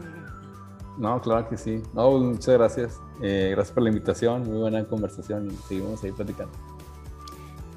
No, 0.99 1.21
claro 1.21 1.49
que 1.49 1.57
sí. 1.57 1.83
No, 1.95 2.11
muchas 2.19 2.55
gracias. 2.55 3.01
Eh, 3.23 3.51
gracias 3.53 3.73
por 3.73 3.83
la 3.83 3.89
invitación, 3.89 4.45
muy 4.45 4.59
buena 4.59 4.85
conversación 4.85 5.51
y 5.51 5.57
seguimos 5.69 6.03
ahí 6.05 6.13
platicando. 6.13 6.53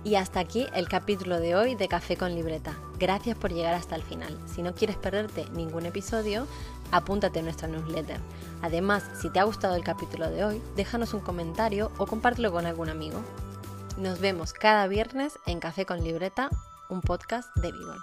Y 0.05 0.15
hasta 0.15 0.39
aquí 0.39 0.67
el 0.75 0.87
capítulo 0.87 1.39
de 1.39 1.55
hoy 1.55 1.73
de 1.73 1.87
Café 1.87 2.15
con 2.15 2.35
Libreta. 2.35 2.77
Gracias 2.99 3.35
por 3.35 3.51
llegar 3.51 3.73
hasta 3.73 3.95
el 3.95 4.03
final. 4.03 4.37
Si 4.45 4.61
no 4.61 4.75
quieres 4.75 4.97
perderte 4.97 5.45
ningún 5.55 5.87
episodio, 5.87 6.45
apúntate 6.91 7.39
a 7.39 7.41
nuestra 7.41 7.67
newsletter. 7.67 8.19
Además, 8.61 9.03
si 9.19 9.31
te 9.31 9.39
ha 9.39 9.45
gustado 9.45 9.75
el 9.75 9.83
capítulo 9.83 10.29
de 10.29 10.43
hoy, 10.43 10.61
déjanos 10.75 11.15
un 11.15 11.21
comentario 11.21 11.91
o 11.97 12.05
compártelo 12.05 12.51
con 12.51 12.67
algún 12.67 12.89
amigo. 12.89 13.19
Nos 13.97 14.19
vemos 14.19 14.53
cada 14.53 14.85
viernes 14.87 15.39
en 15.47 15.59
Café 15.59 15.87
con 15.87 16.03
Libreta, 16.03 16.49
un 16.89 17.01
podcast 17.01 17.49
de 17.55 17.71
Vivo. 17.71 17.93